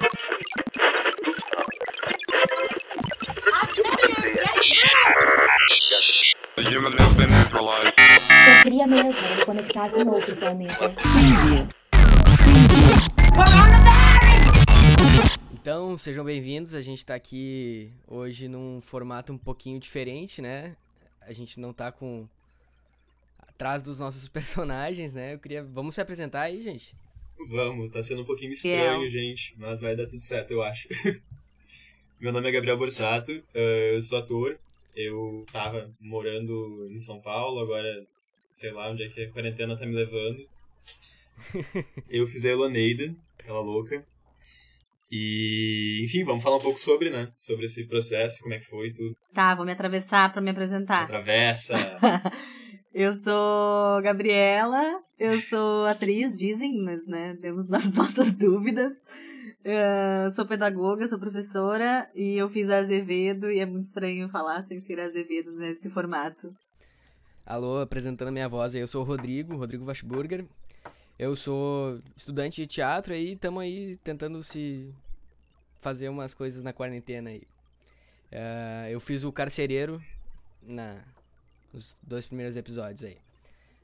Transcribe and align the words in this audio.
Eu 0.00 0.06
queria 8.62 8.86
mesmo 8.86 9.22
me 9.22 9.44
conectar 9.44 9.90
com 9.90 10.06
outro 10.06 10.36
planeta. 10.36 10.94
Então, 15.52 15.98
sejam 15.98 16.24
bem-vindos. 16.24 16.74
A 16.74 16.80
gente 16.80 17.04
tá 17.04 17.16
aqui 17.16 17.92
hoje 18.06 18.46
num 18.46 18.80
formato 18.80 19.32
um 19.32 19.38
pouquinho 19.38 19.80
diferente, 19.80 20.40
né? 20.40 20.76
A 21.20 21.32
gente 21.32 21.58
não 21.58 21.72
tá 21.72 21.90
com 21.90 22.28
atrás 23.36 23.82
dos 23.82 23.98
nossos 23.98 24.28
personagens, 24.30 25.12
né? 25.12 25.34
Eu 25.34 25.40
queria, 25.40 25.64
vamos 25.64 25.96
se 25.96 26.00
apresentar 26.00 26.42
aí, 26.42 26.62
gente. 26.62 26.94
Vamos, 27.48 27.92
tá 27.92 28.02
sendo 28.02 28.22
um 28.22 28.24
pouquinho 28.24 28.50
estranho, 28.52 29.02
Yeah. 29.04 29.10
gente, 29.10 29.54
mas 29.58 29.80
vai 29.80 29.94
dar 29.96 30.06
tudo 30.06 30.20
certo, 30.22 30.50
eu 30.50 30.62
acho. 30.62 30.88
Meu 32.20 32.32
nome 32.32 32.48
é 32.48 32.52
Gabriel 32.52 32.76
Borsato, 32.76 33.30
eh, 33.54 33.92
eu 33.94 34.02
sou 34.02 34.18
ator. 34.18 34.58
Eu 34.96 35.46
tava 35.52 35.90
morando 36.00 36.86
em 36.90 36.98
São 36.98 37.20
Paulo, 37.20 37.60
agora 37.60 38.04
sei 38.50 38.72
lá 38.72 38.90
onde 38.90 39.04
é 39.04 39.08
que 39.08 39.22
a 39.22 39.30
quarentena 39.30 39.76
tá 39.76 39.86
me 39.86 39.94
levando. 39.94 40.44
Eu 42.10 42.26
fiz 42.26 42.44
a 42.44 42.50
Eloneida, 42.50 43.14
aquela 43.38 43.60
louca. 43.60 44.04
E, 45.10 46.02
enfim, 46.04 46.24
vamos 46.24 46.42
falar 46.42 46.56
um 46.56 46.60
pouco 46.60 46.78
sobre, 46.78 47.10
né? 47.10 47.28
Sobre 47.38 47.64
esse 47.66 47.86
processo, 47.86 48.42
como 48.42 48.54
é 48.54 48.58
que 48.58 48.64
foi 48.66 48.90
tudo. 48.90 49.16
Tá, 49.32 49.54
vou 49.54 49.64
me 49.64 49.70
atravessar 49.72 50.32
pra 50.32 50.42
me 50.42 50.48
Se 50.48 50.56
apresentar. 50.56 51.04
atravessa. 51.04 51.76
Eu 53.00 53.14
sou 53.22 54.02
Gabriela, 54.02 55.00
eu 55.16 55.30
sou 55.42 55.86
atriz, 55.86 56.36
dizem, 56.36 56.82
mas 56.82 57.06
né, 57.06 57.38
temos 57.40 57.70
as 57.72 57.84
nossas 57.92 58.32
dúvidas. 58.32 58.92
Ah, 59.64 60.32
sou 60.34 60.44
pedagoga, 60.44 61.08
sou 61.08 61.16
professora 61.16 62.10
e 62.12 62.36
eu 62.36 62.50
fiz 62.50 62.68
Azevedo 62.68 63.52
e 63.52 63.60
é 63.60 63.66
muito 63.66 63.86
estranho 63.86 64.28
falar 64.30 64.66
sem 64.66 64.82
ser 64.82 64.98
Azevedo 64.98 65.52
nesse 65.52 65.88
formato. 65.90 66.52
Alô, 67.46 67.78
apresentando 67.78 68.30
a 68.30 68.32
minha 68.32 68.48
voz 68.48 68.74
aí, 68.74 68.80
eu 68.80 68.88
sou 68.88 69.02
o 69.02 69.06
Rodrigo, 69.06 69.54
Rodrigo 69.54 69.84
Washburger. 69.84 70.44
Eu 71.16 71.36
sou 71.36 72.00
estudante 72.16 72.62
de 72.62 72.66
teatro 72.66 73.14
aí, 73.14 73.34
estamos 73.34 73.62
aí 73.62 73.96
tentando 73.98 74.42
se 74.42 74.92
fazer 75.80 76.08
umas 76.08 76.34
coisas 76.34 76.64
na 76.64 76.72
quarentena 76.72 77.30
aí. 77.30 77.42
Eh, 78.32 78.88
eu 78.90 78.98
fiz 78.98 79.22
o 79.22 79.30
carcereiro 79.30 80.02
na, 80.60 81.00
nos 81.72 81.96
dois 82.02 82.26
primeiros 82.26 82.56
episódios 82.56 83.04
aí. 83.04 83.18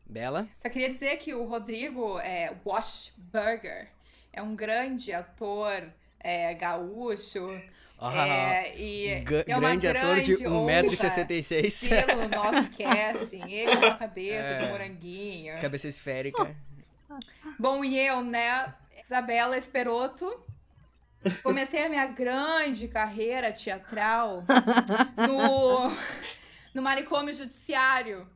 Bela? 0.06 0.46
Só 0.58 0.68
queria 0.68 0.90
dizer 0.90 1.16
que 1.18 1.34
o 1.34 1.44
Rodrigo 1.44 2.18
é, 2.20 2.52
Washburger 2.64 3.88
é 4.32 4.42
um 4.42 4.54
grande 4.54 5.12
ator 5.12 5.82
é, 6.20 6.52
gaúcho. 6.54 7.48
Ah, 7.98 8.26
é, 8.28 8.78
e 8.78 9.20
Ga- 9.20 9.44
é 9.46 9.56
uma 9.56 9.68
grande 9.76 9.86
ator 9.88 10.20
de 10.20 10.34
grande 10.36 10.46
honra 10.48 10.82
1,66m. 10.82 12.06
Pelo 12.06 12.28
nosso 12.28 12.68
casting, 12.76 13.50
ele 13.50 13.76
com 13.76 13.86
a 13.86 13.94
cabeça 13.94 14.48
É. 14.50 14.62
de 14.64 14.68
moranguinho. 14.68 15.60
Cabeça 15.60 15.88
esférica. 15.88 16.54
Bom, 17.58 17.84
e 17.84 17.98
eu, 17.98 18.20
né, 18.22 18.74
Isabela 19.02 19.56
Esperoto, 19.56 20.44
comecei 21.42 21.84
a 21.84 21.88
minha 21.88 22.06
grande 22.06 22.88
carreira 22.88 23.52
teatral 23.52 24.44
no, 25.16 25.90
no 26.74 26.82
manicômio 26.82 27.32
judiciário. 27.32 28.28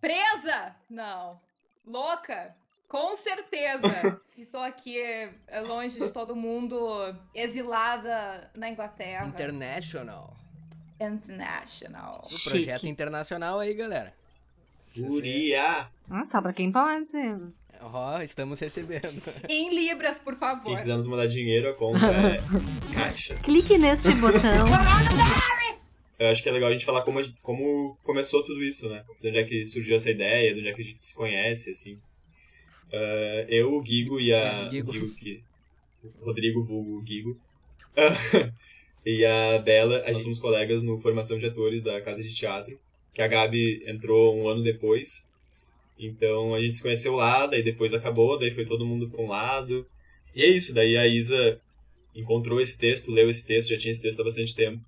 Presa? 0.00 0.74
Não. 0.88 1.38
Louca? 1.86 2.56
Com 2.88 3.14
certeza. 3.16 4.20
E 4.38 4.44
tô 4.44 4.58
aqui 4.58 5.00
é, 5.00 5.30
longe 5.66 5.98
de 5.98 6.12
todo 6.12 6.36
mundo, 6.36 6.78
exilada 7.34 8.50
na 8.54 8.68
Inglaterra. 8.68 9.26
International. 9.26 10.36
International. 11.00 12.28
O 12.30 12.44
projeto 12.44 12.86
internacional 12.86 13.58
aí, 13.60 13.72
galera. 13.72 14.12
Guria! 14.94 15.88
Ah, 16.10 16.26
só 16.30 16.42
pra 16.42 16.52
quem 16.52 16.70
pode. 16.70 17.10
Ó, 17.80 18.20
estamos 18.20 18.60
recebendo. 18.60 19.22
Em 19.48 19.74
libras, 19.74 20.18
por 20.18 20.36
favor. 20.36 20.76
quiser 20.76 20.96
nos 20.96 21.08
mandar 21.08 21.28
dinheiro, 21.28 21.70
a 21.70 21.74
conta 21.74 22.04
é 22.06 22.36
caixa. 22.94 23.36
Clique 23.36 23.78
neste 23.78 24.12
botão. 24.16 24.66
Eu 26.18 26.28
acho 26.28 26.42
que 26.42 26.48
é 26.48 26.52
legal 26.52 26.70
a 26.70 26.72
gente 26.72 26.84
falar 26.84 27.02
como, 27.02 27.22
gente- 27.22 27.36
como 27.42 27.96
começou 28.02 28.42
tudo 28.42 28.62
isso, 28.64 28.88
né? 28.88 29.04
De 29.20 29.28
onde 29.28 29.38
é 29.38 29.44
que 29.44 29.64
surgiu 29.64 29.96
essa 29.96 30.10
ideia, 30.10 30.54
de 30.54 30.60
onde 30.60 30.68
é 30.68 30.72
que 30.74 30.80
a 30.80 30.84
gente 30.84 31.00
se 31.00 31.14
conhece, 31.14 31.70
assim. 31.70 31.98
Ah, 32.92 33.46
eu, 33.48 33.74
o 33.74 33.82
Guigo 33.82 34.20
e 34.20 34.32
a... 34.32 34.66
É, 34.66 34.68
Guigo. 34.68 34.92
que... 35.14 35.42
Rodrigo, 36.20 36.62
vulgo 36.62 37.02
Guigo. 37.02 37.36
e 39.04 39.24
a 39.24 39.58
Bela, 39.58 40.02
a 40.06 40.12
gente 40.12 40.22
somos 40.22 40.38
colegas 40.38 40.82
no 40.82 40.98
Formação 40.98 41.38
de 41.38 41.46
Atores 41.46 41.82
da 41.82 42.00
Casa 42.00 42.22
de 42.22 42.34
Teatro, 42.34 42.78
que 43.12 43.20
a 43.20 43.26
Gabi 43.26 43.82
entrou 43.86 44.36
um 44.36 44.48
ano 44.48 44.62
depois. 44.62 45.30
Então 45.98 46.54
a 46.54 46.60
gente 46.60 46.74
se 46.74 46.82
conheceu 46.82 47.14
lá, 47.14 47.46
daí 47.46 47.62
depois 47.62 47.92
acabou, 47.92 48.38
daí 48.38 48.50
foi 48.50 48.64
todo 48.64 48.86
mundo 48.86 49.08
pra 49.08 49.20
um 49.20 49.28
lado. 49.28 49.86
E 50.34 50.42
é 50.42 50.46
isso, 50.48 50.74
daí 50.74 50.96
a 50.96 51.06
Isa 51.06 51.60
encontrou 52.14 52.60
esse 52.60 52.78
texto, 52.78 53.10
leu 53.10 53.28
esse 53.28 53.46
texto, 53.46 53.70
já 53.70 53.78
tinha 53.78 53.92
esse 53.92 54.02
texto 54.02 54.20
há 54.20 54.24
bastante 54.24 54.54
tempo. 54.54 54.80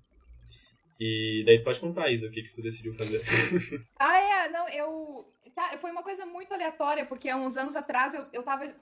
E 0.99 1.43
daí 1.45 1.59
tu 1.59 1.63
pode 1.63 1.79
contar, 1.79 2.11
Isa, 2.11 2.27
o 2.27 2.31
que, 2.31 2.41
que 2.41 2.53
tu 2.53 2.61
decidiu 2.61 2.93
fazer. 2.93 3.23
Ah, 3.97 4.19
é, 4.19 4.49
não, 4.49 4.67
eu. 4.69 5.25
Tá, 5.55 5.77
foi 5.77 5.91
uma 5.91 6.03
coisa 6.03 6.25
muito 6.25 6.53
aleatória, 6.53 7.05
porque 7.05 7.29
há 7.29 7.35
uns 7.35 7.57
anos 7.57 7.75
atrás 7.75 8.13
eu, 8.13 8.25
eu 8.33 8.43
tava 8.43 8.73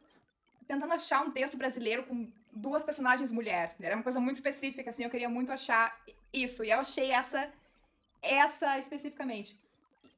tentando 0.67 0.93
achar 0.93 1.23
um 1.23 1.31
texto 1.31 1.57
brasileiro 1.57 2.03
com 2.03 2.29
duas 2.51 2.83
personagens 2.83 3.31
mulher. 3.31 3.75
Era 3.79 3.95
uma 3.95 4.03
coisa 4.03 4.19
muito 4.19 4.35
específica, 4.35 4.89
assim, 4.89 5.03
eu 5.03 5.09
queria 5.09 5.29
muito 5.29 5.51
achar 5.51 5.95
isso. 6.33 6.63
E 6.63 6.71
eu 6.71 6.79
achei 6.79 7.11
essa, 7.11 7.51
essa 8.21 8.77
especificamente. 8.77 9.57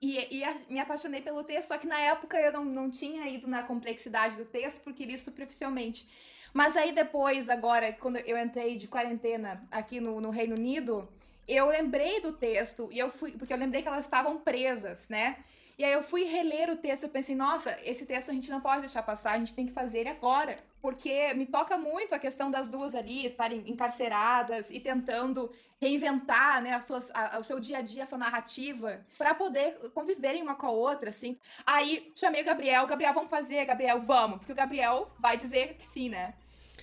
E, 0.02 0.18
e 0.18 0.74
me 0.74 0.80
apaixonei 0.80 1.22
pelo 1.22 1.44
texto, 1.44 1.68
só 1.68 1.78
que 1.78 1.86
na 1.86 2.00
época 2.00 2.40
eu 2.40 2.54
não, 2.54 2.66
não 2.66 2.90
tinha 2.90 3.28
ido 3.28 3.48
na 3.48 3.64
complexidade 3.64 4.38
do 4.38 4.46
texto, 4.46 4.82
porque 4.82 5.06
li 5.06 5.20
superficialmente. 5.20 6.08
Mas 6.54 6.76
aí 6.76 6.92
depois, 6.92 7.50
agora, 7.50 7.92
quando 7.94 8.18
eu 8.18 8.38
entrei 8.38 8.76
de 8.76 8.88
quarentena 8.88 9.68
aqui 9.70 10.00
no, 10.00 10.20
no 10.20 10.30
Reino 10.30 10.56
Unido, 10.56 11.08
eu 11.56 11.68
lembrei 11.70 12.20
do 12.22 12.32
texto 12.32 12.90
e 12.92 13.00
eu 13.00 13.10
fui, 13.12 13.32
porque 13.32 13.54
eu 13.54 13.58
lembrei 13.58 13.82
que 13.82 13.88
elas 13.88 14.06
estavam 14.06 14.38
presas, 14.38 15.08
né? 15.10 15.38
E 15.78 15.84
aí 15.86 15.94
eu 15.94 16.04
fui 16.04 16.26
reler 16.26 16.70
o 16.70 16.76
texto 16.76 17.06
e 17.06 17.08
pensei, 17.10 17.34
nossa, 17.34 17.78
esse 17.86 18.06
texto 18.06 18.30
a 18.32 18.34
gente 18.34 18.52
não 18.52 18.60
pode 18.60 18.82
deixar 18.82 19.02
passar, 19.02 19.32
a 19.32 19.38
gente 19.40 19.54
tem 19.54 19.66
que 19.66 19.72
fazer 19.72 20.00
ele 20.00 20.10
agora. 20.10 20.60
Porque 20.82 21.34
me 21.36 21.46
toca 21.46 21.78
muito 21.78 22.14
a 22.14 22.20
questão 22.20 22.52
das 22.52 22.70
duas 22.70 22.94
ali 22.94 23.26
estarem 23.26 23.64
encarceradas 23.66 24.70
e 24.72 24.80
tentando 24.82 25.50
reinventar, 25.82 26.62
né, 26.62 26.74
as 26.74 26.84
suas, 26.84 27.10
a- 27.14 27.38
o 27.40 27.44
seu 27.44 27.60
dia 27.62 27.78
a 27.78 27.82
dia, 27.82 28.04
a 28.04 28.06
sua 28.06 28.18
narrativa, 28.18 29.00
pra 29.18 29.34
poder 29.34 29.78
conviverem 29.94 30.42
uma 30.44 30.56
com 30.56 30.68
a 30.68 30.72
outra, 30.72 31.10
assim. 31.12 31.38
Aí 31.66 32.12
chamei 32.14 32.42
o 32.42 32.46
Gabriel, 32.46 32.86
Gabriel, 32.86 33.14
vamos 33.14 33.30
fazer, 33.30 33.64
Gabriel, 33.66 34.02
vamos, 34.02 34.38
porque 34.40 34.52
o 34.52 34.56
Gabriel 34.56 35.10
vai 35.18 35.38
dizer 35.38 35.76
que 35.80 35.88
sim, 35.88 36.10
né? 36.10 36.34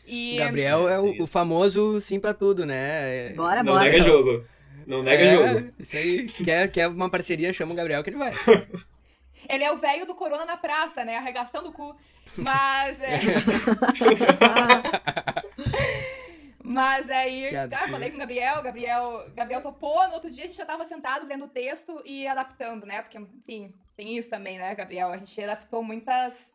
E 0.07 0.37
Gabriel 0.39 0.89
é 0.89 0.99
o, 0.99 1.23
o 1.23 1.27
famoso 1.27 2.01
sim 2.01 2.19
pra 2.21 2.33
tudo, 2.33 2.65
né? 2.65 3.31
Bora, 3.35 3.63
Não 3.63 3.73
bora. 3.73 3.85
nega 3.85 4.01
jogo. 4.01 4.45
Não 4.87 5.03
nega 5.03 5.25
é, 5.25 5.35
jogo. 5.35 5.73
Isso 5.79 5.97
aí. 5.97 6.29
Quer, 6.29 6.71
quer 6.71 6.89
uma 6.89 7.11
parceria, 7.11 7.53
chama 7.53 7.73
o 7.73 7.77
Gabriel 7.77 8.03
que 8.05 8.11
ele 8.11 8.17
vai. 8.19 8.33
ele 9.49 9.65
é 9.65 9.73
o 9.73 9.77
velho 9.79 10.07
do 10.07 10.15
Corona 10.15 10.45
na 10.45 10.57
praça, 10.57 11.05
né? 11.05 11.17
Arregaçando 11.17 11.69
o 11.69 11.73
cu. 11.73 11.97
Mas 12.39 13.01
é. 13.01 13.21
Mas 16.63 17.09
aí, 17.11 17.45
Que 17.45 17.51
cara, 17.53 17.65
absurdo. 17.65 17.93
falei 17.93 18.11
com 18.11 18.17
o 18.17 18.19
Gabriel, 18.19 18.63
Gabriel, 18.63 19.31
Gabriel 19.37 19.63
topou, 19.63 20.09
no 20.09 20.15
outro 20.15 20.29
dia 20.31 20.43
a 20.45 20.47
gente 20.49 20.57
já 20.57 20.67
tava 20.67 20.85
sentado 20.85 21.25
lendo 21.27 21.45
o 21.45 21.49
texto 21.49 22.03
e 22.05 22.27
adaptando, 22.27 22.85
né? 22.85 23.03
Porque, 23.03 23.17
enfim, 23.19 23.73
tem 23.97 24.17
isso 24.19 24.29
também, 24.29 24.59
né, 24.59 24.75
Gabriel? 24.75 25.11
A 25.13 25.17
gente 25.17 25.41
adaptou 25.41 25.81
muitas. 25.83 26.53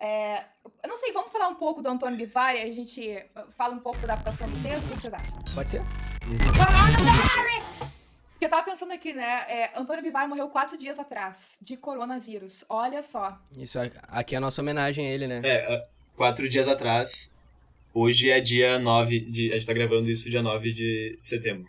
é, 0.00 0.42
Eu 0.82 0.88
não 0.88 0.96
sei, 0.96 1.12
vamos 1.12 1.30
falar 1.30 1.46
um 1.46 1.54
pouco 1.54 1.80
do 1.80 1.88
Antônio 1.88 2.18
Bivari, 2.18 2.60
a 2.60 2.74
gente 2.74 3.24
fala 3.56 3.72
um 3.72 3.78
pouco 3.78 4.04
da 4.04 4.14
adaptação 4.14 4.48
do 4.50 4.62
texto, 4.62 4.84
o 4.84 4.94
que 4.96 5.00
vocês 5.02 5.14
acham? 5.14 5.38
Pode 5.54 5.70
ser? 5.70 5.82
Eu 8.40 8.48
tava 8.50 8.62
pensando 8.64 8.92
aqui, 8.92 9.12
né? 9.12 9.22
é, 9.48 9.70
Antônio 9.76 10.02
Bivari 10.02 10.28
morreu 10.28 10.48
quatro 10.48 10.76
dias 10.76 10.98
atrás, 10.98 11.56
de 11.60 11.76
coronavírus. 11.76 12.64
Olha 12.68 13.02
só. 13.02 13.38
Isso 13.56 13.78
aqui 14.08 14.34
é 14.34 14.38
a 14.38 14.40
nossa 14.40 14.60
homenagem 14.60 15.06
a 15.06 15.10
ele, 15.10 15.26
né? 15.26 15.40
É, 15.44 15.86
quatro 16.16 16.48
dias 16.48 16.68
atrás, 16.68 17.34
hoje 17.94 18.30
é 18.30 18.40
dia 18.40 18.78
9, 18.78 19.20
de, 19.20 19.50
a 19.52 19.54
gente 19.54 19.66
tá 19.66 19.72
gravando 19.72 20.08
isso 20.10 20.28
dia 20.30 20.42
9 20.42 20.72
de 20.72 21.16
setembro. 21.20 21.66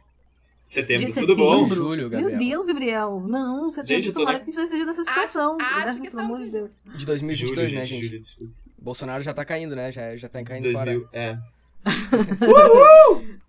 Setembro, 0.65 1.07
De 1.07 1.13
tudo 1.13 1.35
bom? 1.35 1.53
setembro? 1.59 1.75
Julho, 1.75 2.09
Meu 2.09 2.21
Gabriel. 2.29 2.39
Deus, 2.39 2.65
Gabriel. 2.65 3.23
Não, 3.25 3.71
você 3.71 3.85
Gente, 3.85 3.87
tem 3.87 3.95
eu 3.97 4.01
que 4.01 4.11
tô 4.13 4.25
que 4.25 4.31
a 4.35 4.39
gente 4.45 4.55
vai 4.55 4.67
sair 4.67 4.85
dessa 4.85 5.01
Acho- 5.03 5.09
situação. 5.13 5.57
acho 5.61 5.85
né? 5.93 5.99
que 6.01 6.09
Pelo 6.09 6.21
amor 6.23 6.39
de 6.43 6.49
Deus. 6.51 6.69
De 6.95 7.05
2022, 7.05 7.69
Julho, 7.69 7.79
né, 7.79 7.85
gente, 7.85 8.05
julho, 8.07 8.19
desculpa. 8.19 8.53
Bolsonaro 8.77 9.23
já 9.23 9.33
tá 9.33 9.45
caindo, 9.45 9.75
né? 9.75 9.91
Já, 9.93 10.15
já 10.17 10.27
tá 10.27 10.43
caindo 10.43 10.63
2000, 10.63 11.05
fora. 11.05 11.09
é. 11.13 11.37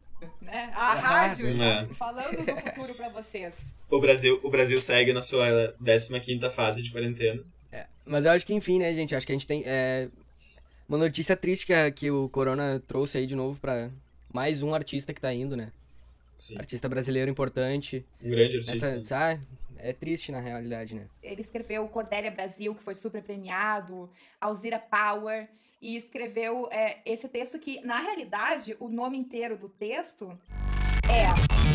Né? 0.49 0.73
A 0.75 0.95
rádio 0.95 1.47
é. 1.63 1.87
falando 1.95 2.37
do 2.45 2.57
futuro 2.57 2.95
pra 2.95 3.09
vocês. 3.11 3.55
O 3.91 4.01
Brasil, 4.01 4.41
o 4.43 4.51
Brasil 4.51 4.81
segue 4.81 5.13
na 5.13 5.23
sua 5.23 5.75
15ª 5.83 6.51
fase 6.51 6.83
de 6.83 6.91
quarentena. 6.91 7.43
Mas 8.05 8.25
eu 8.25 8.33
acho 8.33 8.47
que, 8.47 8.55
enfim, 8.55 8.79
né, 8.79 8.93
gente? 8.95 9.15
Acho 9.15 9.27
que 9.27 9.33
a 9.33 9.35
gente 9.35 9.47
tem. 9.47 9.63
é, 9.67 10.09
Uma 10.89 10.97
notícia 10.97 11.37
triste 11.37 11.67
que, 11.67 11.75
a- 11.75 11.91
que 11.91 12.11
o 12.11 12.29
Corona 12.31 12.83
trouxe 12.89 13.19
aí 13.19 13.27
de 13.27 13.37
novo 13.37 13.61
pra 13.61 13.91
mais 14.33 14.63
um 14.63 14.73
artista 14.75 15.13
que 15.13 15.21
tá 15.21 15.31
indo, 15.33 15.55
né? 15.55 15.71
Sim. 16.33 16.57
Artista 16.59 16.89
brasileiro 16.89 17.31
importante. 17.31 18.03
Um 18.23 18.31
grande 18.31 18.57
artista. 18.57 18.87
Essa, 18.89 19.05
sabe? 19.05 19.41
É 19.77 19.93
triste 19.93 20.33
na 20.33 20.41
realidade, 20.41 20.95
né? 20.95 21.03
Ele 21.23 21.43
escreveu 21.43 21.87
Cordélia 21.89 22.31
Brasil, 22.31 22.75
que 22.75 22.83
foi 22.83 22.95
super 22.95 23.23
premiado, 23.23 24.09
Alzira 24.41 24.79
Power, 24.79 25.47
e 25.81 25.97
escreveu 25.97 26.69
é, 26.71 26.99
esse 27.05 27.29
texto 27.29 27.59
que, 27.59 27.81
na 27.83 28.01
realidade, 28.01 28.77
o 28.81 28.89
nome 28.89 29.17
inteiro 29.17 29.57
do 29.57 29.69
texto 29.69 30.39
é 31.09 31.69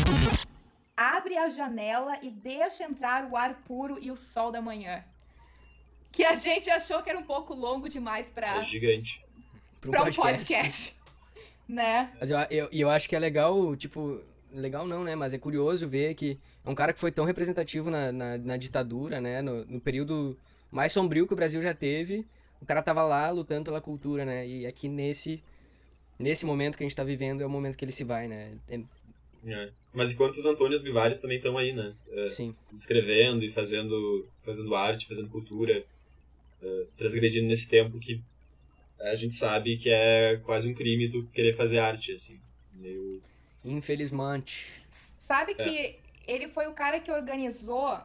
Abre 0.96 1.36
a 1.36 1.48
janela 1.48 2.18
e 2.22 2.30
deixa 2.30 2.84
entrar 2.84 3.28
o 3.28 3.36
ar 3.36 3.62
puro 3.66 3.98
e 4.00 4.12
o 4.12 4.16
sol 4.16 4.52
da 4.52 4.62
manhã. 4.62 5.04
Que 6.12 6.24
a 6.24 6.36
gente 6.36 6.70
achou 6.70 7.02
que 7.02 7.10
era 7.10 7.18
um 7.18 7.24
pouco 7.24 7.52
longo 7.52 7.88
demais 7.88 8.30
para 8.30 8.58
É 8.58 8.62
gigante. 8.62 9.24
Pra 9.80 9.90
um 9.90 9.92
um 9.92 10.04
podcast. 10.04 10.38
podcast. 10.38 10.96
né? 11.68 12.12
Mas 12.20 12.30
eu, 12.30 12.38
eu, 12.50 12.68
e 12.70 12.80
eu 12.80 12.88
acho 12.88 13.08
que 13.08 13.16
é 13.16 13.18
legal, 13.18 13.74
tipo, 13.74 14.20
legal 14.52 14.86
não, 14.86 15.02
né? 15.02 15.16
Mas 15.16 15.32
é 15.32 15.38
curioso 15.38 15.88
ver 15.88 16.14
que 16.14 16.38
é 16.64 16.70
um 16.70 16.74
cara 16.76 16.92
que 16.92 17.00
foi 17.00 17.10
tão 17.10 17.24
representativo 17.24 17.90
na, 17.90 18.12
na, 18.12 18.38
na 18.38 18.56
ditadura, 18.56 19.20
né? 19.20 19.42
No, 19.42 19.64
no 19.64 19.80
período 19.80 20.38
mais 20.70 20.92
sombrio 20.92 21.26
que 21.26 21.32
o 21.32 21.36
Brasil 21.36 21.60
já 21.60 21.74
teve. 21.74 22.24
O 22.64 22.66
cara 22.66 22.80
tava 22.82 23.02
lá 23.02 23.28
lutando 23.28 23.64
pela 23.66 23.78
cultura, 23.78 24.24
né? 24.24 24.46
E 24.48 24.66
aqui 24.66 24.88
nesse, 24.88 25.44
nesse 26.18 26.46
momento 26.46 26.78
que 26.78 26.82
a 26.82 26.86
gente 26.88 26.96
tá 26.96 27.04
vivendo 27.04 27.42
é 27.42 27.46
o 27.46 27.50
momento 27.50 27.76
que 27.76 27.84
ele 27.84 27.92
se 27.92 28.04
vai, 28.04 28.26
né? 28.26 28.56
É- 28.70 28.80
É. 29.46 29.70
Mas 29.92 30.12
enquanto 30.12 30.38
os 30.38 30.46
Antônios 30.46 30.80
Bivares 30.80 31.18
também 31.18 31.36
estão 31.36 31.58
aí, 31.58 31.74
né? 31.74 31.94
É, 32.10 32.26
sim. 32.28 32.56
escrevendo 32.72 33.44
e 33.44 33.50
fazendo, 33.52 34.26
fazendo 34.42 34.74
arte, 34.74 35.06
fazendo 35.06 35.28
cultura, 35.28 35.84
é, 36.62 36.86
transgredindo 36.96 37.46
nesse 37.46 37.68
tempo 37.68 37.98
que 37.98 38.22
a 38.98 39.14
gente 39.14 39.34
sabe 39.34 39.76
que 39.76 39.90
é 39.90 40.40
quase 40.42 40.66
um 40.66 40.72
crime 40.72 41.10
tu 41.10 41.28
querer 41.34 41.52
fazer 41.52 41.80
arte, 41.80 42.12
assim. 42.12 42.40
Meio... 42.72 43.20
Infelizmente. 43.62 44.82
Sabe 44.90 45.54
que 45.54 45.96
ele 46.26 46.48
foi 46.48 46.66
o 46.66 46.72
cara 46.72 46.98
que 46.98 47.12
organizou 47.12 47.98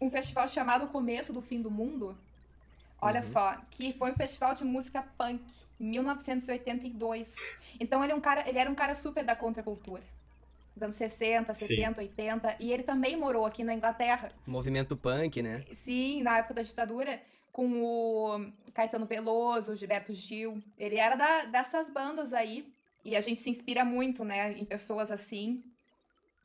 um 0.00 0.10
festival 0.10 0.48
chamado 0.48 0.88
Começo 0.88 1.32
do 1.32 1.40
Fim 1.40 1.62
do 1.62 1.70
Mundo? 1.70 2.18
Olha 3.04 3.20
Uhum. 3.20 3.26
só, 3.26 3.56
que 3.70 3.92
foi 3.94 4.12
um 4.12 4.14
festival 4.14 4.54
de 4.54 4.64
música 4.64 5.02
punk, 5.18 5.42
em 5.80 5.84
1982. 5.90 7.34
Então 7.80 8.02
ele, 8.02 8.12
é 8.12 8.14
um 8.14 8.20
cara, 8.20 8.48
ele 8.48 8.58
era 8.58 8.70
um 8.70 8.74
cara 8.74 8.94
super 8.94 9.24
da 9.24 9.34
contracultura. 9.34 10.02
Nos 10.74 10.82
anos 10.84 10.96
60, 10.96 11.52
Sim. 11.54 11.66
70, 11.66 12.00
80. 12.00 12.56
E 12.60 12.72
ele 12.72 12.82
também 12.82 13.16
morou 13.16 13.44
aqui 13.44 13.62
na 13.64 13.74
Inglaterra. 13.74 14.32
Movimento 14.46 14.96
punk, 14.96 15.42
né? 15.42 15.64
Sim, 15.74 16.22
na 16.22 16.38
época 16.38 16.54
da 16.54 16.62
ditadura, 16.62 17.20
com 17.52 17.82
o 17.82 18.50
Caetano 18.72 19.04
Veloso, 19.04 19.76
Gilberto 19.76 20.14
Gil. 20.14 20.60
Ele 20.78 20.96
era 20.96 21.14
da, 21.16 21.44
dessas 21.46 21.90
bandas 21.90 22.32
aí. 22.32 22.72
E 23.04 23.16
a 23.16 23.20
gente 23.20 23.40
se 23.40 23.50
inspira 23.50 23.84
muito, 23.84 24.24
né, 24.24 24.52
em 24.52 24.64
pessoas 24.64 25.10
assim. 25.10 25.62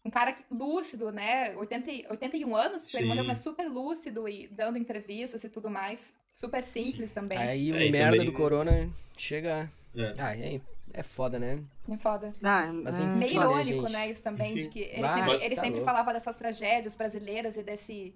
Um 0.04 0.10
cara 0.10 0.36
lúcido, 0.50 1.12
né? 1.12 1.56
80, 1.56 1.92
e- 1.92 2.06
81 2.10 2.56
anos, 2.56 2.82
Sim. 2.84 2.98
ele 3.00 3.08
morreu, 3.10 3.24
mas 3.26 3.42
super 3.42 3.70
lúcido 3.70 4.28
e 4.28 4.48
dando 4.48 4.78
entrevistas 4.78 5.44
e 5.44 5.50
tudo 5.50 5.70
mais. 5.70 6.16
Super 6.38 6.64
simples 6.64 7.12
também. 7.14 7.36
Aí 7.36 7.72
o 7.72 7.76
É, 7.76 7.90
merda 7.90 8.12
também- 8.12 8.26
do 8.28 8.32
corona 8.32 8.88
chega. 9.18 9.72
É. 9.96 10.14
Ah, 10.20 10.38
é, 10.38 10.62
é 10.94 11.02
foda, 11.02 11.40
né? 11.40 11.60
É 11.90 11.98
foda. 11.98 12.32
Ah, 12.44 12.72
Mas 12.72 13.00
é, 13.00 13.04
enfim, 13.04 13.18
Meio 13.18 13.40
né, 13.40 13.46
irônico, 13.46 13.82
gente? 13.82 13.92
né, 13.92 14.12
isso 14.12 14.22
também, 14.22 14.54
de 14.54 14.68
que 14.70 14.82
ele 14.82 15.02
Mas 15.02 15.14
sempre, 15.40 15.46
ele 15.48 15.56
tá 15.56 15.62
sempre 15.64 15.82
falava 15.84 16.14
dessas 16.14 16.38
tragédias 16.38 16.96
brasileiras 16.96 17.58
e 17.58 17.64
desse. 17.64 18.14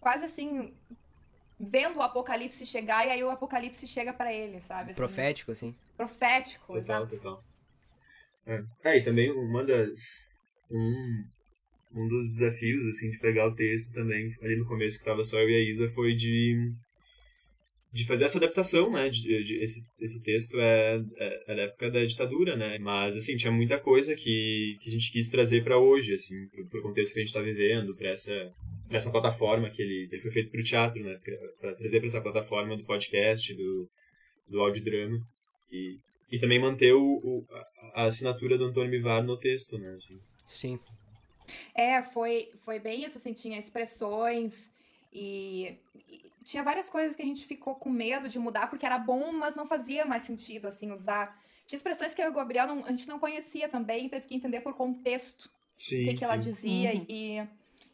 Quase 0.00 0.24
assim. 0.24 0.74
Vendo 1.60 1.98
o 1.98 2.02
apocalipse 2.02 2.66
chegar 2.66 3.06
e 3.06 3.10
aí 3.10 3.22
o 3.22 3.30
apocalipse 3.30 3.86
chega 3.86 4.12
pra 4.12 4.32
ele, 4.32 4.60
sabe? 4.62 4.90
assim, 4.90 4.94
Profético, 4.94 5.52
assim. 5.52 5.74
Profético, 5.96 6.66
Total, 6.66 6.80
exato. 7.04 7.16
total. 7.16 7.44
É. 8.46 8.64
é, 8.84 8.96
e 8.96 9.04
também 9.04 9.30
uma 9.30 9.62
das... 9.62 10.32
Um, 10.70 11.24
um 11.94 12.08
dos 12.08 12.28
desafios, 12.30 12.84
assim, 12.86 13.10
de 13.10 13.18
pegar 13.18 13.46
o 13.46 13.54
texto 13.54 13.92
também, 13.92 14.34
ali 14.42 14.56
no 14.56 14.66
começo 14.66 14.98
que 14.98 15.04
tava 15.04 15.22
só 15.22 15.38
eu 15.38 15.50
e 15.50 15.54
a 15.56 15.68
Isa, 15.68 15.90
foi 15.90 16.14
de 16.14 16.72
de 17.92 18.06
fazer 18.06 18.24
essa 18.24 18.38
adaptação, 18.38 18.90
né? 18.92 19.08
De, 19.08 19.20
de- 19.42 19.58
esse, 19.62 19.84
esse 19.98 20.22
texto 20.22 20.58
é, 20.60 21.02
é, 21.16 21.44
é 21.48 21.56
da 21.56 21.62
época 21.62 21.90
da 21.90 22.04
ditadura, 22.04 22.56
né? 22.56 22.78
Mas, 22.78 23.16
assim, 23.16 23.36
tinha 23.36 23.50
muita 23.52 23.78
coisa 23.78 24.14
que, 24.14 24.76
que 24.80 24.88
a 24.88 24.92
gente 24.92 25.10
quis 25.10 25.28
trazer 25.28 25.64
pra 25.64 25.78
hoje, 25.78 26.14
assim, 26.14 26.46
pro, 26.48 26.66
pro 26.68 26.82
contexto 26.82 27.14
que 27.14 27.20
a 27.20 27.24
gente 27.24 27.34
tá 27.34 27.40
vivendo, 27.42 27.94
pra 27.96 28.10
essa, 28.10 28.32
pra 28.86 28.96
essa 28.96 29.10
plataforma 29.10 29.68
que 29.70 29.82
ele, 29.82 30.08
ele 30.12 30.22
foi 30.22 30.30
feito 30.30 30.50
pro 30.50 30.62
teatro, 30.62 31.02
né? 31.02 31.18
Pra, 31.24 31.36
pra 31.60 31.74
trazer 31.74 31.98
pra 31.98 32.06
essa 32.06 32.20
plataforma 32.22 32.76
do 32.76 32.84
podcast, 32.84 33.52
do, 33.54 33.88
do 34.48 34.60
audiodrama. 34.60 35.18
E, 35.72 35.98
e 36.30 36.38
também 36.38 36.60
manter 36.60 36.92
o, 36.92 37.02
o- 37.02 37.46
a, 37.94 38.04
assinatura 38.04 38.56
do 38.56 38.66
Antônio 38.66 38.90
Bivar 38.90 39.24
no 39.24 39.36
texto, 39.36 39.76
né? 39.78 39.90
Assim. 39.94 40.18
Sim. 40.46 40.78
É, 41.74 42.00
foi, 42.04 42.48
foi 42.64 42.78
bem 42.78 43.04
isso, 43.04 43.18
assim, 43.18 43.32
tinha 43.32 43.58
expressões 43.58 44.70
e 45.12 45.74
tinha 46.44 46.62
várias 46.62 46.88
coisas 46.90 47.14
que 47.16 47.22
a 47.22 47.24
gente 47.24 47.44
ficou 47.46 47.74
com 47.74 47.90
medo 47.90 48.28
de 48.28 48.38
mudar, 48.38 48.68
porque 48.68 48.86
era 48.86 48.98
bom, 48.98 49.32
mas 49.32 49.54
não 49.54 49.66
fazia 49.66 50.04
mais 50.04 50.22
sentido, 50.24 50.66
assim, 50.68 50.90
usar. 50.92 51.38
Tinha 51.66 51.76
expressões 51.76 52.14
que 52.14 52.20
eu 52.22 52.26
e 52.26 52.30
o 52.30 52.32
Gabriel 52.34 52.66
não- 52.66 52.84
a 52.84 52.90
gente 52.90 53.06
não 53.08 53.18
conhecia 53.18 53.68
também, 53.68 54.08
teve 54.08 54.26
que 54.26 54.34
entender 54.34 54.60
por 54.60 54.74
contexto 54.74 55.44
o 55.46 55.50
Sim, 55.76 56.04
que, 56.04 56.14
que 56.14 56.24
ela 56.24 56.36
dizia 56.36 56.92
Uhum. 56.94 57.06
e, 57.08 57.46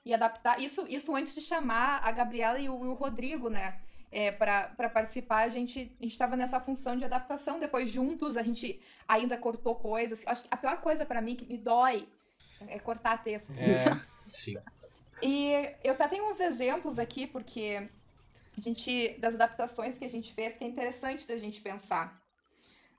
e 0.04 0.14
adaptar. 0.14 0.60
Isso, 0.60 0.87
isso 0.88 1.14
antes 1.14 1.34
de 1.34 1.40
chamar 1.40 2.00
a 2.04 2.10
Gabriela 2.12 2.58
e 2.58 2.69
o, 2.69 2.84
e 2.84 2.88
o 2.88 2.94
Rodrigo, 2.94 3.48
né? 3.50 3.78
É, 4.12 4.31
para 4.31 4.88
participar, 4.88 5.42
a 5.44 5.49
gente 5.49 5.94
estava 6.00 6.37
nessa 6.37 6.58
função 6.60 6.96
de 6.96 7.04
adaptação. 7.04 7.58
Depois, 7.58 7.90
juntos, 7.90 8.37
a 8.37 8.42
gente 8.42 8.81
ainda 9.06 9.37
cortou 9.37 9.75
coisas. 9.75 10.22
Acho 10.26 10.42
que 10.44 10.49
a 10.50 10.56
pior 10.56 10.81
coisa 10.81 11.04
para 11.04 11.20
mim 11.20 11.34
que 11.37 11.44
me 11.44 11.58
dói 11.58 12.08
é 12.69 12.78
cortar 12.78 13.22
texto. 13.22 13.52
É. 13.58 13.84
Sim. 14.32 14.56
E 15.22 15.50
eu 15.84 15.92
até 15.94 16.08
tenho 16.08 16.28
uns 16.31 16.40
exemplos 16.40 16.99
aqui, 16.99 17.26
porque 17.26 17.88
a 18.56 18.60
gente, 18.60 19.16
das 19.18 19.34
adaptações 19.34 19.98
que 19.98 20.04
a 20.04 20.08
gente 20.08 20.32
fez, 20.32 20.56
que 20.56 20.64
é 20.64 20.66
interessante 20.66 21.26
da 21.26 21.36
gente 21.36 21.60
pensar, 21.60 22.20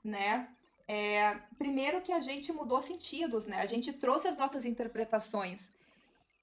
né? 0.04 0.48
É, 0.86 1.34
primeiro 1.58 2.00
que 2.00 2.12
a 2.12 2.20
gente 2.20 2.52
mudou 2.52 2.80
sentidos, 2.82 3.46
né? 3.46 3.58
A 3.60 3.66
gente 3.66 3.92
trouxe 3.92 4.28
as 4.28 4.36
nossas 4.36 4.64
interpretações. 4.64 5.70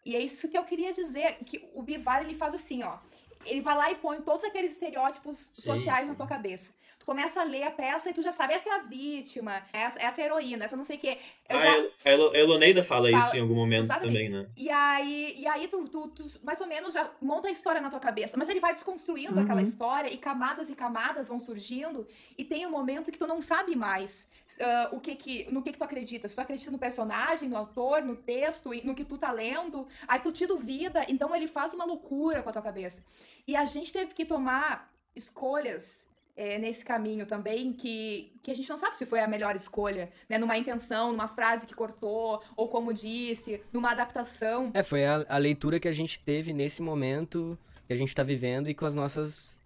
E 0.06 0.16
é 0.16 0.20
isso 0.20 0.48
que 0.48 0.58
eu 0.58 0.64
queria 0.64 0.94
dizer, 0.94 1.38
que 1.46 1.68
o 1.74 1.82
Bivar, 1.82 2.22
ele 2.22 2.36
faz 2.36 2.54
assim, 2.54 2.84
ó. 2.84 3.00
Ele 3.44 3.62
vai 3.62 3.76
lá 3.76 3.92
e 3.92 3.96
põe 3.96 4.22
todos 4.22 4.44
aqueles 4.44 4.72
estereótipos 4.74 5.40
Sim, 5.40 5.62
sociais 5.64 6.04
sim. 6.04 6.10
na 6.10 6.16
tua 6.16 6.28
cabeça. 6.28 6.74
Tu 7.06 7.12
começa 7.12 7.42
a 7.42 7.44
ler 7.44 7.62
a 7.62 7.70
peça 7.70 8.10
e 8.10 8.14
tu 8.14 8.24
já 8.24 8.32
sabe, 8.32 8.56
essa 8.56 8.68
é 8.68 8.74
a 8.74 8.80
vítima, 8.80 9.62
essa, 9.72 10.00
essa 10.02 10.22
é 10.22 10.24
a 10.24 10.26
heroína, 10.26 10.66
essa 10.66 10.76
não 10.76 10.84
sei 10.84 10.98
o 10.98 11.00
quê. 11.00 11.20
Eu 11.48 11.60
Ah, 11.60 11.62
já- 11.62 11.88
a 12.04 12.10
Elo- 12.10 12.32
a 12.32 12.38
Eloneida 12.40 12.84
fala, 12.84 13.08
Fala- 13.10 13.20
isso 13.20 13.38
em 13.38 13.42
algum 13.42 13.54
momento 13.54 13.88
também, 14.00 14.28
né? 14.28 14.48
E 14.58 14.72
aí, 14.72 15.36
e 15.38 15.48
aí 15.48 15.68
tu, 15.68 15.88
tu, 15.88 16.08
tu 16.08 16.26
mais 16.44 16.60
ou 16.60 16.66
menos 16.66 16.96
já 16.96 17.08
monta 17.22 17.48
a 17.48 17.52
história 17.52 17.80
na 17.80 17.92
tua 17.92 18.00
cabeça. 18.00 18.36
Mas 18.38 18.50
ele 18.50 18.60
vai 18.60 18.74
desconstruindo 18.74 19.36
Uhum. 19.36 19.44
aquela 19.44 19.62
história 19.62 20.12
e 20.12 20.18
camadas 20.18 20.72
e 20.72 20.76
camadas 20.76 21.28
vão 21.28 21.40
surgindo. 21.40 22.08
E 22.36 22.44
tem 22.44 22.66
um 22.66 22.72
momento 22.72 23.12
que 23.12 23.20
tu 23.20 23.28
não 23.28 23.40
sabe 23.40 23.76
mais 23.76 24.28
ah, 24.60 24.90
o 24.92 25.00
que 25.00 25.16
que, 25.16 25.46
no 25.52 25.62
que, 25.62 25.74
que 25.74 25.78
tu 25.78 25.84
acredita. 25.84 26.28
Se 26.28 26.34
tu 26.34 26.42
acredita 26.42 26.72
no 26.72 26.80
personagem, 26.80 27.48
no 27.48 27.56
autor, 27.58 28.02
no 28.02 28.16
texto, 28.16 28.72
no 28.84 28.96
que 28.96 29.06
tu 29.06 29.16
tá 29.16 29.32
lendo. 29.32 29.88
Aí 30.08 30.20
tu 30.22 30.32
te 30.32 30.48
duvida. 30.48 31.06
Então 31.08 31.36
ele 31.36 31.46
faz 31.48 31.72
uma 31.72 31.86
loucura 31.86 32.42
com 32.42 32.50
a 32.50 32.54
tua 32.54 32.64
cabeça. 32.64 33.06
E 33.48 33.56
a 33.56 33.66
gente 33.66 33.94
teve 33.94 34.12
que 34.16 34.26
tomar 34.26 34.92
escolhas 35.16 36.08
é, 36.36 36.58
nesse 36.58 36.84
caminho 36.84 37.26
também 37.26 37.72
que, 37.72 38.32
que 38.42 38.52
a 38.52 38.54
gente 38.54 38.70
não 38.70 38.78
sabe 38.78 38.98
se 38.98 39.06
foi 39.06 39.20
a 39.20 39.28
melhor 39.28 39.56
escolha, 39.56 40.12
né? 40.28 40.38
Numa 40.38 40.58
intenção, 40.58 41.12
numa 41.12 41.28
frase 41.28 41.66
que 41.66 41.74
cortou, 41.74 42.42
ou 42.58 42.68
como 42.68 42.94
disse, 42.94 43.62
numa 43.72 43.92
adaptação. 43.92 44.72
É, 44.74 44.84
foi 44.84 45.06
a, 45.06 45.26
a 45.30 45.38
leitura 45.38 45.80
que 45.80 45.88
a 45.88 45.94
gente 45.94 46.20
teve 46.20 46.52
nesse 46.54 46.82
momento 46.82 47.58
que 47.88 47.94
a 47.94 47.96
gente 47.96 48.14
tá 48.14 48.24
vivendo 48.24 48.70
e 48.70 48.74
com 48.74 48.86
as 48.86 48.96
nossas 48.96 49.62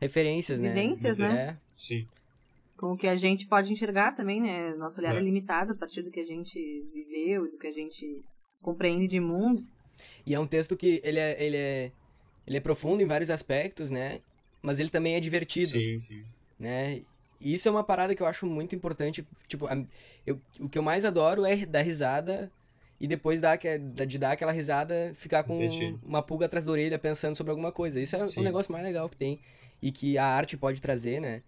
referências, 0.00 0.60
né? 0.60 0.68
Vivências, 0.70 1.18
né? 1.18 1.34
É. 1.34 1.56
Sim. 1.74 2.06
Com 2.76 2.92
o 2.92 2.96
que 2.96 3.06
a 3.06 3.16
gente 3.16 3.46
pode 3.46 3.72
enxergar 3.72 4.12
também, 4.12 4.40
né? 4.40 4.74
Nosso 4.74 4.98
olhar 4.98 5.14
É. 5.14 5.18
é. 5.18 5.20
limitado 5.20 5.72
a 5.72 5.74
partir 5.74 6.02
do 6.02 6.10
que 6.10 6.20
a 6.20 6.26
gente 6.26 6.84
viveu, 6.92 7.50
do 7.50 7.58
que 7.58 7.66
a 7.66 7.72
gente 7.72 8.22
compreende 8.62 9.06
de 9.08 9.20
mundo. 9.20 9.64
E 10.26 10.34
é 10.34 10.40
um 10.40 10.46
texto 10.46 10.76
que 10.76 11.00
ele 11.02 11.18
é, 11.18 11.42
ele 11.42 11.56
é, 11.56 11.92
ele 12.46 12.56
é 12.56 12.60
profundo 12.60 13.02
em 13.02 13.06
vários 13.06 13.30
aspectos, 13.30 13.90
né? 13.90 14.20
Mas 14.66 14.80
ele 14.80 14.88
também 14.90 15.14
é 15.14 15.20
divertido, 15.20 15.66
Sim, 15.68 15.96
sim. 15.96 16.24
né? 16.58 17.00
E 17.40 17.54
isso 17.54 17.68
é 17.68 17.70
uma 17.70 17.84
parada 17.84 18.16
que 18.16 18.20
eu 18.22 18.26
acho 18.26 18.46
muito 18.46 18.74
importante. 18.74 19.24
Tipo, 19.46 19.66
a- 19.66 19.84
eu, 20.26 20.40
o 20.58 20.68
que 20.68 20.76
eu 20.76 20.82
mais 20.82 21.04
adoro 21.04 21.44
é 21.46 21.64
dar 21.64 21.82
risada 21.82 22.50
e 23.00 23.06
depois 23.06 23.40
dar, 23.40 23.56
de 23.56 24.18
dar 24.18 24.32
aquela 24.32 24.50
risada, 24.50 25.12
ficar 25.14 25.44
com 25.44 25.56
uma 26.02 26.20
pulga 26.20 26.46
atrás 26.46 26.64
da 26.64 26.72
orelha 26.72 26.98
pensando 26.98 27.36
sobre 27.36 27.50
alguma 27.52 27.70
coisa. 27.70 28.00
Isso 28.00 28.16
é 28.16 28.24
Sim. 28.24 28.40
o 28.40 28.42
negócio 28.42 28.72
mais 28.72 28.84
legal 28.84 29.08
que 29.08 29.16
tem 29.16 29.38
e 29.80 29.92
que 29.92 30.18
a 30.18 30.24
arte 30.24 30.56
pode 30.56 30.82
trazer, 30.82 31.20
né? 31.20 31.42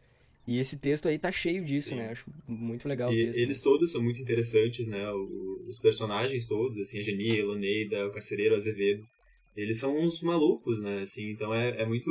E 0.47 0.61
esse 0.61 0.77
texto 0.77 1.09
aí 1.09 1.19
tá 1.19 1.33
cheio 1.33 1.65
disso, 1.65 1.89
Sim. 1.91 1.97
né? 1.97 2.11
Acho 2.11 2.27
muito 2.47 2.87
legal 2.89 3.11
o 3.11 3.15
E 3.15 3.25
texto. 3.27 3.39
eles 3.41 3.61
todos 3.61 3.91
são 3.91 4.01
muito 4.01 4.21
interessantes, 4.21 4.87
né? 4.87 5.11
O- 5.11 5.65
os 5.67 5.81
personagens 5.81 6.47
todos, 6.47 6.79
assim, 6.79 7.01
a 7.01 7.03
Geni, 7.03 7.33
a 7.33 7.37
Eloneida, 7.41 8.07
o 8.07 8.13
Carcereiro, 8.13 8.53
o 8.55 8.57
Azevedo. 8.57 9.05
Eles 9.57 9.81
são 9.81 9.99
uns 9.99 10.23
malucos, 10.23 10.81
né? 10.81 11.01
Assim, 11.03 11.31
então 11.33 11.53
é, 11.53 11.83
é 11.83 11.87
muito. 11.87 12.09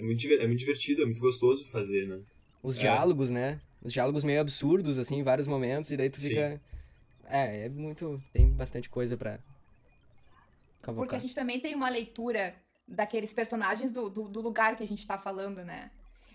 É 0.00 0.02
muito, 0.02 0.26
é 0.32 0.46
muito 0.46 0.58
divertido, 0.58 1.02
é 1.02 1.04
muito 1.04 1.20
gostoso 1.20 1.64
fazer, 1.70 2.08
né? 2.08 2.20
os 2.62 2.76
É. 2.76 2.80
diálogos, 2.80 3.30
né? 3.30 3.60
Os 3.82 3.92
diálogos 3.92 4.24
meio 4.24 4.40
absurdos, 4.40 4.98
assim, 4.98 5.18
em 5.18 5.22
vários 5.22 5.46
momentos, 5.46 5.90
e 5.90 5.96
daí 5.96 6.10
tu 6.10 6.20
Sim. 6.20 6.30
fica. 6.30 6.60
É, 7.26 7.66
é 7.66 7.68
muito. 7.68 8.22
Tem 8.32 8.50
bastante 8.50 8.88
coisa 8.88 9.16
pra. 9.16 9.38
Porque 10.82 11.14
a 11.14 11.18
gente 11.18 11.34
também 11.34 11.60
tem 11.60 11.74
uma 11.74 11.88
leitura 11.88 12.54
daqueles 12.88 13.32
personagens 13.32 13.92
do, 13.92 14.08
do, 14.08 14.28
do 14.28 14.40
lugar 14.40 14.76
que 14.76 14.82
a 14.82 14.86
gente 14.86 15.06
tá 15.06 15.18
falando, 15.18 15.62
né? 15.62 15.90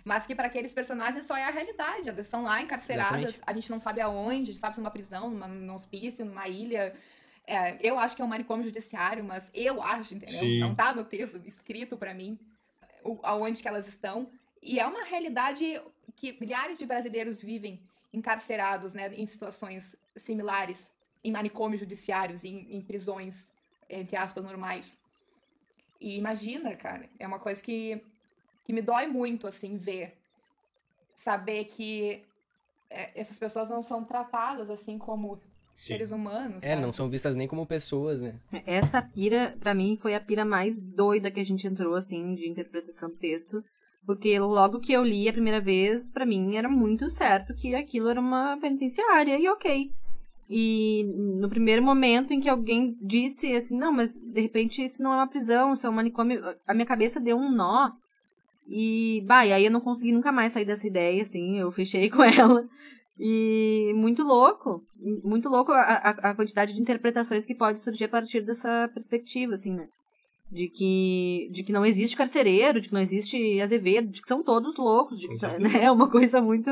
Mas 0.06 0.28
que 0.28 0.36
para 0.36 0.48
aqueles 0.48 0.74
personagens 0.74 1.26
só 1.26 1.36
é 1.36 1.44
a 1.44 1.50
realidade. 1.50 2.10
Eles 2.10 2.28
estão 2.28 2.44
lá 2.44 2.62
encarceradas, 2.62 3.14
Exatamente. 3.14 3.42
a 3.48 3.54
gente 3.54 3.72
não 3.72 3.80
sabe 3.80 4.02
aonde, 4.02 4.52
a 4.52 4.54
gente 4.54 4.60
sabe 4.60 4.76
se 4.76 4.82
numa 4.82 4.92
prisão, 4.92 5.32
numa, 5.32 5.48
num 5.48 5.74
hospício, 5.74 6.24
numa 6.24 6.48
ilha. 6.48 6.96
É, 7.48 7.78
eu 7.82 7.98
acho 7.98 8.16
que 8.16 8.22
é 8.22 8.26
um 8.26 8.28
manicômio 8.28 8.66
judiciário, 8.66 9.24
mas 9.24 9.50
eu 9.54 9.82
acho, 9.82 10.14
entendeu? 10.14 10.36
Sim. 10.36 10.60
Não 10.60 10.76
tá 10.76 10.94
no 10.94 11.04
texto 11.04 11.42
escrito 11.46 11.98
para 11.98 12.14
mim 12.14 12.40
o, 13.06 13.20
aonde 13.24 13.62
que 13.62 13.68
elas 13.68 13.88
estão. 13.88 14.30
E 14.62 14.80
é 14.80 14.86
uma 14.86 15.04
realidade 15.04 15.82
que 16.16 16.38
milhares 16.40 16.78
de 16.78 16.86
brasileiros 16.86 17.40
vivem 17.40 17.80
encarcerados, 18.12 18.94
né, 18.94 19.14
em 19.14 19.26
situações 19.26 19.96
similares, 20.16 20.92
em 21.24 21.32
manicômios 21.32 21.82
judiciários, 21.82 22.44
em, 22.44 22.68
em 22.76 22.82
prisões, 22.82 23.52
entre 23.90 24.16
aspas, 24.16 24.44
normais. 24.46 24.98
E 26.00 26.18
imagina, 26.18 26.76
cara, 26.76 27.10
é 27.20 27.28
uma 27.28 27.40
coisa 27.40 27.62
que, 27.62 28.02
que 28.64 28.74
me 28.74 28.82
dói 28.82 29.08
muito, 29.08 29.48
assim, 29.48 29.78
ver. 29.78 30.18
Saber 31.16 31.66
que 31.66 32.24
é, 32.90 33.12
essas 33.20 33.38
pessoas 33.38 33.70
não 33.70 33.84
são 33.84 34.04
tratadas, 34.04 34.70
assim, 34.70 34.98
como 34.98 35.42
Sim. 35.76 35.94
seres 35.94 36.12
humanos. 36.14 36.64
É, 36.64 36.70
sabe? 36.70 36.82
não 36.82 36.94
são 36.94 37.10
vistas 37.10 37.36
nem 37.36 37.50
como 37.50 37.66
pessoas, 37.66 38.22
né? 38.22 38.36
Essa 38.66 39.02
pira, 39.02 39.54
pra 39.60 39.74
mim, 39.74 40.00
foi 40.02 40.16
a 40.16 40.22
pira 40.22 40.46
mais 40.46 40.82
doida 40.82 41.30
que 41.30 41.40
a 41.42 41.46
gente 41.46 41.68
entrou, 41.68 41.96
assim, 41.96 42.34
de 42.34 42.50
interpretação 42.50 43.10
do 43.10 43.18
texto. 43.18 43.62
Porque 44.06 44.40
logo 44.40 44.80
que 44.80 44.94
eu 44.94 45.04
li 45.04 45.28
a 45.28 45.34
primeira 45.34 45.60
vez, 45.60 46.10
pra 46.12 46.26
mim 46.26 46.56
era 46.56 46.70
muito 46.70 47.10
certo 47.10 47.54
que 47.56 47.76
aquilo 47.76 48.08
era 48.08 48.22
uma 48.22 48.58
penitenciária, 48.62 49.38
e 49.38 49.50
ok. 49.50 49.92
E 50.50 51.04
no 51.40 51.50
primeiro 51.50 51.84
momento 51.84 52.32
em 52.32 52.40
que 52.40 52.48
alguém 52.48 52.96
disse 53.02 53.52
assim, 53.54 53.76
não, 53.76 53.92
mas 53.92 54.18
de 54.18 54.42
repente 54.42 54.82
isso 54.82 55.02
não 55.02 55.12
é 55.12 55.16
uma 55.18 55.28
prisão, 55.28 55.74
isso 55.74 55.86
é 55.86 55.90
um 55.90 55.94
manicômio, 55.94 56.42
a 56.68 56.74
minha 56.74 56.86
cabeça 56.86 57.20
deu 57.20 57.36
um 57.36 57.52
nó. 57.52 57.92
E, 58.68 59.22
bah, 59.26 59.46
e 59.46 59.52
aí 59.52 59.66
eu 59.66 59.72
não 59.72 59.82
consegui 59.82 60.12
nunca 60.12 60.32
mais 60.32 60.54
sair 60.54 60.66
dessa 60.66 60.88
ideia, 60.88 61.24
assim, 61.24 61.60
eu 61.60 61.72
fechei 61.72 62.10
com 62.12 62.24
ela. 62.24 62.64
E 63.18 63.94
muito 63.96 64.24
louco, 64.24 64.84
muito 65.24 65.48
louco 65.48 65.72
a, 65.72 66.10
a, 66.10 66.36
quantidade 66.36 66.74
de 66.74 66.82
interpretações 66.82 67.46
que 67.46 67.56
pode 67.56 67.80
surgir 67.80 68.06
a 68.06 68.10
partir 68.10 68.42
dessa 68.42 68.90
perspectiva, 68.94 69.56
assim, 69.56 69.74
né? 69.74 69.88
De 70.52 70.68
que, 70.68 71.50
de 71.52 71.64
que 71.64 71.72
não 71.72 71.86
existe 71.86 72.16
carcereiro, 72.16 72.82
de 72.82 72.90
que 72.90 72.94
não 72.94 73.02
existe 73.02 73.62
Azevedo, 73.62 74.12
de 74.12 74.22
que 74.22 74.28
são 74.28 74.44
todos 74.44 74.78
loucos, 74.78 75.18
de 75.18 75.30
que 75.30 75.36
né, 75.60 75.86
é 75.86 75.92
uma 75.92 76.10
coisa 76.10 76.42
muito. 76.42 76.70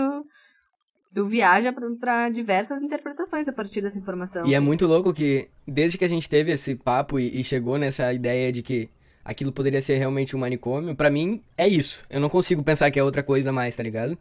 Tu 1.15 1.25
viaja 1.27 1.71
pra, 1.71 1.87
pra 1.99 2.29
diversas 2.29 2.81
interpretações 2.81 3.47
a 3.47 3.53
partir 3.53 3.81
dessa 3.81 3.97
informação. 3.97 4.45
E 4.45 4.53
é 4.53 4.59
muito 4.59 4.85
louco 4.85 5.13
que, 5.13 5.47
desde 5.65 5.97
que 5.97 6.03
a 6.03 6.09
gente 6.09 6.27
teve 6.27 6.51
esse 6.51 6.75
papo 6.75 7.19
e, 7.19 7.39
e 7.39 7.43
chegou 7.43 7.77
nessa 7.77 8.11
ideia 8.11 8.51
de 8.51 8.61
que 8.61 8.89
aquilo 9.23 9.51
poderia 9.51 9.81
ser 9.81 9.97
realmente 9.97 10.35
um 10.35 10.39
manicômio, 10.39 10.95
pra 10.95 11.09
mim 11.09 11.41
é 11.57 11.67
isso. 11.67 12.03
Eu 12.09 12.19
não 12.19 12.29
consigo 12.29 12.63
pensar 12.63 12.91
que 12.91 12.99
é 12.99 13.03
outra 13.03 13.23
coisa 13.23 13.53
mais, 13.53 13.75
tá 13.75 13.83
ligado? 13.83 14.17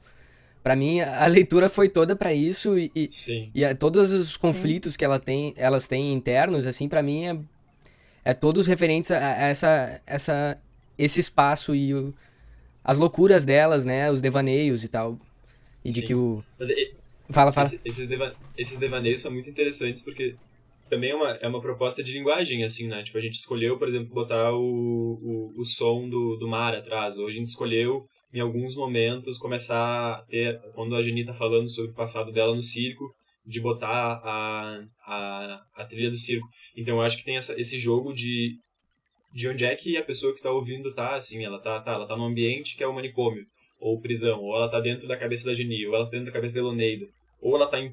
Pra 0.62 0.76
mim, 0.76 1.00
a 1.00 1.26
leitura 1.26 1.69
foi 1.69 1.88
toda 1.88 2.14
pra 2.14 2.33
isso 2.33 2.78
e, 2.78 2.90
e, 2.95 3.11
Sim. 3.11 3.50
e 3.52 3.64
a- 3.64 3.75
todos 3.75 4.12
os 4.12 4.37
conflitos 4.37 4.97
que 4.97 5.04
ela 5.04 5.19
tem, 5.19 5.52
elas 5.57 5.88
têm 5.88 6.12
internos, 6.12 6.66
assim, 6.66 6.88
pra 6.88 7.02
mim 7.02 7.25
é, 7.26 7.38
é 8.26 8.33
todos 8.35 8.66
referentes 8.69 9.11
a, 9.11 9.19
a 9.19 9.49
essa, 9.49 10.00
essa, 10.07 10.59
esse 10.97 11.19
espaço 11.19 11.75
e 11.75 11.92
o- 11.92 12.14
as 12.85 12.97
loucuras 12.97 13.45
delas, 13.45 13.85
né? 13.85 14.09
Os 14.11 14.21
devaneios 14.21 14.85
e 14.85 14.88
tal. 14.88 15.19
E 15.85 15.88
de 15.90 16.00
Sim. 16.00 16.07
que 16.07 16.14
o. 16.14 16.45
Mas 16.59 16.69
e- 16.71 16.95
Fala, 17.31 17.50
fala. 17.50 17.66
esse- 17.66 17.81
esses, 17.85 18.07
deva- 18.09 18.33
esses 18.59 18.78
devaneios 18.78 19.21
são 19.21 19.33
muito 19.33 19.49
interessantes 19.50 20.00
porque 20.02 20.37
também 20.90 21.11
é 21.11 21.14
uma, 21.14 21.31
é 21.40 21.49
uma 21.49 21.61
proposta 21.61 22.02
de 22.04 22.12
linguagem, 22.12 22.62
assim, 22.62 22.87
né? 22.87 23.02
Tipo, 23.02 23.19
a 23.19 23.21
gente 23.23 23.35
escolheu, 23.38 23.78
por 23.78 23.88
exemplo, 23.88 24.12
botar 24.14 24.52
o, 24.52 24.61
o, 24.61 25.52
o 25.61 25.64
som 25.64 26.09
do, 26.09 26.37
do 26.37 26.47
mar 26.47 26.75
atrás. 26.75 27.16
Ou 27.16 27.26
a 27.26 27.31
gente 27.33 27.47
escolheu, 27.47 28.07
em 28.33 28.41
alguns 28.41 28.75
momentos, 28.75 29.39
começar 29.39 30.15
a 30.15 30.23
ter, 30.29 30.59
quando 30.75 30.97
a 30.97 31.03
Jenny 31.03 31.25
tá 31.25 31.33
falando 31.33 31.69
sobre 31.69 31.91
o 31.91 31.95
passado 31.95 32.33
dela 32.33 32.55
no 32.55 32.62
circo, 32.62 33.15
de 33.45 33.61
botar 33.61 34.21
a, 34.25 34.85
a, 35.05 35.67
a 35.75 35.85
trilha 35.85 36.11
do 36.11 36.17
circo. 36.17 36.49
Então 36.77 36.97
eu 36.97 37.03
acho 37.03 37.19
que 37.19 37.25
tem 37.25 37.37
essa, 37.37 37.61
esse 37.61 37.79
jogo 37.79 38.12
de, 38.12 38.57
de 39.33 39.49
onde 39.49 39.65
é 39.65 39.75
que 39.75 39.97
a 39.97 40.05
pessoa 40.05 40.35
que 40.35 40.43
tá 40.43 40.51
ouvindo 40.51 40.95
tá, 40.95 41.15
assim, 41.15 41.45
ela 41.45 41.59
tá, 41.59 41.81
tá, 41.81 41.93
ela 41.93 42.07
tá 42.07 42.17
num 42.17 42.27
ambiente 42.27 42.77
que 42.77 42.83
é 42.83 42.87
o 42.87 42.95
manicômio, 42.95 43.45
ou 43.81 44.01
prisão, 44.01 44.41
ou 44.41 44.57
ela 44.57 44.71
tá 44.71 44.81
dentro 44.81 45.07
da 45.09 45.17
cabeça 45.17 45.47
da 45.47 45.55
Jenny, 45.55 45.87
ou 45.87 45.95
ela 45.95 46.05
tá 46.05 46.12
dentro 46.12 46.27
da 46.27 46.33
cabeça 46.33 46.55
da 46.55 46.61
Eloneida, 46.61 47.07
ou 47.41 47.57
ela 47.57 47.67
tá 47.67 47.81
em 47.81 47.93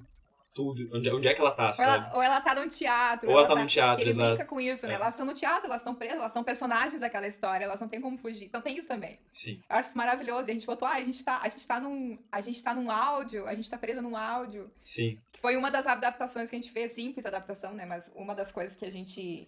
tudo, 0.53 0.89
onde, 0.93 1.09
onde 1.11 1.27
é 1.27 1.33
que 1.33 1.39
ela 1.39 1.51
tá, 1.51 1.67
Ou 1.67 1.73
sabe? 1.73 2.05
ela, 2.05 2.15
ou 2.15 2.21
ela 2.23 2.41
tá 2.41 2.55
no 2.55 2.67
teatro. 2.67 3.29
Ou 3.29 3.37
ela 3.37 3.47
tá 3.47 3.55
no 3.55 3.65
teatro, 3.65 4.01
Ele 4.03 4.09
exato. 4.09 4.35
brinca 4.35 4.49
com 4.49 4.59
isso, 4.59 4.85
né? 4.87 4.93
É. 4.93 4.95
Elas 4.95 5.09
estão 5.13 5.25
no 5.25 5.33
teatro, 5.33 5.65
elas 5.67 5.81
estão 5.81 5.95
presas, 5.95 6.17
elas 6.17 6.31
são 6.31 6.43
personagens 6.43 6.99
daquela 7.01 7.27
história, 7.27 7.63
elas 7.65 7.79
não 7.79 7.87
têm 7.87 8.01
como 8.01 8.17
fugir. 8.17 8.45
Então 8.45 8.61
tem 8.61 8.77
isso 8.77 8.87
também. 8.87 9.19
Sim, 9.31 9.61
Eu 9.69 9.75
acho 9.77 9.89
isso 9.89 9.97
maravilhoso. 9.97 10.47
E 10.49 10.51
a 10.51 10.53
gente 10.53 10.65
botou, 10.65 10.87
ah, 10.87 10.95
a 10.95 11.03
gente 11.03 11.23
tá, 11.23 11.39
a 11.43 11.49
gente 11.49 11.65
tá 11.67 11.79
num. 11.79 12.17
A 12.31 12.41
gente 12.41 12.61
tá 12.63 12.73
num 12.73 12.89
áudio, 12.91 13.47
a 13.47 13.55
gente 13.55 13.69
tá 13.69 13.77
presa 13.77 14.01
num 14.01 14.17
áudio. 14.17 14.69
sim, 14.79 15.17
Que 15.31 15.39
foi 15.39 15.55
uma 15.55 15.69
das 15.71 15.85
adaptações 15.87 16.49
que 16.49 16.55
a 16.55 16.59
gente 16.59 16.71
fez, 16.71 16.91
simples 16.93 17.25
adaptação, 17.25 17.73
né? 17.73 17.85
Mas 17.85 18.11
uma 18.15 18.33
das 18.35 18.51
coisas 18.51 18.75
que 18.75 18.85
a 18.85 18.91
gente. 18.91 19.47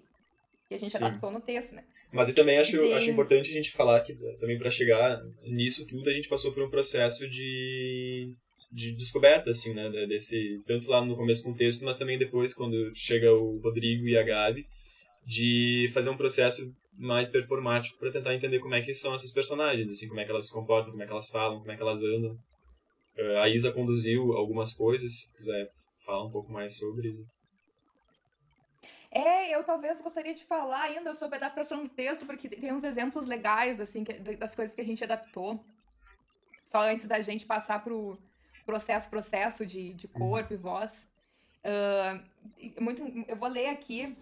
que 0.70 0.76
a 0.76 0.78
gente 0.80 0.92
Sim. 0.92 1.04
adaptou 1.04 1.32
no 1.32 1.42
texto, 1.42 1.74
né? 1.76 1.84
Mas 2.14 2.30
eu 2.30 2.36
também 2.36 2.58
acho, 2.58 2.78
Tem- 2.78 2.94
acho 2.94 3.10
importante 3.10 3.50
a 3.50 3.54
gente 3.54 3.72
falar 3.72 4.00
que 4.02 4.14
também 4.40 4.58
para 4.60 4.70
chegar 4.70 5.22
nisso 5.44 5.86
tudo 5.88 6.10
a 6.10 6.14
gente 6.14 6.28
passou 6.30 6.52
por 6.54 6.62
um 6.64 6.70
processo 6.70 7.28
de, 7.28 8.34
de 8.72 8.94
descoberta, 8.94 9.50
assim, 9.50 9.74
né? 9.74 9.90
Desse, 10.08 10.62
tanto 10.66 10.90
lá 10.90 11.04
no 11.04 11.16
começo 11.16 11.44
com 11.44 11.52
o 11.52 11.56
texto, 11.56 11.84
mas 11.84 11.98
também 11.98 12.18
depois, 12.18 12.54
quando 12.54 12.94
chega 12.96 13.34
o 13.34 13.60
Rodrigo 13.60 14.08
e 14.08 14.18
a 14.18 14.24
Gabi, 14.24 14.66
de 15.26 15.90
fazer 15.94 16.10
um 16.10 16.18
processo 16.18 16.74
mais 16.94 17.30
performático 17.30 18.00
para 18.00 18.12
tentar 18.12 18.36
entender 18.36 18.60
como 18.60 18.76
é 18.76 18.82
que 18.82 18.94
são 18.94 19.14
essas 19.14 19.32
personagens, 19.32 19.90
assim, 19.90 20.08
como 20.08 20.20
é 20.20 20.26
que 20.26 20.32
elas 20.32 20.48
se 20.48 20.54
comportam, 20.54 20.92
como 20.92 21.04
é 21.04 21.06
que 21.06 21.12
elas 21.12 21.30
falam, 21.30 21.60
como 21.60 21.72
é 21.72 21.76
que 21.76 21.82
elas 21.82 22.04
andam. 22.04 22.38
Eh, 23.18 23.38
A 23.40 23.50
Isa 23.50 23.72
conduziu 23.72 24.34
algumas 24.34 24.74
coisas, 24.74 25.12
se 25.12 25.36
quiser 25.36 25.66
falar 26.06 26.26
um 26.26 26.32
pouco 26.32 26.52
mais 26.52 26.78
sobre 26.78 27.10
isso. 27.10 27.26
É, 29.14 29.54
eu 29.54 29.64
talvez 29.66 30.00
gostaria 30.00 30.34
de 30.34 30.46
falar 30.46 30.84
ainda 30.84 31.14
sobre 31.14 31.36
a 31.36 31.38
adaptação 31.40 31.84
do 31.84 31.90
texto, 31.90 32.26
porque 32.26 32.48
tem 32.48 32.72
uns 32.72 32.84
exemplos 32.84 33.28
legais, 33.28 33.82
assim, 33.82 34.06
das 34.40 34.56
coisas 34.56 34.74
que 34.74 34.80
a 34.82 34.86
gente 34.86 35.04
adaptou. 35.04 35.62
Só 36.64 36.82
antes 36.84 37.06
da 37.06 37.20
gente 37.20 37.46
passar 37.46 37.84
pro 37.84 38.18
processo, 38.66 39.10
processo 39.10 39.66
de, 39.66 39.94
de 39.94 40.08
corpo 40.08 40.54
e 40.54 40.58
voz. 40.58 41.08
E 42.58 42.74
muito, 42.82 43.02
eu 43.28 43.36
vou 43.36 43.50
ler 43.50 43.68
aqui 43.68 44.16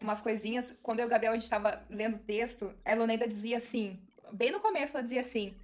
umas 0.00 0.20
coisinhas. 0.20 0.74
Quando 0.82 1.00
eu 1.00 1.04
e 1.04 1.06
o 1.06 1.10
Gabriel, 1.10 1.32
a 1.32 1.36
gente 1.36 1.48
tava 1.48 1.82
lendo 1.88 2.16
o 2.16 2.20
texto, 2.20 2.72
a 2.84 2.92
Eloneida 2.92 3.26
dizia 3.26 3.58
assim, 3.58 3.98
bem 4.32 4.50
no 4.50 4.60
começo, 4.60 4.96
ela 4.96 5.02
dizia 5.02 5.20
assim, 5.20 5.54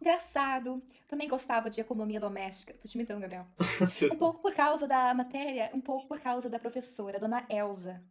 engraçado, 0.00 0.82
também 1.08 1.28
gostava 1.28 1.70
de 1.70 1.80
economia 1.80 2.20
doméstica. 2.20 2.74
Tô 2.74 2.88
te 2.88 2.94
imitando, 2.94 3.20
Gabriel. 3.20 3.46
Um 4.12 4.16
pouco 4.16 4.40
por 4.40 4.54
causa 4.54 4.86
da 4.86 5.12
matéria, 5.14 5.70
um 5.74 5.80
pouco 5.80 6.06
por 6.06 6.20
causa 6.20 6.48
da 6.48 6.58
professora, 6.58 7.18
dona 7.18 7.44
Elsa. 7.48 8.02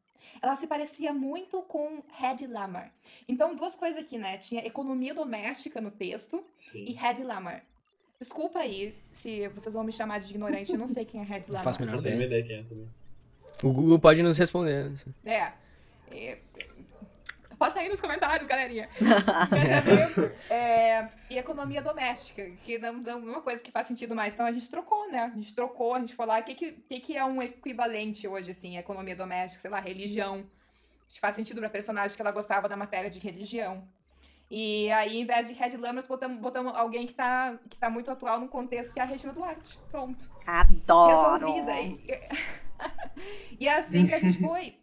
Ela 0.42 0.56
se 0.56 0.68
parecia 0.68 1.14
muito 1.14 1.62
com 1.64 2.04
Hedy 2.20 2.48
Lamarr. 2.48 2.92
Então, 3.28 3.56
duas 3.56 3.76
coisas 3.76 4.04
aqui, 4.04 4.18
né? 4.18 4.38
Tinha 4.38 4.66
economia 4.66 5.14
doméstica 5.14 5.80
no 5.80 5.92
texto 5.92 6.44
e 6.56 6.60
Sim. 6.60 7.00
Hedy 7.00 7.24
Lamarr. 7.24 7.64
Desculpa 8.20 8.60
aí 8.60 8.96
se 9.12 9.48
vocês 9.50 9.74
vão 9.74 9.84
me 9.84 9.92
chamar 9.92 10.20
de 10.20 10.30
ignorante, 10.32 10.72
eu 10.72 10.78
não 10.80 10.88
sei 10.88 11.06
quem 11.06 11.22
é 11.22 11.24
Hedy 11.24 11.48
Não 11.50 11.54
Lamarr. 11.60 11.64
faço 11.64 11.80
menor 11.80 11.92
Não 11.92 12.00
sei 12.00 12.20
ideia. 12.20 12.44
quem 12.44 12.56
é 12.58 12.64
também. 12.64 12.90
O 13.64 13.72
Google 13.72 14.00
pode 14.00 14.22
nos 14.24 14.38
responder. 14.38 14.92
É. 15.26 15.52
é. 16.12 16.38
Posta 17.58 17.80
aí 17.80 17.90
nos 17.90 18.00
comentários, 18.00 18.48
galerinha. 18.48 18.88
Quer 19.50 19.84
saber? 20.14 20.36
É, 20.48 21.10
e 21.28 21.38
economia 21.40 21.82
doméstica, 21.82 22.46
que 22.64 22.78
não, 22.78 22.94
não 22.94 23.12
é 23.12 23.16
uma 23.16 23.42
coisa 23.42 23.64
que 23.64 23.72
faz 23.72 23.88
sentido 23.88 24.16
mais. 24.16 24.36
Então 24.36 24.46
a 24.46 24.52
gente 24.52 24.70
trocou, 24.70 25.12
né? 25.12 25.32
A 25.34 25.36
gente 25.36 25.56
trocou, 25.56 25.96
a 25.96 26.00
gente 26.00 26.14
falou, 26.14 26.36
ah, 26.36 26.40
o 26.40 26.44
que, 26.44 26.54
que, 26.54 26.72
que, 26.72 27.00
que 27.00 27.18
é 27.18 27.26
um 27.26 27.42
equivalente 27.42 28.28
hoje, 28.28 28.52
assim, 28.52 28.78
economia 28.78 29.16
doméstica, 29.16 29.62
sei 29.62 29.72
lá, 29.72 29.80
religião. 29.80 30.36
A 30.36 31.10
gente 31.10 31.20
faz 31.20 31.36
sentido 31.36 31.60
pra 31.60 31.70
personagem 31.70 32.16
que 32.16 32.22
ela 32.22 32.32
gostava 32.32 32.70
da 32.70 32.78
matéria 32.78 33.10
de 33.10 33.20
religião. 33.20 33.88
E 34.50 34.89
aí, 34.94 35.18
em 35.18 35.25
vez 35.25 35.48
de 35.48 35.54
Red 35.54 35.75
Lamas, 35.77 36.08
botamos, 36.08 36.39
botamos 36.39 36.74
alguém 36.75 37.06
que 37.06 37.13
tá, 37.13 37.58
que 37.70 37.77
tá 37.77 37.89
muito 37.89 38.10
atual 38.10 38.39
no 38.39 38.48
contexto, 38.48 38.94
que 38.94 39.00
é 39.00 39.04
a 39.04 39.06
Regina 39.06 39.34
Duarte. 39.34 39.77
Pronto 39.92 40.30
Adoro! 40.46 41.51
resolvida. 41.51 41.80
E, 41.82 43.58
e 43.60 43.68
é 43.68 43.77
assim 43.77 44.08
que 44.08 44.13
a 44.13 44.20
gente 44.20 44.39
foi. 44.39 44.77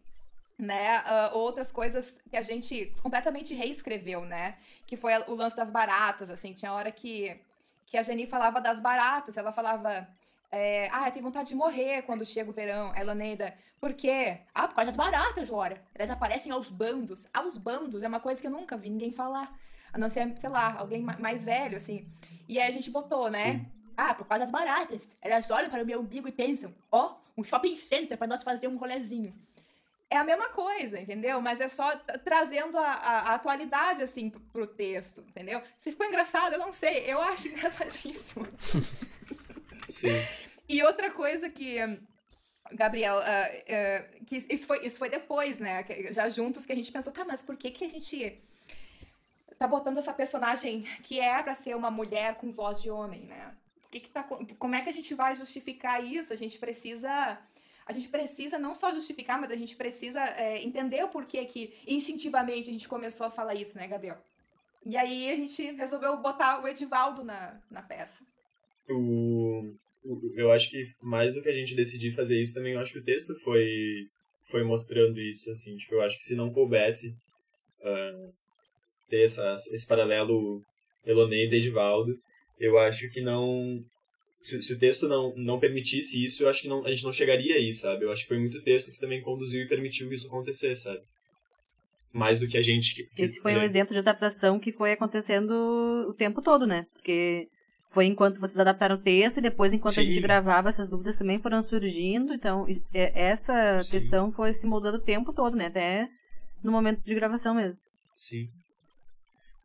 Né? 0.57 0.99
Ah, 0.99 1.31
outras 1.33 1.73
coisas 1.73 2.21
que 2.31 2.37
a 2.37 2.43
gente 2.43 2.95
completamente 3.03 3.55
reescreveu, 3.55 4.25
né? 4.25 4.57
Que 4.87 4.97
foi 4.97 5.13
o 5.27 5.35
lance 5.35 5.57
das 5.57 5.71
baratas, 5.71 6.31
assim. 6.31 6.53
Tinha 6.53 6.73
hora 6.73 6.93
que, 6.93 7.41
que 7.87 7.97
a 7.97 8.03
Jenny 8.03 8.27
falava 8.27 8.61
das 8.61 8.81
baratas, 8.81 9.37
ela 9.37 9.51
falava... 9.51 10.07
É, 10.57 10.89
ah, 10.93 11.11
tenho 11.11 11.25
vontade 11.25 11.49
de 11.49 11.55
morrer 11.55 12.03
quando 12.03 12.25
chega 12.25 12.49
o 12.49 12.53
verão. 12.53 12.93
A 12.93 13.01
Elaneida, 13.01 13.53
por 13.81 13.93
quê? 13.93 14.39
Ah, 14.55 14.69
por 14.69 14.75
causa 14.77 14.93
das 14.93 14.97
baratas, 14.97 15.51
ora. 15.51 15.83
Elas 15.95 16.11
aparecem 16.11 16.53
aos 16.53 16.69
bandos. 16.69 17.27
Aos 17.35 17.57
bandos 17.57 18.03
é 18.05 18.09
uma 18.09 18.21
coisa 18.21 18.41
que 18.41 18.47
eu 18.47 18.51
nunca 18.53 18.77
vi 18.77 18.89
ninguém 18.89 19.11
falar. 19.11 19.53
A 19.93 19.99
não 19.99 20.09
ser, 20.09 20.33
sei 20.39 20.49
lá, 20.51 20.77
alguém 20.79 21.03
ma- 21.03 21.17
mais 21.19 21.45
velho, 21.45 21.77
assim. 21.77 22.09
E 22.49 22.61
aí 22.61 22.69
a 22.69 22.73
gente 22.73 22.89
botou, 22.91 23.29
né? 23.31 23.67
Ah, 23.97 24.15
por 24.15 24.27
causa 24.27 24.45
das 24.45 24.53
baratas. 24.53 25.17
Elas 25.21 25.51
olham 25.51 25.71
para 25.71 25.83
o 25.83 25.87
meu 25.87 26.01
umbigo 26.01 26.29
e 26.29 26.33
pensam, 26.33 26.73
ó, 26.91 27.15
um 27.37 27.43
shopping 27.43 27.77
center 27.77 28.17
para 28.17 28.27
nós 28.29 28.43
fazer 28.45 28.69
um 28.69 28.77
rolezinho. 28.77 29.35
É 30.11 30.17
a 30.17 30.23
mesma 30.25 30.49
coisa, 30.51 31.01
entendeu? 31.01 31.41
Mas 31.41 31.61
é 31.61 31.69
só 31.69 31.97
trazendo 32.25 32.79
a, 32.79 32.83
a- 32.93 33.19
a 33.31 33.35
atualidade, 33.35 34.03
assim, 34.03 34.31
pro 34.31 34.67
texto, 34.69 35.21
entendeu? 35.29 35.61
Se 35.77 35.91
ficou 35.91 36.07
engraçado, 36.07 36.53
eu 36.53 36.59
não 36.61 36.73
sei. 36.73 37.05
Eu 37.11 37.21
acho 37.21 37.49
engraçadíssimo. 37.49 38.47
Sim. 39.95 40.11
E 40.69 40.83
outra 40.83 41.11
coisa 41.11 41.49
que, 41.51 41.77
Gabriel, 42.73 43.19
ah, 43.19 43.47
ah, 43.69 44.25
que 44.27 44.37
isso 44.49 44.67
foi, 44.67 44.85
isso 44.87 44.99
foi 44.99 45.09
depois, 45.11 45.59
né? 45.61 45.85
Já 46.11 46.29
juntos 46.29 46.65
que 46.67 46.73
a 46.73 46.77
gente 46.77 46.91
pensou, 46.91 47.13
tá, 47.13 47.25
mas 47.25 47.43
por 47.43 47.57
que 47.57 47.71
que 47.71 47.85
a 47.85 47.89
gente 47.89 48.41
tá 49.59 49.67
botando 49.69 49.99
essa 49.99 50.13
personagem 50.13 50.83
que 51.03 51.21
é 51.21 51.43
pra 51.43 51.55
ser 51.55 51.77
uma 51.77 51.91
mulher 51.91 52.35
com 52.37 52.51
voz 52.51 52.83
de 52.83 52.91
homem, 52.91 53.23
né? 53.23 53.55
Por 53.83 53.91
que 53.91 54.01
que 54.01 54.09
tá, 54.11 54.23
co- 54.25 54.45
como 54.59 54.75
é 54.75 54.81
que 54.81 54.89
a 54.91 54.93
gente 54.93 55.15
vai 55.15 55.37
justificar 55.37 56.03
isso? 56.05 56.33
A 56.33 56.37
gente 56.37 56.59
precisa... 56.59 57.39
A 57.87 57.93
gente 57.93 58.09
precisa 58.09 58.59
não 58.59 58.75
só 58.75 58.91
justificar, 58.95 59.39
mas 59.39 59.51
a 59.51 59.57
gente 59.57 59.77
precisa 59.77 60.19
é, 60.25 60.63
entender 60.63 61.05
o 61.05 61.09
porquê 61.09 61.45
que 61.45 61.75
instintivamente 61.87 62.71
a 62.71 62.73
gente 62.73 62.89
começou 62.89 63.27
a 63.27 63.31
falar 63.31 63.55
isso, 63.55 63.77
né, 63.77 63.87
Gabriel? 63.87 64.17
E 64.87 64.97
aí 64.97 65.31
a 65.31 65.37
gente 65.37 65.63
resolveu 65.73 66.17
botar 66.17 66.63
o 66.63 66.67
Edivaldo 66.67 67.23
na, 67.23 67.61
na 67.71 67.83
peça. 67.83 68.25
o- 68.89 69.75
eu 70.35 70.51
acho 70.53 70.71
que 70.71 70.85
mais 71.03 71.35
do 71.35 71.43
que 71.43 71.49
a 71.49 71.55
gente 71.55 71.75
decidir 71.75 72.13
fazer 72.13 72.41
isso 72.41 72.55
também, 72.55 72.75
eu 72.75 72.81
acho 72.81 72.93
que 72.93 72.99
o 72.99 73.05
texto 73.05 73.35
foi 73.41 74.07
foi 74.51 74.63
mostrando 74.63 75.19
isso, 75.21 75.51
assim, 75.51 75.75
tipo, 75.77 75.95
eu 75.95 76.03
acho 76.03 76.19
que 76.19 76.25
se 76.25 76.37
não 76.37 76.53
coubesse 76.53 77.15
ah, 77.83 78.29
ter 79.09 79.23
essa, 79.23 79.55
esse 79.73 79.87
paralelo 79.87 80.61
Eloneida 81.07 81.55
e 81.55 81.59
Edivaldo, 81.59 82.15
eu 82.61 82.79
acho 82.79 83.09
que 83.11 83.23
não 83.23 83.83
se, 84.45 84.61
se 84.61 84.75
o 84.75 84.79
texto 84.79 85.09
não, 85.09 85.35
não 85.37 85.59
permitisse 85.59 86.23
isso, 86.23 86.43
eu 86.43 86.51
acho 86.51 86.63
que 86.63 86.69
não, 86.69 86.85
a 86.85 86.91
gente 86.91 87.05
não 87.05 87.13
chegaria 87.13 87.55
aí, 87.55 87.73
sabe? 87.73 88.05
Eu 88.05 88.13
acho 88.13 88.23
que 88.23 88.29
foi 88.29 88.39
muito 88.39 88.63
texto 88.63 88.93
que 88.93 89.01
também 89.01 89.23
conduziu 89.23 89.63
e 89.63 89.69
permitiu 89.69 90.07
que 90.09 90.15
isso 90.15 90.27
acontecer, 90.27 90.75
sabe? 90.75 91.01
Mais 92.13 92.39
do 92.39 92.47
que 92.47 92.59
a 92.59 92.61
gente 92.61 92.95
que, 92.95 93.05
que 93.05 93.23
Esse 93.25 93.41
foi 93.41 93.55
um 93.55 93.61
lê. 93.61 93.65
exemplo 93.65 93.95
de 93.95 94.01
adaptação 94.01 94.61
que 94.61 94.71
foi 94.71 94.93
acontecendo 94.93 95.51
o 96.09 96.13
tempo 96.13 96.43
todo, 96.43 96.67
né? 96.67 96.87
Porque 96.93 97.49
foi 97.95 98.07
enquanto 98.07 98.39
vocês 98.41 98.59
adaptaram 98.59 98.97
o 98.97 99.01
texto 99.03 99.39
e 99.39 99.43
depois 99.43 99.73
enquanto 99.73 99.93
a 99.93 100.03
Sim. 100.03 100.09
gente 100.09 100.21
gravava, 100.21 100.69
essas 100.71 100.91
dúvidas 100.91 101.17
também 101.17 101.39
foram 101.41 101.63
surgindo. 101.67 102.35
Então, 102.35 102.67
é- 102.93 103.13
essa 103.31 103.81
Sim. 103.81 104.01
questão 104.01 104.33
foi 104.33 104.53
se 104.55 104.67
moldando 104.67 104.99
o 104.99 105.01
tempo 105.03 105.33
todo, 105.33 105.57
né? 105.57 105.67
Até 105.67 106.09
no 106.63 106.71
momento 106.73 107.01
de 107.05 107.15
gravação 107.15 107.55
mesmo. 107.55 107.79
Sim. 108.15 108.49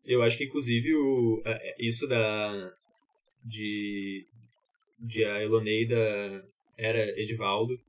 Eu 0.06 0.22
acho 0.24 0.38
que 0.38 0.46
inclusive 0.46 0.94
o, 0.96 1.42
a- 1.46 1.50
é, 1.52 1.76
isso 1.80 2.08
da 2.08 2.72
de 3.44 4.26
de 5.00 5.24
a 5.26 5.42
Eloneida 5.42 6.44
era 6.78 7.00
Edivaldo. 7.20 7.80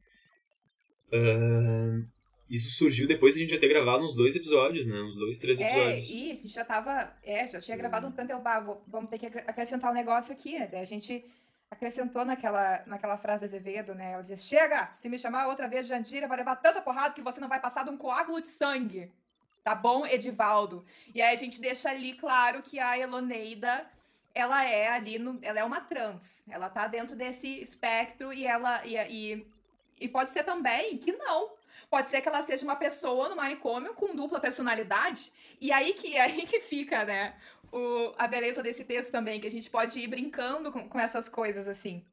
ahn, 1.12 2.04
isso 2.50 2.70
surgiu 2.76 3.06
depois 3.06 3.34
de 3.34 3.40
a 3.40 3.42
gente 3.44 3.54
já 3.54 3.60
ter 3.60 3.68
gravado 3.68 4.02
uns 4.04 4.14
dois 4.14 4.34
episódios, 4.36 4.86
né? 4.88 5.00
Uns 5.00 5.14
dois, 5.16 5.38
três 5.38 5.60
É, 5.60 5.66
episódios. 5.66 6.10
e 6.10 6.30
a 6.32 6.34
gente 6.34 6.48
já 6.48 6.64
tava. 6.64 7.12
É, 7.22 7.46
já 7.48 7.60
tinha 7.60 7.76
gravado 7.76 8.08
um 8.08 8.12
tanto. 8.12 8.30
Eu, 8.32 8.40
bah, 8.40 8.58
vou- 8.60 8.82
vamos 8.88 9.08
ter 9.08 9.18
que 9.18 9.26
acre- 9.26 9.44
acrescentar 9.46 9.90
um 9.90 9.94
negócio 9.94 10.32
aqui, 10.32 10.58
né? 10.58 10.66
Daí 10.66 10.80
a 10.80 10.84
gente 10.86 11.24
acrescentou 11.70 12.24
naquela, 12.24 12.82
naquela 12.86 13.16
frase 13.16 13.40
da 13.40 13.46
Azevedo, 13.46 13.94
né? 13.94 14.12
Ela 14.12 14.22
dizia: 14.22 14.36
Chega! 14.36 14.90
Se 14.94 15.08
me 15.08 15.18
chamar 15.18 15.46
outra 15.46 15.68
vez 15.68 15.86
Jandira, 15.86 16.26
vai 16.26 16.36
levar 16.38 16.56
tanta 16.56 16.82
porrada 16.82 17.14
que 17.14 17.22
você 17.22 17.40
não 17.40 17.48
vai 17.48 17.60
passar 17.60 17.84
de 17.84 17.90
um 17.90 17.96
coágulo 17.96 18.40
de 18.40 18.48
sangue. 18.48 19.10
Tá 19.62 19.74
bom, 19.74 20.04
Edivaldo? 20.06 20.84
E 21.14 21.20
aí 21.22 21.34
a 21.34 21.38
gente 21.38 21.60
deixa 21.60 21.90
ali 21.90 22.14
claro 22.14 22.62
que 22.62 22.78
a 22.78 22.98
Eloneida. 22.98 23.86
Ela 24.32 24.64
é 24.64 24.88
ali, 24.88 25.18
no, 25.18 25.38
ela 25.42 25.58
é 25.58 25.64
uma 25.64 25.80
trans. 25.80 26.40
Ela 26.48 26.68
tá 26.70 26.86
dentro 26.86 27.16
desse 27.16 27.60
espectro 27.60 28.32
e 28.32 28.46
ela. 28.46 28.80
E, 28.86 28.94
e, 28.96 29.46
e 30.00 30.08
pode 30.08 30.30
ser 30.30 30.44
também 30.44 30.96
que 30.98 31.12
não. 31.12 31.50
Pode 31.88 32.08
ser 32.08 32.20
que 32.20 32.28
ela 32.28 32.42
seja 32.42 32.64
uma 32.64 32.76
pessoa 32.76 33.28
no 33.28 33.36
manicômio 33.36 33.94
com 33.94 34.14
dupla 34.14 34.40
personalidade. 34.40 35.32
E 35.60 35.72
aí 35.72 35.92
que, 35.94 36.16
aí 36.18 36.46
que 36.46 36.60
fica, 36.60 37.04
né? 37.04 37.34
O, 37.72 38.12
a 38.18 38.26
beleza 38.26 38.62
desse 38.62 38.84
texto 38.84 39.12
também, 39.12 39.40
que 39.40 39.46
a 39.46 39.50
gente 39.50 39.70
pode 39.70 39.98
ir 39.98 40.08
brincando 40.08 40.72
com, 40.72 40.88
com 40.88 40.98
essas 40.98 41.28
coisas 41.28 41.68
assim. 41.68 42.04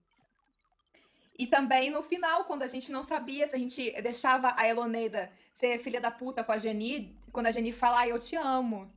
E 1.38 1.46
também 1.46 1.90
no 1.90 2.02
final, 2.02 2.46
quando 2.46 2.64
a 2.64 2.68
gente 2.68 2.92
não 2.92 3.04
sabia 3.04 3.48
se 3.48 3.56
a 3.56 3.60
gente 3.60 3.92
deixava 4.02 4.56
a 4.58 4.68
Eloneida 4.68 5.32
ser 5.54 5.78
filha 5.80 6.02
da 6.02 6.10
puta 6.10 6.44
com 6.44 6.52
a 6.52 6.58
Geni, 6.58 7.16
quando 7.32 7.48
a 7.48 7.52
Geni 7.52 7.72
fala, 7.72 8.02
ah, 8.02 8.08
eu 8.08 8.20
te 8.20 8.36
amo. 8.36 8.92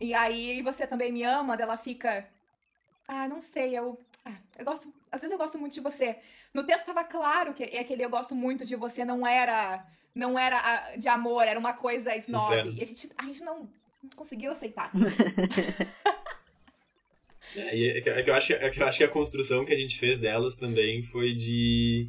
E 0.00 0.12
aí 0.12 0.60
você 0.62 0.86
também 0.86 1.12
me 1.12 1.22
ama, 1.22 1.54
ela 1.54 1.76
fica. 1.76 2.28
Ah, 3.06 3.28
não 3.28 3.40
sei, 3.40 3.78
eu. 3.78 3.98
ah, 4.24 4.34
eu 4.58 4.64
gosto. 4.64 4.92
Às 5.10 5.20
vezes 5.20 5.32
eu 5.32 5.38
gosto 5.38 5.58
muito 5.58 5.74
de 5.74 5.80
você. 5.80 6.18
No 6.52 6.64
texto 6.64 6.80
estava 6.80 7.04
claro 7.04 7.54
que 7.54 7.64
é 7.64 7.80
aquele 7.80 8.04
eu 8.04 8.10
gosto 8.10 8.34
muito 8.34 8.64
de 8.64 8.76
você 8.76 9.04
não 9.04 9.26
era. 9.26 9.86
Não 10.16 10.38
era 10.38 10.96
de 10.96 11.08
amor, 11.08 11.42
era 11.42 11.60
uma 11.60 11.74
coisa 11.74 12.16
snob. 12.16 12.42
Sincero. 12.42 12.72
E 12.72 12.82
a 12.82 12.86
gente, 12.86 13.10
a 13.18 13.24
gente 13.24 13.44
não 13.44 13.68
não 14.02 14.10
conseguiu 14.16 14.50
aceitar. 14.52 14.90
É, 17.54 17.98
é 17.98 18.00
que, 18.02 18.10
é 18.10 18.22
que 18.22 18.30
eu 18.30 18.34
acho 18.34 18.46
que, 18.48 18.52
é 18.54 18.70
que 18.70 18.82
eu 18.82 18.86
acho 18.86 18.98
que 18.98 19.04
a 19.04 19.08
construção 19.08 19.64
que 19.64 19.72
a 19.72 19.76
gente 19.76 19.98
fez 19.98 20.18
delas 20.20 20.56
também 20.56 21.02
foi 21.02 21.32
de. 21.32 22.08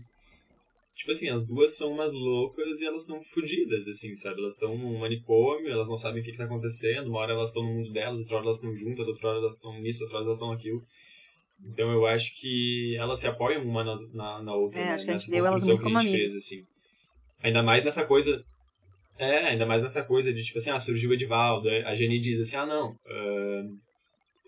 Tipo 0.95 1.11
assim, 1.11 1.29
as 1.29 1.45
duas 1.47 1.77
são 1.77 1.91
umas 1.93 2.11
loucas 2.11 2.81
e 2.81 2.85
elas 2.87 3.03
estão 3.03 3.21
fodidas, 3.21 3.87
assim, 3.87 4.15
sabe? 4.15 4.39
Elas 4.39 4.53
estão 4.53 4.75
num 4.75 4.97
manicômio, 4.97 5.69
elas 5.69 5.87
não 5.87 5.95
sabem 5.95 6.21
o 6.21 6.25
que, 6.25 6.31
que 6.31 6.37
tá 6.37 6.45
acontecendo, 6.45 7.07
uma 7.09 7.19
hora 7.19 7.33
elas 7.33 7.49
estão 7.49 7.61
no 7.63 7.71
mundo 7.71 7.93
delas, 7.93 8.19
outra 8.19 8.35
hora 8.37 8.45
elas 8.45 8.57
estão 8.57 8.75
juntas, 8.75 9.07
outra 9.07 9.29
hora 9.29 9.37
elas 9.37 9.53
estão 9.53 9.79
nisso, 9.79 10.03
outra 10.03 10.17
hora 10.17 10.25
elas 10.25 10.37
estão 10.37 10.49
naquilo. 10.51 10.83
Então 11.63 11.91
eu 11.91 12.05
acho 12.07 12.33
que 12.41 12.95
elas 12.97 13.19
se 13.19 13.27
apoiam 13.27 13.63
uma 13.63 13.83
nas- 13.83 14.11
na, 14.13 14.41
na 14.41 14.55
outra, 14.55 14.79
É, 14.79 14.85
né? 14.85 14.93
acho 14.95 15.03
que 15.05 15.09
a 15.09 15.13
nessa 15.13 15.23
gente 15.25 15.31
deu 15.35 15.45
elas 15.45 15.63
construção 15.63 15.77
muito 15.83 15.91
que 15.91 15.97
a 15.97 16.09
gente 16.09 16.17
fez, 16.19 16.35
assim. 16.35 16.65
Ainda 17.43 17.61
mais 17.63 17.83
nessa 17.83 18.05
coisa. 18.05 18.43
É, 19.19 19.47
ainda 19.49 19.65
mais 19.65 19.81
nessa 19.81 20.03
coisa 20.03 20.31
de, 20.33 20.43
tipo 20.43 20.57
assim, 20.59 20.69
ah, 20.69 20.79
surgiu 20.79 21.09
o 21.09 21.13
Edivaldo. 21.13 21.67
A 21.69 21.95
Jenny 21.95 22.19
diz 22.19 22.39
assim, 22.39 22.57
ah, 22.57 22.65
não, 22.65 22.95
ah, 23.07 23.63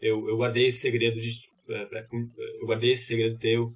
eu, 0.02 0.28
eu 0.30 0.38
guardei 0.38 0.68
esse 0.68 0.80
segredo 0.80 1.20
de. 1.20 1.32
pra- 1.66 2.06
Eu 2.62 2.66
guardei 2.68 2.92
esse 2.92 3.06
segredo 3.06 3.38
teu. 3.38 3.72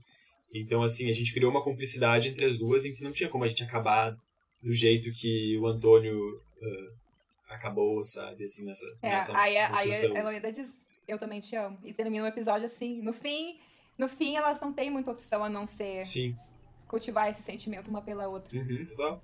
Então, 0.54 0.84
assim, 0.84 1.10
a 1.10 1.14
gente 1.14 1.34
criou 1.34 1.50
uma 1.50 1.64
cumplicidade 1.64 2.30
entre 2.30 2.46
as 2.46 2.58
duas 2.60 2.86
em 2.86 2.94
que 2.94 3.04
não 3.04 3.12
tinha 3.12 3.28
como 3.30 3.44
a 3.44 3.48
gente 3.48 3.64
acabar 3.64 4.16
do 4.62 4.72
jeito 4.72 5.12
que 5.20 5.58
o 5.58 5.66
Antônio 5.66 6.40
ah, 6.62 7.56
acabou, 7.56 8.02
sabe? 8.04 8.44
Assim, 8.46 8.64
nessa, 8.66 8.86
É, 9.02 9.10
nessa 9.10 9.38
aí, 9.38 9.58
a- 9.58 9.76
aí 9.78 9.90
a 9.90 9.94
assim. 9.94 10.16
Eloída 10.16 10.52
diz, 10.52 10.70
eu 11.08 11.18
também 11.18 11.40
te 11.40 11.56
amo. 11.56 11.78
E 11.84 11.92
termina 11.94 12.24
o 12.24 12.28
episódio 12.28 12.66
assim. 12.68 13.02
No 13.02 13.14
fim, 13.14 13.58
no 13.98 14.08
fim, 14.08 14.36
elas 14.36 14.62
não 14.62 14.72
têm 14.72 14.92
muita 14.92 15.10
opção 15.12 15.44
a 15.44 15.50
não 15.50 15.66
ser 15.66 16.06
Sim. 16.06 16.36
Cultivar 16.94 17.28
esse 17.32 17.42
sentimento 17.42 17.88
uma 17.90 18.04
pela 18.04 18.28
outra. 18.28 18.56
Uhum. 18.56 19.18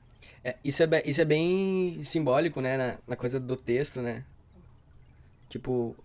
É, 0.43 0.55
isso, 0.65 0.82
é, 0.82 0.88
be- 0.88 1.03
isso 1.05 1.21
é 1.21 1.25
bem 1.25 2.01
simbólico, 2.01 2.60
né? 2.62 2.75
Na, 2.77 2.97
na 3.10 3.15
coisa 3.15 3.39
do 3.39 3.55
texto, 3.55 4.01
né? 4.01 4.25
Tipo, 5.47 5.95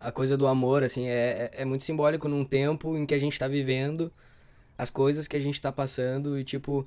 a 0.00 0.10
coisa 0.10 0.36
do 0.36 0.46
amor, 0.48 0.82
assim, 0.82 1.06
é, 1.06 1.50
é, 1.54 1.62
é 1.62 1.64
muito 1.64 1.84
simbólico 1.84 2.28
num 2.28 2.44
tempo 2.44 2.96
em 2.96 3.06
que 3.06 3.14
a 3.14 3.18
gente 3.18 3.38
tá 3.38 3.46
vivendo 3.46 4.12
as 4.76 4.90
coisas 4.90 5.28
que 5.28 5.36
a 5.36 5.40
gente 5.40 5.62
tá 5.62 5.70
passando 5.70 6.36
e, 6.36 6.42
tipo, 6.42 6.84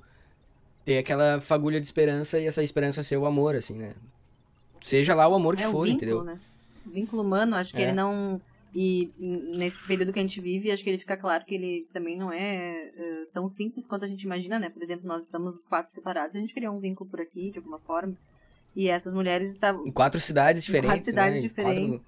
ter 0.84 0.98
aquela 0.98 1.40
fagulha 1.40 1.80
de 1.80 1.86
esperança 1.86 2.38
e 2.38 2.48
essa 2.48 2.62
esperança 2.62 3.02
ser 3.02 3.16
o 3.16 3.26
amor, 3.26 3.56
assim, 3.56 3.76
né? 3.76 3.94
Seja 4.82 5.16
lá 5.16 5.26
o 5.28 5.36
amor 5.36 5.56
que 5.56 5.64
é 5.64 5.68
o 5.70 5.72
for, 5.72 5.86
vínculo, 5.86 5.96
entendeu? 5.96 6.24
né? 6.26 6.38
O 6.86 6.90
vínculo 6.90 7.22
humano, 7.22 7.56
acho 7.56 7.72
que 7.72 7.78
É. 7.78 7.84
ele 7.84 7.94
não. 7.94 8.42
E 8.78 9.10
nesse 9.18 9.88
período 9.88 10.12
que 10.12 10.20
a 10.20 10.22
gente 10.22 10.42
vive, 10.42 10.70
acho 10.70 10.84
que 10.84 10.90
ele 10.90 10.98
fica 10.98 11.16
claro 11.16 11.46
que 11.46 11.56
ele 11.56 11.88
também 11.94 12.18
não 12.18 12.30
é 12.30 12.92
eh, 12.94 13.26
tão 13.34 13.50
simples 13.50 13.88
quanto 13.88 14.04
a 14.04 14.08
gente 14.08 14.24
imagina, 14.24 14.60
né? 14.60 14.70
Por 14.70 14.84
exemplo, 14.84 15.08
nós 15.08 15.24
estamos 15.24 15.56
quatro 15.70 15.96
separados, 15.96 16.36
a 16.36 16.40
gente 16.40 16.54
criou 16.54 16.76
um 16.76 16.82
vínculo 16.82 17.10
por 17.10 17.22
aqui, 17.22 17.52
de 17.52 17.60
alguma 17.60 17.80
forma. 17.80 18.18
E 18.76 18.90
essas 18.90 19.14
mulheres 19.14 19.54
estavam. 19.54 19.88
Em 19.88 19.94
quatro 19.94 20.20
cidades 20.20 20.68
Em 20.68 20.74
quatro 20.74 20.82
diferentes, 20.82 21.10
cidades 21.10 21.36
né? 21.36 21.48
Diferentes. 21.48 22.02
Quatro... 22.02 22.06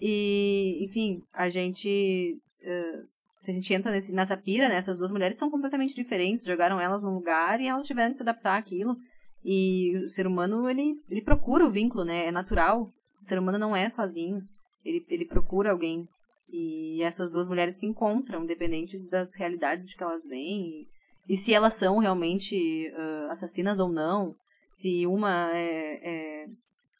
E, 0.00 0.84
enfim, 0.84 1.22
a 1.32 1.48
gente. 1.48 2.36
eh, 2.60 3.02
se 3.42 3.52
a 3.52 3.54
gente 3.54 3.72
entra 3.72 3.92
nesse, 3.92 4.10
nessa 4.10 4.36
pira, 4.36 4.68
né? 4.68 4.78
Essas 4.78 4.98
duas 4.98 5.12
mulheres 5.12 5.38
são 5.38 5.52
completamente 5.52 5.94
diferentes, 5.94 6.44
jogaram 6.44 6.80
elas 6.80 7.00
num 7.00 7.14
lugar 7.14 7.60
e 7.60 7.68
elas 7.68 7.86
tiveram 7.86 8.10
que 8.10 8.16
se 8.16 8.22
adaptar 8.24 8.58
àquilo. 8.58 8.96
E 9.44 9.96
o 10.04 10.08
ser 10.08 10.26
humano, 10.26 10.68
ele, 10.68 11.00
ele 11.08 11.22
procura 11.22 11.64
o 11.64 11.70
vínculo, 11.70 12.04
né? 12.04 12.26
É 12.26 12.32
natural. 12.32 12.92
O 13.20 13.24
ser 13.24 13.38
humano 13.38 13.56
não 13.56 13.76
é 13.76 13.88
sozinho. 13.88 14.42
Ele, 14.84 15.04
ele 15.08 15.24
procura 15.24 15.70
alguém. 15.70 16.08
E 16.52 17.02
essas 17.02 17.30
duas 17.30 17.48
mulheres 17.48 17.76
se 17.76 17.86
encontram, 17.86 18.44
independente 18.44 18.98
das 18.98 19.32
realidades 19.34 19.86
de 19.86 19.96
que 19.96 20.02
elas 20.02 20.22
vêm. 20.24 20.86
E, 21.28 21.34
e 21.34 21.36
se 21.36 21.54
elas 21.54 21.74
são 21.74 21.98
realmente 21.98 22.92
ah, 22.96 23.28
assassinas 23.32 23.78
ou 23.78 23.88
não. 23.88 24.34
Se 24.74 25.06
uma 25.06 25.50
é, 25.56 26.00
é, 26.02 26.48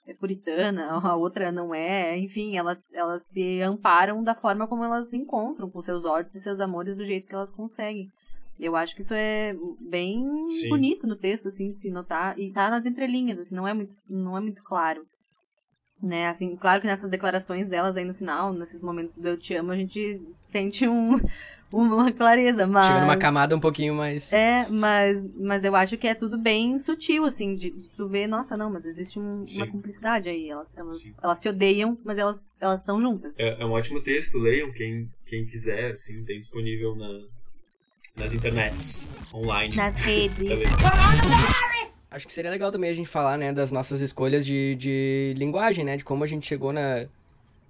é 0.06 0.14
puritana, 0.14 0.92
a 1.02 1.16
outra 1.16 1.52
não 1.52 1.74
é. 1.74 2.16
Enfim, 2.18 2.56
elas, 2.56 2.78
elas 2.92 3.22
se 3.30 3.60
amparam 3.60 4.22
da 4.22 4.34
forma 4.34 4.66
como 4.66 4.84
elas 4.84 5.08
se 5.08 5.16
encontram, 5.16 5.70
com 5.70 5.82
seus 5.82 6.04
ódios 6.04 6.34
e 6.34 6.40
seus 6.40 6.60
amores, 6.60 6.96
do 6.96 7.04
jeito 7.04 7.26
que 7.26 7.34
elas 7.34 7.50
conseguem. 7.50 8.08
Eu 8.58 8.76
acho 8.76 8.94
que 8.94 9.02
isso 9.02 9.14
é 9.14 9.56
bem 9.80 10.46
Sim. 10.48 10.68
bonito 10.68 11.06
no 11.06 11.16
texto, 11.16 11.48
assim, 11.48 11.74
se 11.74 11.90
notar. 11.90 12.38
E 12.38 12.52
tá 12.52 12.70
nas 12.70 12.86
entrelinhas, 12.86 13.38
assim, 13.40 13.54
não 13.54 13.66
é 13.66 13.74
muito, 13.74 13.92
não 14.08 14.36
é 14.36 14.40
muito 14.40 14.62
claro. 14.62 15.04
Né, 16.02 16.28
assim, 16.28 16.56
claro 16.56 16.80
que 16.80 16.86
nessas 16.88 17.08
declarações 17.08 17.68
delas 17.68 17.96
aí 17.96 18.04
no 18.04 18.12
final, 18.14 18.52
nesses 18.52 18.80
momentos 18.82 19.14
do 19.16 19.28
Eu 19.28 19.36
Te 19.38 19.54
Amo, 19.54 19.70
a 19.70 19.76
gente 19.76 20.20
sente 20.50 20.84
um, 20.88 21.20
uma 21.72 22.10
clareza, 22.12 22.66
mas... 22.66 22.86
Chega 22.86 23.00
numa 23.02 23.16
camada 23.16 23.54
um 23.54 23.60
pouquinho 23.60 23.94
mais. 23.94 24.32
É, 24.32 24.66
mas, 24.68 25.16
mas 25.36 25.62
eu 25.62 25.76
acho 25.76 25.96
que 25.96 26.08
é 26.08 26.14
tudo 26.16 26.36
bem 26.36 26.76
sutil, 26.80 27.24
assim, 27.24 27.54
de, 27.54 27.70
de 27.70 27.88
tu 27.96 28.08
ver, 28.08 28.26
nossa, 28.26 28.56
não, 28.56 28.68
mas 28.68 28.84
existe 28.84 29.16
um- 29.20 29.44
uma 29.56 29.66
cumplicidade 29.68 30.28
aí. 30.28 30.50
Elas, 30.50 30.66
elas, 30.76 30.98
elas 31.22 31.38
se 31.38 31.48
odeiam, 31.48 31.96
mas 32.04 32.18
elas 32.18 32.36
elas 32.60 32.80
estão 32.80 33.00
juntas. 33.00 33.32
É, 33.38 33.62
é 33.62 33.64
um 33.66 33.70
ótimo 33.72 34.00
texto, 34.00 34.38
leiam 34.38 34.72
quem, 34.72 35.08
quem 35.26 35.44
quiser, 35.44 35.90
assim, 35.90 36.24
tem 36.24 36.36
disponível 36.36 36.96
na, 36.96 37.20
nas 38.16 38.34
internets, 38.34 39.08
online. 39.32 39.74
Nas 39.76 39.94
redes. 40.04 40.48
Acho 42.12 42.26
que 42.26 42.32
seria 42.32 42.50
legal 42.50 42.70
também 42.70 42.90
a 42.90 42.94
gente 42.94 43.08
falar, 43.08 43.38
né, 43.38 43.54
das 43.54 43.70
nossas 43.70 44.02
escolhas 44.02 44.44
de, 44.44 44.74
de 44.76 45.34
linguagem, 45.36 45.82
né? 45.82 45.96
De 45.96 46.04
como 46.04 46.22
a 46.22 46.26
gente 46.26 46.46
chegou 46.46 46.70
na, 46.70 47.06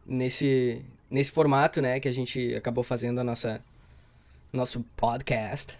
nesse, 0.04 0.82
nesse 1.08 1.30
formato, 1.30 1.80
né? 1.80 2.00
Que 2.00 2.08
a 2.08 2.12
gente 2.12 2.52
acabou 2.56 2.82
fazendo 2.82 3.20
a 3.20 3.24
nossa 3.24 3.62
nosso 4.52 4.84
podcast, 4.96 5.78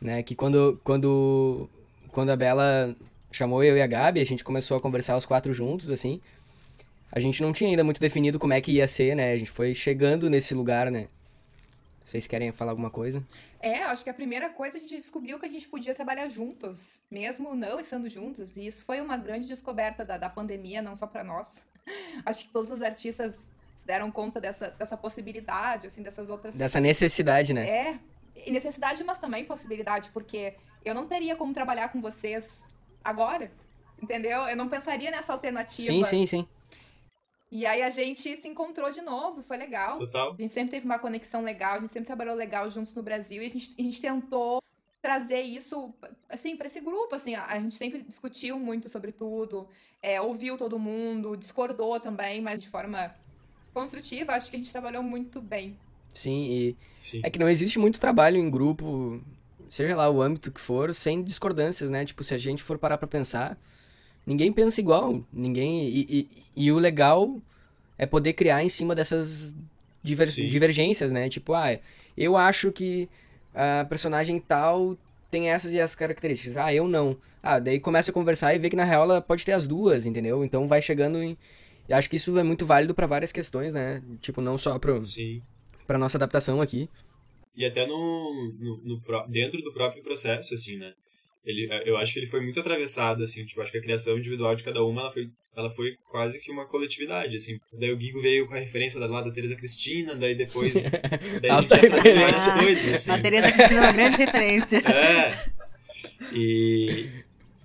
né? 0.00 0.20
Que 0.24 0.34
quando, 0.34 0.80
quando, 0.82 1.68
quando 2.08 2.30
a 2.30 2.36
Bela 2.36 2.94
chamou 3.30 3.62
eu 3.62 3.76
e 3.76 3.82
a 3.82 3.86
Gabi, 3.86 4.20
a 4.20 4.26
gente 4.26 4.42
começou 4.42 4.76
a 4.76 4.80
conversar 4.80 5.16
os 5.16 5.24
quatro 5.24 5.54
juntos, 5.54 5.90
assim. 5.90 6.20
A 7.12 7.20
gente 7.20 7.40
não 7.40 7.52
tinha 7.52 7.70
ainda 7.70 7.84
muito 7.84 8.00
definido 8.00 8.38
como 8.38 8.52
é 8.52 8.60
que 8.60 8.72
ia 8.72 8.88
ser, 8.88 9.14
né? 9.14 9.32
A 9.32 9.38
gente 9.38 9.50
foi 9.50 9.76
chegando 9.76 10.28
nesse 10.28 10.54
lugar, 10.54 10.90
né? 10.90 11.06
Vocês 12.14 12.28
querem 12.28 12.52
falar 12.52 12.70
alguma 12.70 12.90
coisa? 12.90 13.26
É, 13.58 13.82
acho 13.82 14.04
que 14.04 14.10
a 14.10 14.14
primeira 14.14 14.48
coisa 14.48 14.76
a 14.76 14.80
gente 14.80 14.94
descobriu 14.94 15.36
que 15.36 15.46
a 15.46 15.48
gente 15.48 15.66
podia 15.66 15.92
trabalhar 15.92 16.28
juntos, 16.28 17.02
mesmo 17.10 17.56
não 17.56 17.80
estando 17.80 18.08
juntos. 18.08 18.56
E 18.56 18.68
isso 18.68 18.84
foi 18.84 19.00
uma 19.00 19.16
grande 19.16 19.48
descoberta 19.48 20.04
da, 20.04 20.16
da 20.16 20.30
pandemia, 20.30 20.80
não 20.80 20.94
só 20.94 21.08
para 21.08 21.24
nós. 21.24 21.66
Acho 22.24 22.44
que 22.44 22.52
todos 22.52 22.70
os 22.70 22.82
artistas 22.82 23.50
se 23.74 23.84
deram 23.84 24.12
conta 24.12 24.40
dessa, 24.40 24.70
dessa 24.70 24.96
possibilidade, 24.96 25.88
assim, 25.88 26.04
dessas 26.04 26.30
outras. 26.30 26.54
Dessa 26.54 26.78
necessidade, 26.78 27.52
né? 27.52 27.68
É, 27.68 27.98
e 28.46 28.52
necessidade, 28.52 29.02
mas 29.02 29.18
também 29.18 29.44
possibilidade, 29.44 30.10
porque 30.10 30.54
eu 30.84 30.94
não 30.94 31.08
teria 31.08 31.34
como 31.34 31.52
trabalhar 31.52 31.88
com 31.88 32.00
vocês 32.00 32.70
agora, 33.02 33.50
entendeu? 34.00 34.42
Eu 34.42 34.54
não 34.54 34.68
pensaria 34.68 35.10
nessa 35.10 35.32
alternativa. 35.32 35.88
Sim, 35.88 36.04
sim, 36.04 36.26
sim. 36.26 36.48
E 37.54 37.64
aí 37.66 37.82
a 37.82 37.88
gente 37.90 38.36
se 38.36 38.48
encontrou 38.48 38.90
de 38.90 39.00
novo, 39.00 39.40
foi 39.40 39.56
legal. 39.56 40.00
Total. 40.00 40.34
A 40.36 40.42
gente 40.42 40.52
sempre 40.52 40.72
teve 40.72 40.86
uma 40.86 40.98
conexão 40.98 41.40
legal, 41.40 41.76
a 41.76 41.78
gente 41.78 41.92
sempre 41.92 42.08
trabalhou 42.08 42.34
legal 42.34 42.68
juntos 42.68 42.92
no 42.96 43.02
Brasil 43.02 43.40
e 43.40 43.46
a 43.46 43.48
gente, 43.48 43.72
a 43.78 43.82
gente 43.82 44.00
tentou 44.00 44.60
trazer 45.00 45.42
isso, 45.42 45.94
assim, 46.28 46.56
para 46.56 46.66
esse 46.66 46.80
grupo, 46.80 47.14
assim, 47.14 47.36
a, 47.36 47.60
gente 47.60 47.76
sempre 47.76 48.02
discutiu 48.02 48.58
muito 48.58 48.88
sobre 48.88 49.12
tudo, 49.12 49.68
é, 50.02 50.20
ouviu 50.20 50.58
todo 50.58 50.80
mundo, 50.80 51.36
discordou 51.36 52.00
também, 52.00 52.40
mas 52.40 52.58
de 52.58 52.68
forma 52.68 53.14
construtiva, 53.72 54.32
acho 54.32 54.50
que 54.50 54.56
a 54.56 54.58
gente 54.58 54.72
trabalhou 54.72 55.04
muito 55.04 55.40
bem. 55.40 55.78
Sim, 56.12 56.46
e 56.46 56.76
Sim. 56.98 57.20
É 57.22 57.30
que 57.30 57.38
não 57.38 57.48
existe 57.48 57.78
muito 57.78 58.00
trabalho 58.00 58.36
em 58.36 58.50
grupo, 58.50 59.22
seja 59.70 59.94
lá 59.94 60.10
o 60.10 60.20
âmbito 60.20 60.50
que 60.50 60.60
for, 60.60 60.92
sem 60.92 61.22
discordâncias, 61.22 61.88
né? 61.88 62.04
Tipo, 62.04 62.24
se 62.24 62.34
a 62.34 62.38
gente 62.38 62.64
for 62.64 62.78
parar 62.78 62.98
pra 62.98 63.06
pensar, 63.06 63.56
ninguém 64.26 64.52
pensa 64.52 64.80
igual, 64.80 65.24
ninguém... 65.32 65.88
E, 65.88 66.06
e, 66.08 66.28
e 66.56 66.72
o 66.72 66.78
legal 66.78 67.40
é 67.98 68.06
poder 68.06 68.32
criar 68.32 68.62
em 68.62 68.68
cima 68.68 68.94
dessas 68.94 69.54
diver- 70.02 70.28
divergências, 70.28 71.12
né? 71.12 71.28
Tipo, 71.28 71.54
ah, 71.54 71.78
eu 72.16 72.36
acho 72.36 72.72
que 72.72 73.08
a 73.54 73.84
personagem 73.88 74.40
tal 74.40 74.96
tem 75.30 75.50
essas 75.50 75.72
e 75.72 75.78
essas 75.78 75.96
características. 75.96 76.56
Ah, 76.56 76.72
eu 76.72 76.86
não. 76.86 77.16
Ah, 77.42 77.58
daí 77.58 77.78
começa 77.80 78.10
a 78.10 78.14
conversar 78.14 78.54
e 78.54 78.58
vê 78.58 78.70
que 78.70 78.76
na 78.76 78.84
real 78.84 79.02
ela 79.02 79.20
pode 79.20 79.44
ter 79.44 79.52
as 79.52 79.66
duas, 79.66 80.06
entendeu? 80.06 80.44
Então 80.44 80.66
vai 80.68 80.80
chegando 80.80 81.22
em... 81.22 81.36
Acho 81.90 82.08
que 82.08 82.16
isso 82.16 82.38
é 82.38 82.42
muito 82.42 82.64
válido 82.64 82.94
pra 82.94 83.06
várias 83.06 83.30
questões, 83.30 83.74
né? 83.74 84.02
Tipo, 84.20 84.40
não 84.40 84.56
só 84.56 84.78
pro, 84.78 85.02
Sim. 85.02 85.42
pra 85.86 85.98
nossa 85.98 86.16
adaptação 86.16 86.60
aqui. 86.60 86.88
E 87.54 87.64
até 87.64 87.86
no, 87.86 88.52
no, 88.58 88.80
no 88.84 89.26
dentro 89.28 89.60
do 89.60 89.72
próprio 89.72 90.02
processo, 90.02 90.54
assim, 90.54 90.78
né? 90.78 90.92
Ele, 91.44 91.68
eu 91.84 91.96
acho 91.98 92.12
que 92.14 92.20
ele 92.20 92.26
foi 92.26 92.40
muito 92.40 92.58
atravessado, 92.58 93.22
assim, 93.22 93.44
tipo, 93.44 93.60
acho 93.60 93.70
que 93.70 93.78
a 93.78 93.82
criação 93.82 94.16
individual 94.16 94.54
de 94.54 94.64
cada 94.64 94.82
uma, 94.82 95.02
ela 95.02 95.10
foi, 95.10 95.28
ela 95.54 95.70
foi 95.70 95.94
quase 96.10 96.40
que 96.40 96.50
uma 96.50 96.64
coletividade, 96.66 97.36
assim. 97.36 97.58
Daí 97.78 97.92
o 97.92 97.96
Guigo 97.98 98.22
veio 98.22 98.46
com 98.48 98.54
a 98.54 98.58
referência 98.58 98.98
da, 98.98 99.06
lá 99.06 99.20
da 99.20 99.30
Teresa 99.30 99.54
Cristina, 99.54 100.14
daí 100.16 100.34
depois, 100.34 100.90
daí 101.42 101.50
a 101.50 101.60
gente 101.60 101.74
ia 101.74 101.90
fazer 101.90 102.14
várias 102.18 102.46
referência. 102.46 102.54
coisas, 102.54 103.08
A 103.10 103.14
assim. 103.14 103.22
Tereza 103.22 103.52
Cristina 103.52 103.80
é 103.80 103.82
uma 103.82 103.92
grande 103.92 104.16
referência. 104.16 104.78
É. 104.78 105.50
E 106.32 107.10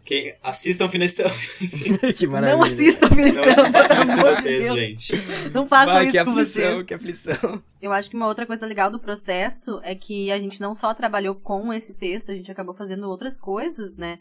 quem 0.10 0.34
assistam 0.42 0.90
Finestão. 0.90 1.30
que 2.18 2.26
Não 2.26 2.32
maravilha. 2.34 2.90
assistam 2.90 3.10
Não, 3.10 3.16
Finestão, 3.16 3.64
não 3.64 3.72
façam 3.72 4.02
isso 4.02 4.16
com 4.16 4.22
vocês, 4.24 4.66
Deus. 4.66 4.76
gente. 4.80 5.16
Não 5.54 5.68
façam 5.68 6.02
isso 6.02 6.12
que 6.12 6.26
com 6.26 6.32
vocês. 6.34 6.66
aflição, 6.66 6.84
que 6.84 6.94
aflição. 6.96 7.64
Eu 7.80 7.92
acho 7.94 8.10
que 8.10 8.16
uma 8.16 8.28
outra 8.28 8.48
coisa 8.48 8.66
legal 8.66 8.90
do 8.90 9.00
processo 9.00 9.80
é 9.84 9.94
que 9.94 10.32
a 10.32 10.40
gente 10.40 10.60
não 10.60 10.74
só 10.74 10.96
trabalhou 10.96 11.36
com 11.36 11.72
esse 11.72 11.94
texto, 11.94 12.32
a 12.32 12.34
gente 12.34 12.52
acabou 12.52 12.74
fazendo 12.74 13.08
outras 13.08 13.38
coisas, 13.38 13.96
né? 13.96 14.18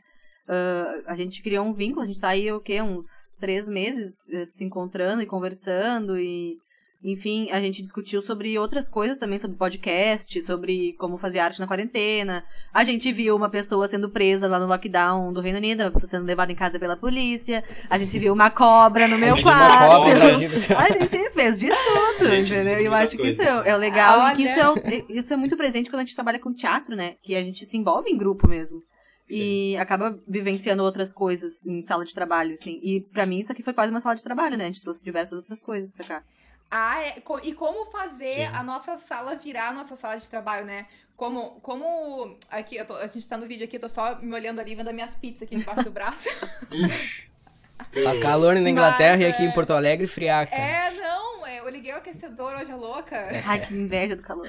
Ah, 0.47 0.95
a 1.07 1.17
gente 1.17 1.43
criou 1.43 1.65
um 1.65 1.73
vínculo, 1.73 2.03
a 2.03 2.07
gente 2.07 2.21
tá 2.21 2.29
aí, 2.29 2.53
o 2.53 2.61
quê? 2.61 2.83
Uns 2.83 3.07
três 3.41 3.67
meses 3.67 4.13
eh, 4.31 4.47
se 4.57 4.65
encontrando 4.65 5.23
e 5.23 5.27
conversando 5.27 6.19
e... 6.19 6.57
Enfim, 7.03 7.49
a 7.53 7.61
gente 7.61 7.81
discutiu 7.81 8.21
sobre 8.23 8.59
outras 8.59 8.89
coisas 8.89 9.17
também, 9.19 9.39
sobre 9.39 9.57
podcast, 9.57 10.43
sobre 10.43 10.95
como 10.99 11.17
fazer 11.17 11.39
arte 11.39 11.61
na 11.61 11.67
quarentena. 11.67 12.43
A 12.75 12.83
gente 12.83 13.13
viu 13.13 13.37
uma 13.37 13.49
pessoa 13.49 13.87
sendo 13.87 14.11
presa 14.11 14.49
lá 14.49 14.59
no 14.59 14.67
lockdown 14.67 15.33
do 15.33 15.41
Reino 15.41 15.59
Unido, 15.59 15.85
uma 15.85 15.93
pessoa 15.93 16.11
sendo 16.11 16.25
levada 16.27 16.51
em 16.51 16.57
casa 16.57 16.77
pela 16.77 16.97
polícia. 16.97 17.63
A 17.89 17.97
gente 17.99 18.19
viu 18.19 18.33
uma 18.33 18.51
cobra 18.51 19.07
no 19.07 19.17
meu 19.17 19.37
gente 19.37 19.47
Uma 19.47 19.55
quarto. 19.57 19.87
cobra 19.87 20.11
cobra. 20.19 20.33
agindo. 20.33 20.55
A 20.77 20.89
gente 20.91 21.31
fez 21.31 21.59
de 21.61 21.69
tudo, 21.69 22.27
Gente, 22.27 22.53
entendeu? 22.53 22.81
E 22.81 22.85
eu 22.87 22.95
acho 22.95 23.17
que 23.17 23.29
isso 23.29 23.43
é, 23.43 23.71
é 23.71 23.75
o 23.77 23.79
legal 23.79 24.33
e 24.33 24.37
que 24.37 24.43
isso 24.43 24.59
é, 24.61 25.05
isso 25.09 25.33
é 25.33 25.37
muito 25.37 25.57
presente 25.57 25.91
quando 25.91 26.01
a 26.01 26.05
gente 26.05 26.17
trabalha 26.17 26.41
com 26.41 26.53
teatro, 26.53 26.97
né? 26.97 27.15
Que 27.23 27.37
a 27.37 27.43
gente 27.45 27.65
se 27.65 27.77
envolve 27.77 28.11
em 28.11 28.19
grupo 28.19 28.49
mesmo. 28.49 28.77
Sim. 29.23 29.45
E 29.45 29.77
acaba 29.77 30.19
vivenciando 30.27 30.83
outras 30.83 31.13
coisas 31.13 31.53
em 31.65 31.83
sala 31.87 32.05
de 32.05 32.13
trabalho, 32.13 32.57
assim. 32.61 32.81
E 32.83 33.03
pra 33.13 33.25
mim 33.25 33.39
isso 33.39 33.53
aqui 33.53 33.63
foi 33.63 33.73
quase 33.75 33.93
uma 33.93 34.01
sala 34.01 34.17
de 34.17 34.23
trabalho, 34.25 34.57
né? 34.57 34.65
A 34.65 34.69
gente 34.69 34.83
trouxe 34.83 35.05
diversas 35.05 35.35
outras 35.35 35.61
coisas 35.61 35.93
pra 35.93 36.05
cá. 36.05 36.23
Ah, 36.71 37.01
é, 37.03 37.23
e 37.43 37.53
como 37.55 37.91
fazer 37.91 38.27
Sim. 38.27 38.45
a 38.45 38.63
nossa 38.63 38.99
sala 38.99 39.35
virar 39.37 39.69
a 39.69 39.73
nossa 39.73 39.97
sala 39.97 40.17
de 40.19 40.29
trabalho, 40.29 40.67
né? 40.67 40.87
Como, 41.17 41.61
como 41.63 42.39
aqui, 42.51 42.77
eu 42.77 42.85
tô- 42.87 42.95
a 42.97 43.07
gente 43.07 43.27
tá 43.27 43.37
no 43.37 43.47
vídeo 43.47 43.65
aqui, 43.65 43.77
eu 43.77 43.81
tô 43.81 43.89
só 43.89 44.17
me 44.17 44.33
olhando 44.35 44.61
ali, 44.61 44.75
vendo 44.75 44.89
as 44.89 44.95
minhas 44.95 45.15
pizzas 45.15 45.43
aqui 45.43 45.57
debaixo 45.57 45.83
do 45.85 45.91
braço. 45.91 46.29
Faz 48.05 48.19
calor 48.19 48.55
na 48.57 48.69
Inglaterra 48.71 49.17
Mas, 49.17 49.21
e 49.23 49.27
aqui 49.27 49.43
é- 49.43 49.47
em 49.47 49.53
Porto 49.53 49.73
Alegre 49.73 50.07
friaca. 50.07 50.55
É, 50.55 50.91
não, 50.93 51.47
é, 51.47 51.61
eu 51.61 51.69
liguei 51.69 51.93
o 51.93 51.97
aquecedor 51.97 52.55
hoje, 52.61 52.71
é 52.71 52.75
louca. 52.75 53.29
Ai, 53.47 53.67
que 53.67 53.75
inveja 53.75 54.15
do 54.17 54.23
calor. 54.23 54.49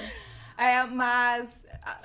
É, 0.58 0.84
mas. 0.84 1.65
ah, 1.84 1.99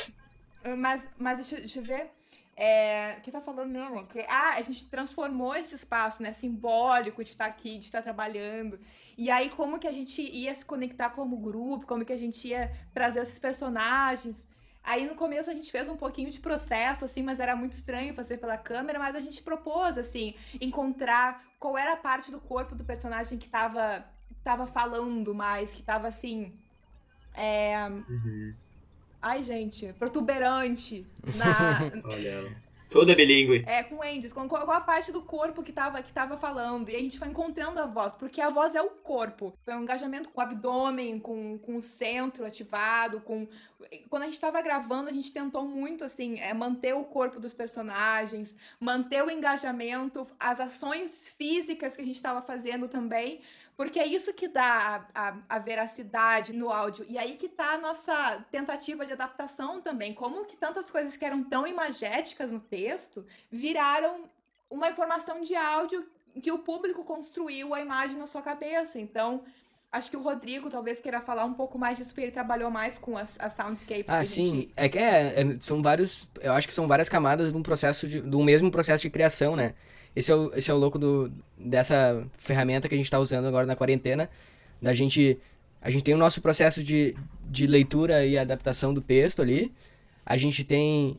Mas, 0.77 1.03
mas 1.19 1.37
deixa, 1.39 1.57
deixa 1.57 1.79
eu 1.79 1.83
dizer. 1.83 2.11
É, 2.57 3.19
que 3.23 3.33
tá 3.33 3.41
falando 3.41 3.73
mesmo? 3.73 4.07
Que, 4.07 4.21
ah, 4.29 4.55
a 4.57 4.63
gente 4.63 4.87
transformou 4.87 5.57
esse 5.57 5.75
espaço, 5.75 6.23
né? 6.23 6.33
Simbólico 6.33 7.25
de 7.25 7.31
estar 7.31 7.47
aqui, 7.47 7.79
de 7.79 7.87
estar 7.87 8.01
trabalhando. 8.01 8.79
E 9.19 9.31
aí, 9.31 9.51
como 9.51 9.79
que 9.79 9.89
a 9.89 9.93
gente 9.93 10.23
ia 10.23 10.55
se 10.55 10.65
conectar 10.65 11.11
como 11.11 11.37
grupo, 11.37 11.87
como 11.87 12.05
que 12.05 12.13
a 12.13 12.17
gente 12.17 12.49
ia 12.49 12.71
trazer 12.93 13.21
esses 13.21 13.39
personagens. 13.39 14.47
Aí 14.85 15.07
no 15.07 15.15
começo 15.15 15.51
a 15.51 15.55
gente 15.55 15.73
fez 15.73 15.89
um 15.89 15.97
pouquinho 15.97 16.31
de 16.31 16.41
processo, 16.41 17.07
assim, 17.07 17.23
mas 17.23 17.41
era 17.41 17.57
muito 17.57 17.73
estranho 17.73 18.13
fazer 18.13 18.37
pela 18.37 18.59
câmera, 18.59 18.99
mas 18.99 19.17
a 19.17 19.21
gente 19.21 19.43
propôs, 19.43 19.97
assim, 19.97 20.35
encontrar 20.61 21.43
qual 21.59 21.79
era 21.79 21.95
a 21.95 21.97
parte 21.97 22.31
do 22.31 22.39
corpo 22.39 22.75
do 22.75 22.85
personagem 22.85 23.39
que 23.39 23.49
tava, 23.49 24.05
tava 24.45 24.67
falando 24.67 25.35
mais, 25.35 25.75
que 25.75 25.83
tava 25.83 26.09
assim. 26.09 26.53
É, 27.35 27.89
Uhum. 27.89 28.55
Ai, 29.27 29.43
gente, 29.43 29.91
protuberante 29.95 31.07
na, 31.35 31.81
Olha. 32.13 32.65
Toda 32.91 33.15
bilíngue. 33.15 33.65
é, 33.67 33.83
com 33.83 34.05
ends, 34.05 34.35
com 34.35 34.47
qual 34.47 34.67
qual 34.67 34.77
a 34.77 34.81
parte 34.83 35.11
do 35.11 35.23
corpo 35.23 35.63
que 35.63 35.73
tava, 35.73 36.03
que 36.03 36.13
tava 36.13 36.37
falando. 36.37 36.91
E 36.91 36.95
a 36.95 36.99
gente 36.99 37.19
foi 37.19 37.29
encontrando 37.29 37.81
a 37.81 37.87
voz, 37.87 38.15
porque 38.15 38.39
a 38.39 38.51
voz 38.51 38.75
é 38.75 38.83
o 38.83 38.91
corpo. 38.91 39.53
Foi 39.65 39.75
um 39.75 39.83
engajamento 39.83 40.29
com 40.29 40.41
o 40.41 40.45
abdômen, 40.45 41.19
com, 41.19 41.59
com 41.59 41.77
o 41.77 41.83
centro 41.83 42.45
ativado, 42.45 43.19
com. 43.21 43.49
Quando 44.11 44.25
a 44.25 44.27
gente 44.27 44.39
tava 44.39 44.61
gravando, 44.61 45.09
a 45.09 45.13
gente 45.13 45.33
tentou 45.33 45.65
muito, 45.65 46.05
assim, 46.05 46.39
é, 46.39 46.53
manter 46.53 46.95
o 46.95 47.05
corpo 47.05 47.41
dos 47.41 47.55
personagens, 47.55 48.55
manter 48.79 49.25
o 49.25 49.31
engajamento, 49.31 50.27
as 50.39 50.61
ações 50.61 51.29
físicas 51.29 51.97
que 51.97 52.03
a 52.03 52.07
gente 52.07 52.21
tava 52.21 52.43
fazendo 52.43 52.89
também. 52.89 53.41
Porque 53.77 53.99
é 53.99 54.07
isso 54.07 54.33
que 54.33 54.47
dá 54.47 55.07
a, 55.15 55.29
a, 55.29 55.37
a 55.49 55.59
veracidade 55.59 56.53
no 56.53 56.71
áudio. 56.71 57.05
E 57.09 57.19
aí 57.19 57.37
que 57.37 57.49
tá 57.49 57.73
a 57.73 57.79
nossa 57.79 58.45
tentativa 58.51 59.05
de 59.05 59.13
adaptação 59.13 59.81
também. 59.81 60.15
Como 60.15 60.45
que 60.45 60.57
tantas 60.57 60.91
coisas 60.91 61.17
que 61.17 61.25
eram 61.25 61.43
tão 61.43 61.67
imagéticas 61.67 62.53
no 62.53 62.61
texto 62.61 63.27
viraram 63.51 64.31
uma 64.71 64.89
informação 64.89 65.43
de 65.43 65.57
áudio 65.57 66.07
que 66.41 66.51
o 66.51 66.59
público 66.59 67.05
construiu 67.05 67.75
a 67.75 67.81
imagem 67.81 68.17
na 68.17 68.27
sua 68.27 68.43
cabeça. 68.43 68.99
Então, 68.99 69.45
acho 69.95 70.11
que 70.11 70.17
o 70.17 70.23
Rodrigo 70.23 70.69
talvez 70.69 71.01
queira 71.01 71.21
falar 71.21 71.45
um 71.45 71.55
pouco 71.55 71.79
mais 71.79 71.97
disso, 71.97 72.11
porque 72.11 72.23
ele 72.23 72.33
trabalhou 72.33 72.71
mais 72.71 72.99
com 72.99 73.17
as, 73.17 73.39
as 73.41 73.53
soundscapes 73.53 74.07
Ah, 74.09 74.25
sim. 74.25 74.51
gente... 74.51 74.71
É 74.77 74.89
que 74.89 74.99
é, 74.99 75.41
é- 75.41 75.57
são 75.61 75.81
vários. 75.81 76.29
Eu 76.41 76.53
acho 76.53 76.67
que 76.67 76.75
são 76.75 76.89
várias 76.89 77.09
camadas 77.09 77.53
de 77.53 77.57
um 77.57 77.63
processo 77.63 78.07
de, 78.09 78.21
do 78.21 78.43
mesmo 78.43 78.71
processo 78.71 79.03
de 79.03 79.11
criação, 79.11 79.55
né? 79.55 79.75
Esse 80.15 80.31
é 80.31 80.35
o, 80.35 80.53
esse 80.55 80.71
é 80.71 80.75
o 80.75 80.77
louco 80.77 80.99
do, 80.99 81.33
dessa 81.57 82.27
ferramenta 82.37 82.89
que 82.89 82.95
a 82.95 82.99
gente 82.99 83.11
tá 83.11 83.19
usando 83.19 83.47
agora 83.47 83.67
na 83.67 83.77
quarentena, 83.77 84.29
da 84.83 84.93
gente 84.93 85.39
a 85.81 85.91
gente 85.91 86.03
tem 86.03 86.15
o 86.15 86.19
nosso 86.19 86.41
processo 86.41 86.83
de, 86.83 87.15
de 87.49 87.67
leitura 87.67 88.25
e 88.25 88.39
adaptação 88.39 88.93
do 88.95 89.01
texto 89.03 89.43
ali. 89.43 89.73
A 90.25 90.37
gente 90.37 90.65
tem 90.65 91.19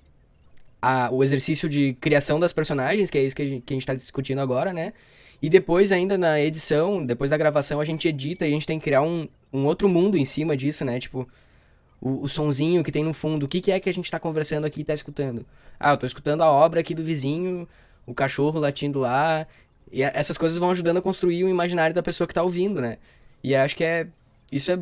a, 0.85 1.09
o 1.11 1.23
exercício 1.23 1.67
de 1.67 1.93
criação 1.99 2.39
das 2.39 2.53
personagens, 2.53 3.09
que 3.09 3.17
é 3.17 3.23
isso 3.23 3.35
que 3.35 3.41
a 3.41 3.45
gente, 3.45 3.63
que 3.63 3.73
a 3.73 3.75
gente 3.75 3.87
tá 3.87 3.95
discutindo 3.95 4.39
agora, 4.39 4.71
né? 4.71 4.93
E 5.41 5.49
depois, 5.49 5.91
ainda 5.91 6.15
na 6.15 6.39
edição, 6.39 7.03
depois 7.03 7.31
da 7.31 7.37
gravação, 7.37 7.79
a 7.79 7.85
gente 7.85 8.07
edita 8.07 8.45
e 8.45 8.49
a 8.49 8.51
gente 8.51 8.67
tem 8.67 8.77
que 8.77 8.85
criar 8.85 9.01
um, 9.01 9.27
um 9.51 9.65
outro 9.65 9.89
mundo 9.89 10.15
em 10.15 10.23
cima 10.25 10.55
disso, 10.55 10.85
né? 10.85 10.99
Tipo, 10.99 11.27
o, 11.99 12.21
o 12.21 12.29
sonzinho 12.29 12.83
que 12.83 12.91
tem 12.91 13.03
no 13.03 13.15
fundo. 13.15 13.47
O 13.47 13.47
que, 13.47 13.61
que 13.61 13.71
é 13.71 13.79
que 13.79 13.89
a 13.89 13.93
gente 13.93 14.11
tá 14.11 14.19
conversando 14.19 14.65
aqui 14.65 14.81
e 14.81 14.83
tá 14.83 14.93
escutando? 14.93 15.43
Ah, 15.79 15.93
eu 15.93 15.97
tô 15.97 16.05
escutando 16.05 16.43
a 16.43 16.51
obra 16.51 16.81
aqui 16.81 16.93
do 16.93 17.03
vizinho, 17.03 17.67
o 18.05 18.13
cachorro 18.13 18.59
latindo 18.59 18.99
lá. 18.99 19.47
E 19.91 20.03
essas 20.03 20.37
coisas 20.37 20.59
vão 20.59 20.69
ajudando 20.69 20.97
a 20.97 21.01
construir 21.01 21.43
o 21.43 21.49
imaginário 21.49 21.95
da 21.95 22.03
pessoa 22.03 22.27
que 22.27 22.33
tá 22.33 22.43
ouvindo, 22.43 22.79
né? 22.79 22.99
E 23.43 23.55
acho 23.55 23.75
que 23.75 23.83
é. 23.83 24.07
Isso 24.51 24.71
é. 24.71 24.79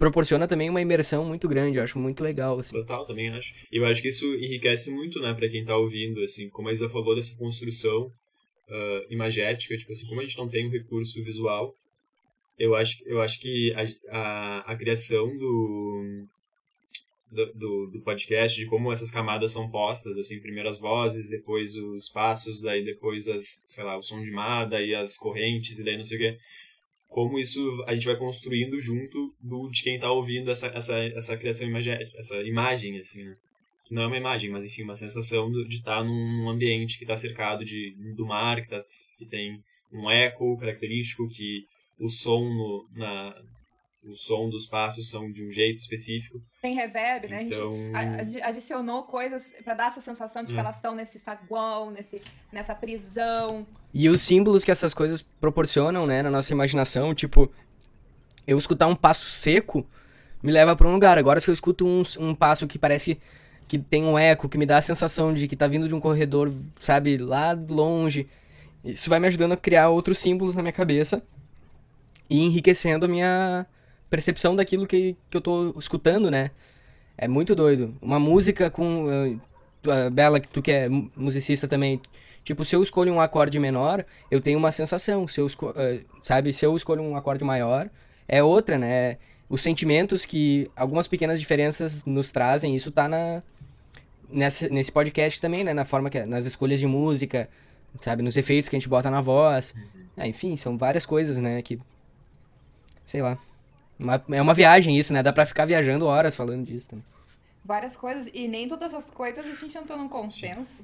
Proporciona 0.00 0.48
também 0.48 0.70
uma 0.70 0.80
imersão 0.80 1.26
muito 1.26 1.46
grande, 1.46 1.76
eu 1.76 1.84
acho 1.84 1.98
muito 1.98 2.24
legal, 2.24 2.58
assim. 2.58 2.72
Total, 2.72 3.06
também 3.06 3.28
acho. 3.28 3.52
E 3.70 3.76
eu 3.76 3.84
acho 3.84 4.00
que 4.00 4.08
isso 4.08 4.26
enriquece 4.34 4.90
muito, 4.92 5.20
né, 5.20 5.34
pra 5.34 5.46
quem 5.46 5.62
tá 5.62 5.76
ouvindo, 5.76 6.20
assim, 6.22 6.48
como 6.48 6.70
a 6.70 6.72
Isa 6.72 6.88
falou 6.88 7.14
dessa 7.14 7.36
construção 7.36 8.10
ah, 8.70 9.04
imagética, 9.10 9.76
tipo 9.76 9.92
assim, 9.92 10.06
como 10.06 10.20
a 10.20 10.24
gente 10.24 10.38
não 10.38 10.48
tem 10.48 10.66
um 10.66 10.70
recurso 10.70 11.22
visual, 11.22 11.74
eu 12.58 12.74
acho, 12.74 13.02
eu 13.04 13.20
acho 13.20 13.40
que 13.40 13.74
a, 13.74 14.16
a, 14.16 14.72
a 14.72 14.76
criação 14.76 15.36
do, 15.36 16.26
do, 17.30 17.86
do, 17.88 18.00
podcast, 18.02 18.58
de 18.58 18.66
como 18.66 18.92
essas 18.92 19.10
camadas 19.10 19.52
são 19.52 19.70
postas, 19.70 20.16
assim, 20.16 20.40
primeiro 20.40 20.68
as 20.68 20.78
vozes, 20.78 21.28
depois 21.28 21.76
os 21.76 22.08
passos, 22.08 22.60
daí 22.60 22.84
depois 22.84 23.28
as, 23.28 23.64
sei 23.66 23.84
lá, 23.84 23.96
o 23.96 24.02
som 24.02 24.22
de 24.22 24.30
mar, 24.30 24.68
daí 24.68 24.94
as 24.94 25.16
correntes, 25.16 25.78
e 25.78 25.84
daí 25.84 25.96
não 25.96 26.04
sei 26.04 26.16
o 26.16 26.20
que, 26.20 26.38
como 27.10 27.38
isso 27.38 27.60
a 27.86 27.92
gente 27.94 28.06
vai 28.06 28.16
construindo 28.16 28.80
junto 28.80 29.34
do 29.40 29.68
de 29.68 29.82
quem 29.82 29.98
tá 30.00 30.10
ouvindo 30.10 30.50
essa, 30.50 30.68
essa, 30.68 30.98
essa 30.98 31.36
criação 31.36 31.68
imagética, 31.68 32.16
essa 32.16 32.40
imagem, 32.42 32.96
assim, 32.98 33.24
né? 33.24 33.36
Que 33.84 33.92
não 33.94 34.02
é 34.02 34.06
uma 34.06 34.16
imagem, 34.16 34.48
mas 34.48 34.64
enfim, 34.64 34.84
uma 34.84 34.94
sensação 34.94 35.50
de 35.50 35.74
estar 35.74 36.02
num 36.04 36.48
ambiente 36.48 36.96
que 36.96 37.04
está 37.04 37.16
cercado 37.16 37.64
de, 37.64 37.90
do 38.16 38.24
mar, 38.24 38.62
que, 38.62 38.68
tá, 38.68 38.78
que 39.18 39.26
tem 39.26 39.60
um 39.92 40.08
eco 40.08 40.56
característico, 40.58 41.28
que 41.28 41.66
o 41.98 42.08
som 42.08 42.40
no, 42.48 42.86
na, 42.94 43.34
o 44.04 44.14
som 44.14 44.48
dos 44.48 44.66
passos 44.68 45.10
são 45.10 45.30
de 45.32 45.44
um 45.44 45.50
jeito 45.50 45.78
específico. 45.78 46.40
Tem 46.62 46.74
reverb, 46.76 47.26
né? 47.28 47.40
Gente 47.40 47.54
Então, 47.54 47.74
a- 47.92 48.20
adi- 48.20 48.40
adicionou 48.40 49.02
coisas 49.02 49.52
pra 49.64 49.74
dar 49.74 49.88
essa 49.88 50.00
sensação 50.00 50.44
de 50.44 50.52
que 50.52 50.56
É. 50.56 50.60
elas 50.60 50.76
estão 50.76 50.94
nesse 50.94 51.18
saguão, 51.18 51.90
nesse, 51.90 52.22
nessa 52.52 52.74
prisão. 52.76 53.66
E 53.92 54.08
os 54.08 54.20
símbolos 54.20 54.64
que 54.64 54.70
essas 54.70 54.94
coisas 54.94 55.22
proporcionam, 55.40 56.06
né, 56.06 56.22
na 56.22 56.30
nossa 56.30 56.52
imaginação, 56.52 57.14
tipo, 57.14 57.50
eu 58.46 58.56
escutar 58.58 58.86
um 58.86 58.94
passo 58.94 59.26
seco 59.26 59.86
me 60.42 60.52
leva 60.52 60.74
pra 60.74 60.88
um 60.88 60.92
lugar. 60.92 61.18
Agora, 61.18 61.40
se 61.40 61.48
eu 61.50 61.54
escuto 61.54 61.86
um, 61.86 62.02
um 62.18 62.34
passo 62.34 62.66
que 62.66 62.78
parece 62.78 63.18
que 63.68 63.78
tem 63.78 64.04
um 64.04 64.18
eco, 64.18 64.48
que 64.48 64.58
me 64.58 64.66
dá 64.66 64.78
a 64.78 64.82
sensação 64.82 65.32
de 65.34 65.46
que 65.46 65.54
tá 65.56 65.66
vindo 65.66 65.86
de 65.86 65.94
um 65.94 66.00
corredor, 66.00 66.52
sabe, 66.80 67.18
lá 67.18 67.52
longe, 67.68 68.26
isso 68.84 69.10
vai 69.10 69.20
me 69.20 69.28
ajudando 69.28 69.52
a 69.52 69.56
criar 69.56 69.90
outros 69.90 70.18
símbolos 70.18 70.54
na 70.54 70.62
minha 70.62 70.72
cabeça 70.72 71.22
e 72.28 72.40
enriquecendo 72.44 73.06
a 73.06 73.08
minha 73.08 73.66
percepção 74.08 74.56
daquilo 74.56 74.86
que, 74.86 75.16
que 75.28 75.36
eu 75.36 75.40
tô 75.40 75.74
escutando, 75.78 76.30
né? 76.30 76.50
É 77.16 77.28
muito 77.28 77.54
doido. 77.54 77.94
Uma 78.00 78.18
música 78.18 78.70
com. 78.70 79.38
a 79.86 80.10
Bela, 80.10 80.40
que 80.40 80.48
tu 80.48 80.62
que 80.62 80.72
é 80.72 80.88
mu- 80.88 81.10
musicista 81.16 81.68
também. 81.68 82.00
Tipo, 82.44 82.64
se 82.64 82.74
eu 82.74 82.82
escolho 82.82 83.12
um 83.12 83.20
acorde 83.20 83.58
menor, 83.58 84.04
eu 84.30 84.40
tenho 84.40 84.58
uma 84.58 84.72
sensação. 84.72 85.28
Se 85.28 85.40
eu 85.40 85.46
esco- 85.46 85.72
eh, 85.76 86.00
sabe, 86.22 86.52
se 86.52 86.64
eu 86.64 86.76
escolho 86.76 87.02
um 87.02 87.14
acorde 87.16 87.44
maior, 87.44 87.88
é 88.26 88.42
outra, 88.42 88.78
né? 88.78 89.18
Os 89.48 89.62
sentimentos 89.62 90.24
que 90.24 90.70
algumas 90.74 91.06
pequenas 91.08 91.38
diferenças 91.38 92.04
nos 92.04 92.30
trazem, 92.32 92.74
isso 92.74 92.90
tá 92.90 93.08
na 93.08 93.42
nessa, 94.32 94.68
nesse 94.68 94.92
podcast 94.92 95.40
também, 95.40 95.64
né? 95.64 95.74
Na 95.74 95.84
forma 95.84 96.08
que 96.08 96.24
nas 96.24 96.46
escolhas 96.46 96.78
de 96.80 96.86
música, 96.86 97.48
sabe, 98.00 98.22
nos 98.22 98.36
efeitos 98.36 98.68
que 98.68 98.76
a 98.76 98.78
gente 98.78 98.88
bota 98.88 99.10
na 99.10 99.20
voz. 99.20 99.74
Ah, 100.16 100.26
enfim, 100.26 100.56
são 100.56 100.78
várias 100.78 101.04
coisas, 101.04 101.38
né, 101.38 101.60
que 101.62 101.78
sei 103.04 103.22
lá. 103.22 103.36
Uma- 103.98 104.22
é 104.30 104.40
uma 104.40 104.54
viagem 104.54 104.96
isso, 104.98 105.12
né? 105.12 105.22
Dá 105.22 105.32
pra 105.32 105.44
ficar 105.44 105.66
viajando 105.66 106.06
horas 106.06 106.34
falando 106.34 106.64
disso. 106.64 106.88
Também. 106.88 107.04
várias 107.62 107.94
coisas, 107.96 108.28
e 108.32 108.48
nem 108.48 108.66
todas 108.66 108.94
as 108.94 109.10
coisas 109.10 109.44
a 109.44 109.54
gente 109.54 109.76
entrou 109.76 109.98
num 109.98 110.08
consenso, 110.08 110.82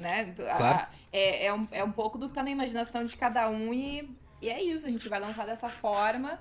né? 0.00 0.32
Claro. 0.36 0.64
a- 0.64 0.88
é, 1.12 1.46
é, 1.46 1.52
um, 1.52 1.66
é 1.72 1.82
um 1.84 1.90
pouco 1.92 2.16
do 2.18 2.28
que 2.28 2.34
tá 2.34 2.42
na 2.42 2.50
imaginação 2.50 3.04
de 3.04 3.16
cada 3.16 3.48
um 3.48 3.74
e, 3.74 4.08
e 4.40 4.48
é 4.48 4.62
isso, 4.62 4.86
a 4.86 4.90
gente 4.90 5.08
vai 5.08 5.18
lançar 5.18 5.44
dessa 5.44 5.68
forma, 5.68 6.38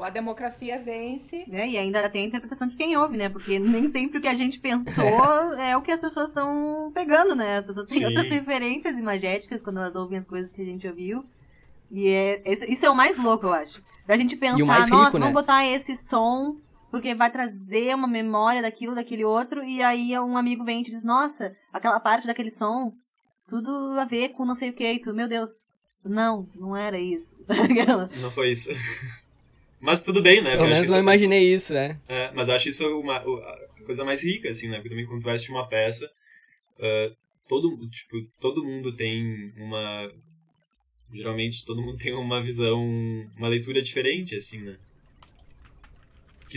a 0.00 0.10
democracia 0.10 0.78
vence. 0.78 1.44
É, 1.50 1.68
e 1.68 1.76
ainda 1.76 2.08
tem 2.08 2.24
a 2.24 2.28
interpretação 2.28 2.66
de 2.68 2.76
quem 2.76 2.96
ouve, 2.96 3.16
né? 3.16 3.28
Porque 3.28 3.58
nem 3.58 3.90
sempre 3.92 4.18
o 4.18 4.20
que 4.22 4.28
a 4.28 4.34
gente 4.34 4.58
pensou 4.58 5.54
é 5.58 5.76
o 5.76 5.82
que 5.82 5.90
as 5.92 6.00
pessoas 6.00 6.28
estão 6.28 6.90
pegando, 6.94 7.34
né? 7.34 7.58
As 7.58 7.66
pessoas 7.66 7.88
têm 7.90 7.98
Sim. 7.98 8.06
outras 8.06 8.28
referências 8.28 8.96
imagéticas 8.96 9.60
quando 9.60 9.80
elas 9.80 9.94
ouvem 9.94 10.18
as 10.18 10.26
coisas 10.26 10.50
que 10.50 10.62
a 10.62 10.64
gente 10.64 10.86
ouviu. 10.88 11.24
E 11.90 12.08
é, 12.08 12.42
isso 12.68 12.86
é 12.86 12.90
o 12.90 12.94
mais 12.94 13.18
louco, 13.18 13.46
eu 13.46 13.52
acho. 13.52 13.82
Da 14.06 14.16
gente 14.16 14.34
pensar, 14.34 14.62
o 14.62 14.66
mais 14.66 14.88
nossa, 14.88 15.04
rico, 15.04 15.18
né? 15.18 15.26
vamos 15.26 15.34
botar 15.34 15.66
esse 15.66 15.98
som, 16.08 16.56
porque 16.92 17.12
vai 17.14 17.32
trazer 17.32 17.92
uma 17.94 18.06
memória 18.06 18.62
daquilo, 18.62 18.94
daquele 18.94 19.24
outro, 19.24 19.64
e 19.64 19.82
aí 19.82 20.16
um 20.18 20.36
amigo 20.36 20.62
vem 20.62 20.82
e 20.82 20.84
te 20.84 20.90
diz, 20.92 21.02
nossa, 21.02 21.56
aquela 21.72 21.98
parte 21.98 22.26
daquele 22.26 22.50
som, 22.52 22.92
tudo 23.48 23.70
a 23.98 24.04
ver 24.04 24.28
com 24.34 24.44
não 24.44 24.54
sei 24.54 24.70
o 24.70 24.72
que, 24.74 24.84
e 24.92 25.00
tu, 25.00 25.12
meu 25.14 25.26
Deus, 25.26 25.50
não, 26.04 26.46
não 26.54 26.76
era 26.76 26.98
isso. 27.00 27.32
Não 28.20 28.30
foi 28.30 28.50
isso. 28.52 28.70
Mas 29.80 30.04
tudo 30.04 30.22
bem, 30.22 30.40
né? 30.40 30.52
Pelo 30.52 30.62
Eu 30.62 30.70
acho 30.70 30.74
menos 30.74 30.86
que 30.86 30.90
não 30.92 30.98
isso- 30.98 30.98
imaginei 31.00 31.54
isso, 31.54 31.74
né? 31.74 31.98
É, 32.08 32.30
mas 32.32 32.48
eu 32.48 32.54
acho 32.54 32.68
isso 32.68 33.00
uma, 33.00 33.16
a 33.16 33.58
coisa 33.84 34.04
mais 34.04 34.22
rica, 34.24 34.48
assim, 34.48 34.68
né? 34.68 34.76
Porque 34.76 34.90
também 34.90 35.04
quando 35.06 35.20
tu 35.20 35.24
vai 35.24 35.34
assistir 35.34 35.52
uma 35.52 35.66
peça, 35.66 36.08
ah, 36.78 37.10
todo, 37.48 37.76
tipo, 37.88 38.16
todo 38.40 38.64
mundo 38.64 38.94
tem 38.94 39.52
uma... 39.56 40.08
Geralmente 41.12 41.64
todo 41.64 41.82
mundo 41.82 41.98
tem 41.98 42.14
uma 42.14 42.40
visão, 42.40 42.80
uma 43.36 43.48
leitura 43.48 43.82
diferente, 43.82 44.36
assim, 44.36 44.60
né? 44.62 44.76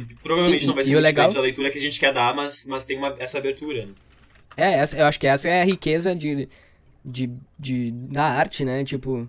Que 0.04 0.16
provavelmente 0.22 0.62
Sim, 0.64 0.68
não 0.68 0.76
vai 0.76 0.84
ser 0.84 0.92
muito 0.92 1.04
legal- 1.04 1.32
da 1.32 1.40
leitura 1.40 1.72
que 1.72 1.78
a 1.78 1.82
gente 1.82 1.98
quer 2.00 2.14
dar, 2.14 2.36
mas, 2.36 2.66
mas 2.66 2.84
tem 2.84 2.98
uma, 2.98 3.16
essa 3.18 3.38
abertura, 3.38 3.86
né? 3.86 3.94
É, 4.58 4.74
essa, 4.74 4.98
eu 4.98 5.06
acho 5.06 5.20
que 5.20 5.28
essa 5.28 5.48
é 5.48 5.62
a 5.62 5.66
riqueza 5.66 6.14
de, 6.16 6.50
de, 7.04 7.30
de, 7.58 7.92
da 7.92 8.26
arte, 8.26 8.66
né? 8.66 8.84
Tipo, 8.84 9.28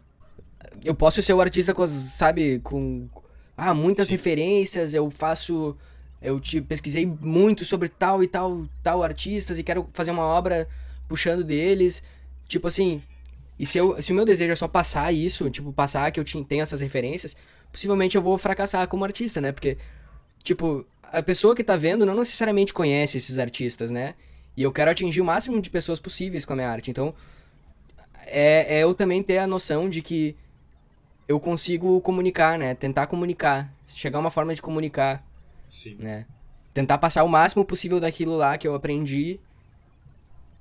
eu 0.84 0.94
posso 0.94 1.22
ser 1.22 1.32
o 1.34 1.40
artista 1.40 1.72
com, 1.72 1.86
sabe, 1.86 2.58
com 2.60 3.08
ah, 3.56 3.72
muitas 3.74 4.08
Sim. 4.08 4.14
referências, 4.14 4.92
eu 4.94 5.10
faço, 5.10 5.76
eu 6.20 6.40
te 6.40 6.60
pesquisei 6.60 7.06
muito 7.06 7.64
sobre 7.64 7.88
tal 7.88 8.22
e 8.22 8.26
tal, 8.26 8.66
tal 8.82 9.02
artistas 9.02 9.58
e 9.58 9.62
quero 9.62 9.88
fazer 9.92 10.10
uma 10.10 10.24
obra 10.24 10.68
puxando 11.08 11.44
deles, 11.44 12.02
tipo 12.48 12.66
assim, 12.66 13.00
e 13.58 13.64
se, 13.64 13.78
eu, 13.78 14.00
se 14.02 14.12
o 14.12 14.14
meu 14.14 14.24
desejo 14.24 14.52
é 14.52 14.56
só 14.56 14.68
passar 14.68 15.12
isso, 15.12 15.48
tipo, 15.50 15.72
passar 15.72 16.10
que 16.10 16.18
eu 16.20 16.24
te- 16.24 16.42
tenho 16.44 16.62
essas 16.62 16.80
referências, 16.80 17.36
possivelmente 17.72 18.16
eu 18.16 18.22
vou 18.22 18.36
fracassar 18.36 18.86
como 18.88 19.04
artista, 19.04 19.40
né? 19.40 19.50
Porque, 19.52 19.78
tipo, 20.46 20.86
a 21.02 21.22
pessoa 21.22 21.54
que 21.54 21.64
tá 21.64 21.76
vendo 21.76 22.06
não 22.06 22.14
necessariamente 22.14 22.72
conhece 22.72 23.18
esses 23.18 23.38
artistas, 23.38 23.90
né? 23.90 24.14
E 24.56 24.62
eu 24.62 24.72
quero 24.72 24.90
atingir 24.90 25.20
o 25.20 25.24
máximo 25.24 25.60
de 25.60 25.68
pessoas 25.68 26.00
possíveis 26.00 26.44
com 26.44 26.52
a 26.52 26.56
minha 26.56 26.70
arte. 26.70 26.90
Então, 26.90 27.12
é, 28.26 28.78
é 28.78 28.82
eu 28.82 28.94
também 28.94 29.22
ter 29.22 29.38
a 29.38 29.46
noção 29.46 29.90
de 29.90 30.00
que 30.00 30.36
eu 31.28 31.38
consigo 31.40 32.00
comunicar, 32.00 32.58
né? 32.58 32.74
Tentar 32.74 33.06
comunicar. 33.06 33.70
Chegar 33.88 34.18
a 34.18 34.20
uma 34.20 34.30
forma 34.30 34.54
de 34.54 34.62
comunicar, 34.62 35.24
Sim. 35.68 35.96
né? 35.98 36.26
Tentar 36.72 36.98
passar 36.98 37.24
o 37.24 37.28
máximo 37.28 37.64
possível 37.64 37.98
daquilo 37.98 38.36
lá 38.36 38.56
que 38.56 38.68
eu 38.68 38.74
aprendi 38.74 39.40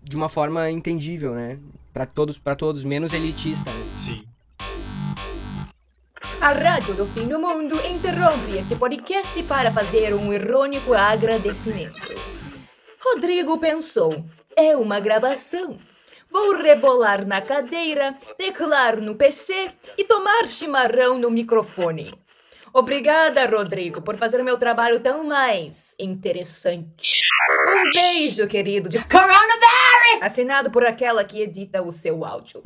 de 0.01 0.15
uma 0.15 0.29
forma 0.29 0.69
entendível, 0.71 1.33
né? 1.35 1.59
Pra 1.93 2.05
todos, 2.05 2.37
pra 2.37 2.55
todos, 2.55 2.83
menos 2.83 3.13
elitista, 3.13 3.71
né? 3.71 3.97
Sim. 3.97 4.23
A 6.41 6.51
Rádio 6.51 6.93
do 6.93 7.05
Fim 7.07 7.27
do 7.27 7.39
Mundo 7.39 7.75
interrompe 7.87 8.57
este 8.57 8.75
podcast 8.75 9.41
para 9.43 9.71
fazer 9.71 10.13
um 10.13 10.31
irônico 10.31 10.93
agradecimento. 10.93 12.15
Rodrigo 12.99 13.57
pensou: 13.57 14.23
é 14.55 14.75
uma 14.75 14.99
gravação. 14.99 15.77
Vou 16.29 16.55
rebolar 16.55 17.25
na 17.25 17.41
cadeira, 17.41 18.15
teclar 18.37 18.99
no 18.99 19.15
PC 19.15 19.71
e 19.97 20.03
tomar 20.03 20.47
chimarrão 20.47 21.17
no 21.17 21.29
microfone. 21.29 22.13
Obrigada, 22.73 23.45
Rodrigo, 23.45 24.01
por 24.01 24.17
fazer 24.17 24.43
meu 24.43 24.57
trabalho 24.57 24.99
tão 24.99 25.23
mais 25.23 25.95
interessante. 25.97 27.21
Um 27.67 27.89
beijo, 27.91 28.47
querido, 28.47 28.89
de 28.89 28.99
Coronavirus! 28.99 30.21
Assinado 30.21 30.69
por 30.69 30.85
aquela 30.85 31.23
que 31.23 31.41
edita 31.41 31.81
o 31.81 31.91
seu 31.91 32.25
áudio. 32.25 32.61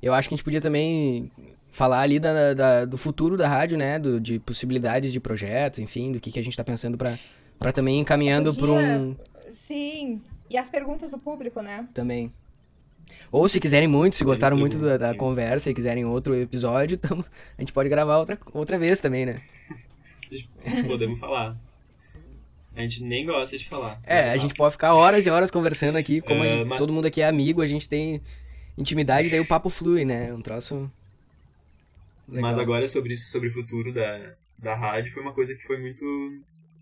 Eu 0.00 0.14
acho 0.14 0.28
que 0.28 0.34
a 0.34 0.36
gente 0.36 0.44
podia 0.44 0.60
também 0.60 1.30
falar 1.70 2.00
ali 2.00 2.18
da, 2.18 2.52
da- 2.54 2.84
do 2.84 2.96
futuro 2.96 3.36
da 3.36 3.48
rádio, 3.48 3.78
né? 3.78 3.98
Do, 3.98 4.20
de 4.20 4.38
possibilidades 4.38 5.12
de 5.12 5.20
projetos, 5.20 5.78
enfim, 5.78 6.12
do 6.12 6.20
que, 6.20 6.30
que 6.32 6.38
a 6.38 6.42
gente 6.44 6.56
tá 6.56 6.64
pensando 6.64 6.98
pra, 6.98 7.18
pra 7.58 7.72
também 7.72 7.96
ir 7.98 8.00
encaminhando 8.00 8.54
pra 8.54 8.70
um... 8.72 9.16
Sim. 9.52 10.20
E 10.48 10.56
as 10.56 10.68
perguntas 10.68 11.10
do 11.12 11.18
público, 11.18 11.62
né? 11.62 11.86
Também. 11.94 12.30
Ou 13.32 13.48
se 13.48 13.60
quiserem 13.60 13.88
muito, 13.88 14.16
se 14.16 14.24
gostaram 14.24 14.56
muito 14.56 14.78
da, 14.78 14.96
da 14.96 15.14
conversa 15.14 15.70
e 15.70 15.74
quiserem 15.74 16.04
outro 16.04 16.34
episódio, 16.34 16.96
tamo, 16.98 17.24
a 17.56 17.62
gente 17.62 17.72
pode 17.72 17.88
gravar 17.88 18.18
outra, 18.18 18.38
outra 18.52 18.78
vez 18.78 19.00
também, 19.00 19.26
né? 19.26 19.40
Podemos 20.86 21.18
falar. 21.18 21.56
A 22.74 22.80
gente 22.82 23.02
nem 23.04 23.26
gosta 23.26 23.58
de 23.58 23.68
falar. 23.68 24.00
É, 24.04 24.30
a 24.30 24.36
gente 24.36 24.54
pode 24.54 24.72
ficar 24.72 24.94
horas 24.94 25.26
e 25.26 25.30
horas 25.30 25.50
conversando 25.50 25.96
aqui, 25.96 26.20
como 26.20 26.44
É, 26.44 26.56
gente- 26.58 26.68
mas- 26.68 26.78
todo 26.78 26.92
mundo 26.92 27.06
aqui 27.06 27.20
é 27.20 27.26
amigo, 27.28 27.62
a 27.62 27.66
gente 27.66 27.88
tem 27.88 28.20
intimidade, 28.78 29.28
daí 29.28 29.40
o 29.40 29.46
papo 29.46 29.68
flui, 29.68 30.04
né? 30.04 30.32
Um 30.32 30.40
troço. 30.40 30.90
Legal. 32.30 32.42
Mas 32.42 32.58
agora 32.58 32.86
sobre 32.86 33.12
isso, 33.12 33.30
sobre 33.30 33.48
o 33.48 33.52
futuro 33.52 33.92
da, 33.92 34.36
da 34.58 34.74
rádio, 34.74 35.12
foi 35.12 35.22
uma 35.22 35.34
coisa 35.34 35.54
que 35.54 35.62
foi 35.62 35.78
muito. 35.78 36.04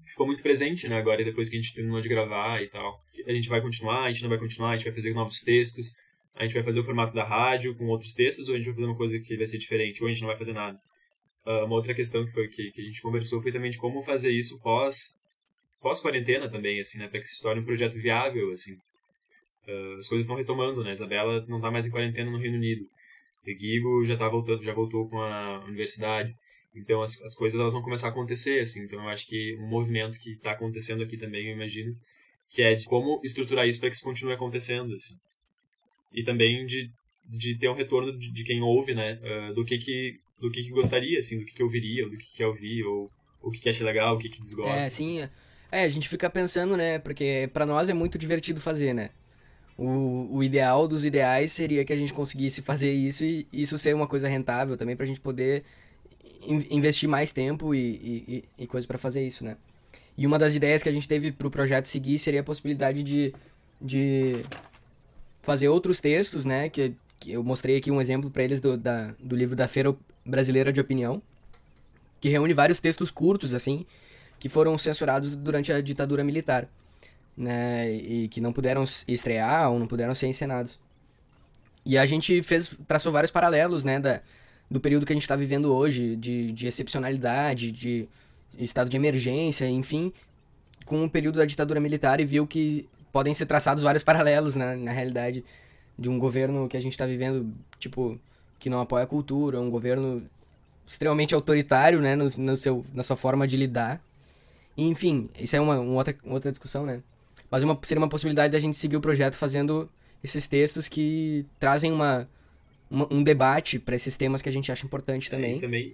ficou 0.07 0.27
muito 0.27 0.43
presente, 0.43 0.89
né? 0.89 0.99
Agora, 0.99 1.25
depois 1.25 1.49
que 1.49 1.57
a 1.57 1.61
gente 1.61 1.75
terminou 1.75 2.01
de 2.01 2.09
gravar 2.09 2.63
e 2.63 2.69
tal. 2.69 3.01
A 3.27 3.33
gente 3.33 3.49
vai 3.49 3.61
continuar, 3.61 4.05
a 4.05 4.11
gente 4.11 4.23
não 4.23 4.31
vai 4.31 4.39
continuar, 4.39 4.71
a 4.71 4.77
gente 4.77 4.87
vai 4.87 4.95
fazer 4.95 5.13
novos 5.13 5.41
textos, 5.41 5.97
a 6.35 6.45
gente 6.45 6.55
vai 6.55 6.63
fazer 6.63 6.81
o 6.81 6.85
formato 6.85 7.15
da 7.15 7.25
rádio 7.25 7.75
com 7.75 7.87
outros 7.87 8.15
textos, 8.15 8.49
ou 8.49 8.55
a 8.55 8.59
gente 8.59 8.67
vai 8.67 8.75
fazer 8.75 8.87
uma 8.87 8.97
coisa 8.97 9.19
que 9.19 9.37
vai 9.37 9.47
ser 9.47 9.59
diferente, 9.59 10.03
ou 10.03 10.09
a 10.09 10.13
gente 10.13 10.21
não 10.21 10.29
vai 10.29 10.37
fazer 10.37 10.53
nada. 10.53 10.79
Ah, 11.49 11.65
uma 11.65 11.77
outra 11.77 11.95
questão 11.95 12.23
que 12.27 12.31
foi 12.31 12.47
que, 12.47 12.71
que 12.71 12.83
a 12.83 12.85
gente 12.85 13.01
conversou 13.01 13.41
foi 13.41 13.51
também 13.51 13.71
de 13.71 13.79
como 13.79 14.03
fazer 14.03 14.31
isso 14.31 14.61
pós 14.61 15.19
pós 15.81 15.99
quarentena 15.99 16.47
também 16.47 16.79
assim 16.79 16.99
né 16.99 17.09
para 17.09 17.21
que 17.21 17.27
se 17.27 17.41
torne 17.41 17.63
um 17.63 17.65
projeto 17.65 17.95
viável 17.95 18.51
assim 18.51 18.77
Ah, 19.67 19.97
as 19.99 20.07
coisas 20.07 20.27
estão 20.27 20.37
retomando 20.37 20.85
né 20.85 20.93
Isabela 20.93 21.43
não 21.49 21.59
tá 21.59 21.71
mais 21.71 21.87
em 21.87 21.91
quarentena 21.91 22.31
no 22.31 22.37
Reino 22.37 22.59
Unido 22.59 22.87
Guigo 23.55 24.05
já 24.05 24.17
tá 24.17 24.29
voltando 24.29 24.63
já 24.63 24.73
voltou 24.73 25.09
com 25.09 25.21
a 25.21 25.65
universidade 25.65 26.35
então 26.75 27.03
as, 27.03 27.21
as 27.23 27.35
coisas 27.35 27.59
elas 27.59 27.73
vão 27.73 27.83
começar 27.83 28.09
a 28.09 28.11
acontecer 28.11 28.61
assim 28.61 28.85
então 28.85 29.03
eu 29.03 29.09
acho 29.09 29.27
que 29.27 29.57
um 29.61 29.69
movimento 29.69 30.19
que 30.19 30.33
está 30.33 30.53
acontecendo 30.53 31.03
aqui 31.03 31.17
também 31.17 31.47
eu 31.49 31.55
imagino 31.55 31.95
que 32.51 32.63
é 32.63 32.75
de 32.75 32.85
como 32.87 33.21
estruturar 33.25 33.67
isso 33.67 33.81
para 33.81 33.89
que 33.89 33.97
isso 33.97 34.05
continue 34.05 34.33
acontecendo 34.33 34.95
assim 34.95 35.15
e 36.13 36.23
também 36.23 36.65
de, 36.65 36.91
de 37.27 37.59
ter 37.59 37.69
um 37.69 37.75
retorno 37.75 38.17
de, 38.17 38.33
de 38.33 38.45
quem 38.45 38.63
ouve 38.63 38.95
né 38.95 39.19
ah, 39.23 39.53
do 39.53 39.65
que 39.65 39.79
que 39.79 40.19
do 40.41 40.51
que, 40.51 40.63
que 40.63 40.71
gostaria 40.71 41.19
assim 41.19 41.39
do 41.39 41.45
que, 41.45 41.55
que 41.55 41.63
ouviria 41.63 42.05
ou 42.05 42.11
do 42.11 42.17
que 42.17 42.37
quer 42.37 42.47
ouvir 42.47 42.85
ou 42.85 43.11
o 43.41 43.51
que, 43.51 43.61
que 43.61 43.69
acha 43.69 43.85
legal 43.85 44.17
o 44.17 44.19
que 44.19 44.29
que 44.29 44.41
desgosta 44.41 44.87
É, 44.87 44.91
sim. 44.91 45.21
é. 45.71 45.85
A 45.85 45.89
gente 45.89 46.09
fica 46.09 46.29
pensando, 46.29 46.77
né? 46.77 46.99
Porque 46.99 47.49
pra 47.53 47.65
nós 47.67 47.89
é 47.89 47.95
muito 47.95 48.19
divertido 48.19 48.61
fazer, 48.61 48.93
né? 48.93 49.11
O, 49.79 50.39
o 50.39 50.43
ideal 50.43 50.89
dos 50.89 51.05
ideais 51.05 51.53
seria 51.53 51.85
que 51.85 51.93
a 51.93 51.97
gente 51.97 52.13
conseguisse 52.13 52.61
fazer 52.61 52.93
isso 52.93 53.25
e 53.25 53.47
isso 53.53 53.79
ser 53.79 53.95
uma 53.95 54.09
coisa 54.09 54.27
rentável 54.27 54.77
também 54.77 54.97
pra 54.97 55.07
gente 55.07 55.21
poder 55.21 55.63
in- 56.45 56.67
investir 56.71 57.09
mais 57.09 57.31
tempo 57.31 57.73
e, 57.73 57.79
e, 57.79 58.45
e- 58.59 58.67
coisas 58.67 58.87
pra 58.87 58.99
fazer 58.99 59.25
isso, 59.25 59.45
né? 59.45 59.57
E 60.17 60.27
uma 60.27 60.37
das 60.37 60.57
ideias 60.57 60.83
que 60.83 60.89
a 60.89 60.93
gente 60.93 61.07
teve 61.07 61.31
pro 61.31 61.49
projeto 61.49 61.87
seguir 61.87 62.19
seria 62.19 62.41
a 62.41 62.45
possibilidade 62.45 63.05
de, 63.05 63.33
de 63.81 64.45
fazer 65.43 65.69
outros 65.69 66.01
textos, 66.01 66.45
né? 66.45 66.69
Que, 66.69 66.93
que 67.21 67.31
eu 67.33 67.45
mostrei 67.45 67.77
aqui 67.77 67.89
um 67.91 68.01
exemplo 68.01 68.29
pra 68.31 68.43
eles 68.43 68.61
do, 68.61 68.77
da, 68.77 69.15
do 69.21 69.37
livro 69.37 69.55
da 69.55 69.69
Feira 69.69 69.95
Brasileira 70.27 70.73
de 70.73 70.81
Opinião, 70.81 71.23
que 72.21 72.29
reúne 72.29 72.53
vários 72.53 72.81
textos 72.81 73.13
curtos, 73.13 73.55
assim, 73.55 73.87
que 74.41 74.49
foram 74.49 74.77
censurados 74.77 75.37
durante 75.37 75.73
a 75.73 75.81
ditadura 75.81 76.25
militar, 76.25 76.69
né, 77.39 77.91
e 77.93 78.29
que 78.29 78.41
não 78.41 78.53
puderam 78.53 78.83
estrear 79.07 79.71
ou 79.71 79.79
não 79.79 79.87
puderam 79.87 80.15
ser 80.15 80.27
encenados. 80.27 80.79
E 81.87 81.97
a 81.97 82.05
gente 82.05 82.43
fez, 82.43 82.77
traçou 82.87 83.13
vários 83.13 83.31
paralelos, 83.31 83.85
né, 83.85 84.01
da, 84.01 84.21
do 84.69 84.81
período 84.81 85.07
que 85.07 85.13
a 85.13 85.17
gente 85.17 85.23
está 85.23 85.37
vivendo 85.37 85.73
hoje, 85.73 86.17
de, 86.17 86.53
de 86.53 86.67
excepcionalidade, 86.67 87.71
de 87.71 88.09
estado 88.59 88.91
de 88.91 88.97
emergência, 88.97 89.69
enfim, 89.69 90.13
com 90.85 91.05
o 91.05 91.09
período 91.09 91.39
da 91.39 91.45
ditadura 91.45 91.79
militar 91.79 92.19
e 92.19 92.25
viu 92.25 92.45
que 92.45 92.89
podem 93.13 93.33
ser 93.33 93.47
traçados 93.47 93.85
vários 93.85 94.03
paralelos, 94.03 94.57
né, 94.57 94.75
na 94.75 94.91
realidade, 94.91 95.45
de 95.97 96.11
um 96.11 96.19
governo 96.19 96.69
que 96.69 96.77
a 96.77 96.81
gente 96.81 96.93
está 96.93 97.07
vivendo, 97.07 97.55
tipo, 97.79 98.19
que 98.59 98.69
não 98.69 98.81
apoia 98.81 99.05
a 99.05 99.07
cultura, 99.07 99.61
um 99.61 99.71
governo 99.71 100.25
extremamente 100.85 101.35
autoritário, 101.35 102.01
né, 102.01 102.17
no, 102.17 102.29
no 102.37 102.57
seu, 102.57 102.85
na 102.93 103.05
sua 103.05 103.17
forma 103.17 103.47
de 103.47 103.57
lidar. 103.57 104.03
Enfim, 104.77 105.29
isso 105.39 105.55
é 105.55 105.61
uma, 105.61 105.79
uma 105.79 105.95
outra, 105.95 106.17
uma 106.25 106.35
outra 106.35 106.51
discussão, 106.51 106.85
né? 106.85 107.01
Mas 107.51 107.63
uma, 107.63 107.79
seria 107.83 108.01
uma 108.01 108.09
possibilidade 108.09 108.53
da 108.53 108.59
gente 108.59 108.77
seguir 108.77 108.97
o 108.97 109.01
projeto 109.01 109.37
fazendo 109.37 109.89
esses 110.23 110.47
textos 110.47 110.89
que 110.89 111.47
trazem 111.59 111.93
uma, 111.93 112.29
uma- 112.91 113.07
um 113.13 113.23
debate 113.23 113.79
para 113.79 113.97
esses 113.97 114.17
temas 114.17 114.43
que 114.43 114.49
a 114.49 114.53
gente 114.53 114.71
acha 114.71 114.85
importante 114.85 115.29
É, 115.29 115.31
também. 115.31 115.57
e 115.57 115.61
também 115.61 115.93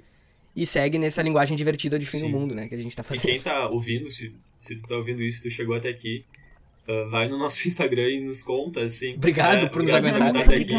E 0.56 0.66
segue 0.66 0.98
nessa 0.98 1.22
linguagem 1.22 1.56
divertida 1.56 1.98
de 1.98 2.06
fim 2.06 2.18
Sim. 2.18 2.30
do 2.30 2.38
mundo, 2.38 2.54
né? 2.54 2.68
Que 2.68 2.74
a 2.74 2.78
gente 2.78 2.94
tá 2.96 3.02
E 3.02 3.04
fazendo. 3.04 3.30
quem 3.30 3.40
tá 3.40 3.68
ouvindo, 3.68 4.10
se, 4.10 4.34
se 4.58 4.76
tu 4.76 4.88
tá 4.88 4.96
ouvindo 4.96 5.22
isso, 5.22 5.42
tu 5.42 5.50
chegou 5.50 5.74
até 5.76 5.88
aqui, 5.90 6.24
ah, 6.88 7.08
vai 7.10 7.28
no 7.28 7.36
nosso 7.38 7.66
Instagram 7.68 8.08
e 8.08 8.20
nos 8.20 8.42
conta, 8.42 8.80
assim. 8.80 9.14
Obrigado 9.14 9.64
É, 9.64 9.68
por 9.68 9.82
nos 9.82 9.92
aguentar 9.92 10.36
até 10.36 10.56
aqui. 10.56 10.72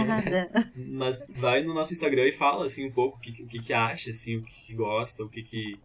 Mas 0.76 1.26
vai 1.30 1.62
no 1.64 1.74
nosso 1.74 1.94
Instagram 1.94 2.26
e 2.28 2.32
fala, 2.32 2.66
assim, 2.66 2.86
um 2.88 2.92
pouco 2.92 3.18
o 3.18 3.20
que, 3.22 3.42
o 3.44 3.48
que, 3.48 3.60
que 3.60 3.74
acha, 3.74 4.10
assim, 4.10 4.38
o 4.38 4.42
que, 4.44 4.54
que 4.68 4.74
gosta, 4.74 5.24
o 5.24 5.30
que 5.30 5.42
que... 5.44 5.78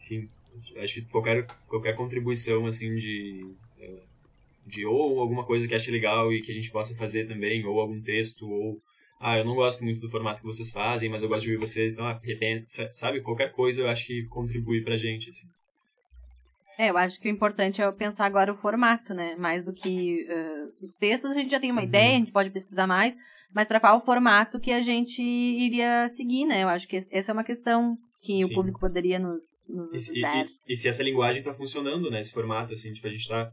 Enfim, 0.00 0.28
acho 0.76 0.94
que 0.94 1.02
qualquer, 1.02 1.46
qualquer 1.68 1.94
contribuição, 1.96 2.66
assim, 2.66 2.94
de... 2.96 3.46
De 4.66 4.86
ou 4.86 5.20
alguma 5.20 5.44
coisa 5.44 5.66
que 5.66 5.74
ache 5.74 5.90
legal 5.90 6.32
e 6.32 6.40
que 6.40 6.52
a 6.52 6.54
gente 6.54 6.70
possa 6.70 6.96
fazer 6.96 7.26
também, 7.26 7.64
ou 7.66 7.80
algum 7.80 8.00
texto, 8.00 8.48
ou... 8.48 8.78
Ah, 9.20 9.38
eu 9.38 9.44
não 9.44 9.54
gosto 9.54 9.84
muito 9.84 10.00
do 10.00 10.10
formato 10.10 10.40
que 10.40 10.46
vocês 10.46 10.70
fazem, 10.70 11.08
mas 11.08 11.22
eu 11.22 11.28
gosto 11.28 11.44
de 11.46 11.52
ouvir 11.54 11.64
vocês, 11.66 11.92
então, 11.94 12.06
ah, 12.06 12.18
repente, 12.22 12.66
sabe? 12.94 13.20
Qualquer 13.20 13.52
coisa 13.52 13.82
eu 13.82 13.88
acho 13.88 14.04
que 14.06 14.24
contribui 14.26 14.82
pra 14.82 14.96
gente, 14.96 15.28
assim. 15.28 15.46
É, 16.78 16.90
eu 16.90 16.96
acho 16.96 17.20
que 17.20 17.28
o 17.28 17.30
importante 17.30 17.80
é 17.80 17.84
eu 17.84 17.92
pensar 17.92 18.24
agora 18.26 18.52
o 18.52 18.56
formato, 18.56 19.12
né? 19.14 19.36
Mais 19.36 19.64
do 19.64 19.72
que 19.72 20.26
eh, 20.28 20.64
os 20.80 20.94
textos, 20.96 21.30
a 21.30 21.34
gente 21.34 21.50
já 21.50 21.60
tem 21.60 21.70
uma 21.70 21.82
Uhum. 21.82 21.86
ideia, 21.86 22.16
a 22.16 22.18
gente 22.18 22.32
pode 22.32 22.50
pesquisar 22.50 22.86
mais, 22.86 23.14
mas 23.54 23.68
para 23.68 23.78
qual 23.78 24.04
formato 24.04 24.58
que 24.58 24.72
a 24.72 24.82
gente 24.82 25.20
iria 25.22 26.10
seguir, 26.16 26.46
né? 26.46 26.62
Eu 26.64 26.68
acho 26.68 26.88
que 26.88 27.06
essa 27.10 27.30
é 27.30 27.34
uma 27.34 27.44
questão 27.44 27.96
que 28.22 28.38
Sim. 28.38 28.44
o 28.50 28.54
público 28.54 28.80
poderia 28.80 29.18
nos, 29.18 29.40
nos 29.68 30.08
E, 30.08 30.20
e- 30.20 30.46
e- 30.72 30.76
se 30.76 30.88
essa 30.88 31.02
linguagem 31.02 31.42
tá 31.42 31.52
funcionando, 31.52 32.10
né? 32.10 32.18
Esse 32.18 32.32
formato, 32.32 32.72
assim, 32.72 32.92
tipo, 32.92 33.06
a 33.06 33.10
gente 33.10 33.28
tá. 33.28 33.52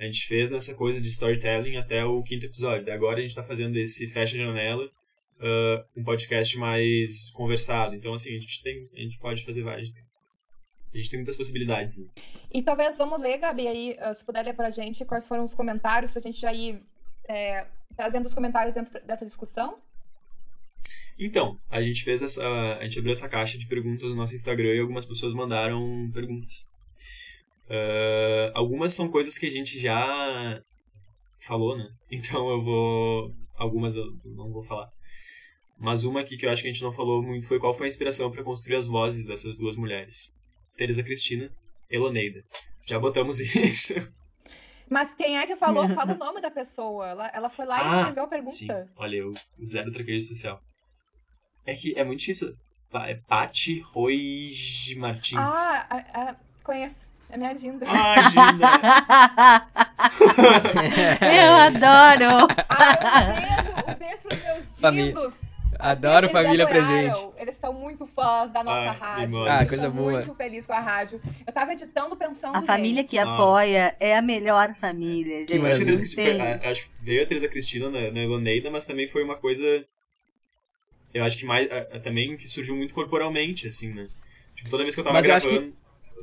A 0.00 0.04
gente 0.04 0.26
fez 0.26 0.50
nessa 0.50 0.74
coisa 0.74 0.98
de 0.98 1.08
storytelling 1.08 1.76
até 1.76 2.02
o 2.02 2.22
quinto 2.22 2.46
episódio. 2.46 2.86
Daí 2.86 2.94
Agora 2.94 3.18
a 3.18 3.20
gente 3.20 3.34
tá 3.34 3.44
fazendo 3.44 3.76
esse 3.76 4.06
Fecha 4.06 4.34
Janela, 4.34 4.90
ah, 5.38 5.84
um 5.94 6.02
podcast 6.02 6.58
mais 6.58 7.30
conversado. 7.32 7.94
Então, 7.94 8.14
assim, 8.14 8.34
a 8.34 8.40
gente 8.40 8.62
tem. 8.62 8.88
A 8.94 9.00
gente 9.00 9.18
pode 9.18 9.44
fazer 9.44 9.62
vários. 9.62 9.92
A 10.92 10.96
gente 10.96 11.10
tem 11.10 11.18
muitas 11.18 11.36
possibilidades. 11.36 11.98
Né? 11.98 12.06
E 12.50 12.62
talvez 12.62 12.96
vamos 12.96 13.20
ler, 13.20 13.36
Gabi, 13.36 13.68
aí, 13.68 13.96
ah, 14.00 14.14
se 14.14 14.24
puder 14.24 14.42
ler 14.42 14.54
pra 14.54 14.70
gente 14.70 15.04
quais 15.04 15.28
foram 15.28 15.44
os 15.44 15.54
comentários, 15.54 16.12
pra 16.12 16.22
gente 16.22 16.40
já 16.40 16.50
ir 16.50 16.82
é, 17.28 17.66
trazendo 17.94 18.24
os 18.24 18.32
comentários 18.32 18.74
dentro 18.74 18.98
dessa 19.04 19.26
discussão. 19.26 19.78
Então, 21.18 21.58
a 21.68 21.82
gente 21.82 22.02
fez 22.04 22.22
essa. 22.22 22.42
A 22.78 22.84
gente 22.84 22.98
abriu 22.98 23.12
essa 23.12 23.28
caixa 23.28 23.58
de 23.58 23.66
perguntas 23.66 24.08
no 24.08 24.16
nosso 24.16 24.34
Instagram 24.34 24.74
e 24.74 24.80
algumas 24.80 25.04
pessoas 25.04 25.34
mandaram 25.34 26.10
perguntas. 26.10 26.70
Ah, 27.70 28.50
algumas 28.54 28.92
são 28.92 29.08
coisas 29.10 29.38
que 29.38 29.46
a 29.46 29.50
gente 29.50 29.78
já 29.78 30.60
falou, 31.38 31.76
né? 31.76 31.88
Então 32.10 32.48
eu 32.50 32.62
vou. 32.64 33.30
Algumas 33.56 33.94
eu 33.96 34.04
não 34.24 34.50
vou 34.50 34.62
falar. 34.62 34.88
Mas 35.78 36.04
uma 36.04 36.20
aqui 36.20 36.36
que 36.36 36.44
eu 36.44 36.50
acho 36.50 36.62
que 36.62 36.68
a 36.68 36.72
gente 36.72 36.82
não 36.82 36.90
falou 36.92 37.22
muito 37.22 37.46
foi 37.46 37.58
qual 37.60 37.72
foi 37.72 37.86
a 37.86 37.88
inspiração 37.88 38.30
para 38.30 38.42
construir 38.44 38.76
as 38.76 38.86
vozes 38.86 39.26
dessas 39.26 39.56
duas 39.56 39.76
mulheres: 39.76 40.32
Teresa 40.76 41.02
Cristina 41.02 41.50
e 41.90 41.96
Eloneida. 41.96 42.42
Já 42.86 42.98
botamos 42.98 43.38
isso. 43.54 43.94
Mas 44.88 45.14
quem 45.14 45.38
é 45.38 45.46
que 45.46 45.54
falou? 45.56 45.88
Fala 45.94 46.14
o 46.14 46.18
nome 46.18 46.40
da 46.40 46.50
pessoa. 46.50 47.06
Ela, 47.08 47.28
ela 47.32 47.48
foi 47.50 47.64
lá 47.64 47.76
e 47.78 47.80
Ah, 47.86 47.98
escreveu 48.00 48.24
a 48.24 48.28
pergunta. 48.28 48.52
Sim, 48.52 48.68
olha, 48.96 49.16
eu 49.16 49.32
zero 49.62 49.92
traquejo 49.92 50.26
social. 50.26 50.60
É 51.64 51.74
que 51.74 51.96
é 51.96 52.02
muito 52.02 52.18
difícil. 52.20 52.54
Pa- 52.90 53.08
É 53.08 53.14
Pati 53.14 53.78
Roig 53.80 54.96
Martins. 54.98 55.38
Ah, 55.38 55.86
ah, 55.90 56.04
ah, 56.14 56.36
conheço. 56.64 57.08
É 57.32 57.36
minha 57.36 57.54
Dinda. 57.54 57.86
Ah, 57.88 58.28
Dinda. 58.28 58.66
eu 61.26 61.52
adoro! 61.52 62.48
Ah, 62.68 63.32
um 63.32 63.34
beijo, 63.34 63.86
um 63.88 63.94
beijo 63.98 64.22
pros 64.28 64.42
meus 64.42 64.80
Família. 64.80 65.12
dindos. 65.14 65.32
Adoro 65.78 66.26
Eles 66.26 66.32
família 66.32 66.64
adoraram. 66.66 66.86
presente. 66.86 67.28
Eles 67.38 67.54
estão 67.54 67.72
muito 67.72 68.04
fãs 68.06 68.50
da 68.52 68.62
nossa 68.62 68.90
Ah, 68.90 68.92
rádio. 68.92 69.44
Ah, 69.44 69.54
Eu 69.54 69.58
tô 69.60 69.68
coisa 69.68 69.90
boa. 69.92 70.12
muito 70.12 70.34
feliz 70.34 70.66
com 70.66 70.72
a 70.74 70.80
rádio. 70.80 71.22
Eu 71.46 71.52
tava 71.54 71.72
editando 71.72 72.14
pensando 72.16 72.54
A 72.54 72.60
família 72.62 72.96
neles. 72.96 73.10
que 73.10 73.16
Ah. 73.18 73.22
apoia 73.34 73.96
é 73.98 74.14
a 74.14 74.20
melhor 74.20 74.74
família, 74.78 75.38
gente. 75.38 75.52
Que 75.52 75.56
Eu 75.56 75.64
acho 75.66 75.80
que, 75.84 76.14
foi- 76.22 76.38
a- 76.40 76.60
acho 76.70 76.82
que 76.82 77.04
veio 77.04 77.22
a 77.22 77.26
Teresa 77.26 77.48
Cristina 77.48 77.88
na, 77.88 78.10
na 78.10 78.20
Eloneida, 78.20 78.70
mas 78.70 78.84
também 78.84 79.06
foi 79.08 79.24
uma 79.24 79.36
coisa. 79.36 79.64
Eu 81.14 81.24
acho 81.24 81.38
que 81.38 81.46
mais. 81.46 81.70
a- 81.72 81.96
a- 81.96 82.00
também 82.00 82.36
que 82.36 82.46
surgiu 82.46 82.76
muito 82.76 82.92
corporalmente, 82.92 83.66
assim, 83.66 83.90
né? 83.94 84.06
Tipo, 84.54 84.68
toda 84.68 84.82
vez 84.82 84.94
que 84.94 85.00
eu 85.00 85.04
tava 85.04 85.16
Mas 85.16 85.24
eu 85.26 85.34
acho 85.34 85.48
gravando. 85.48 85.72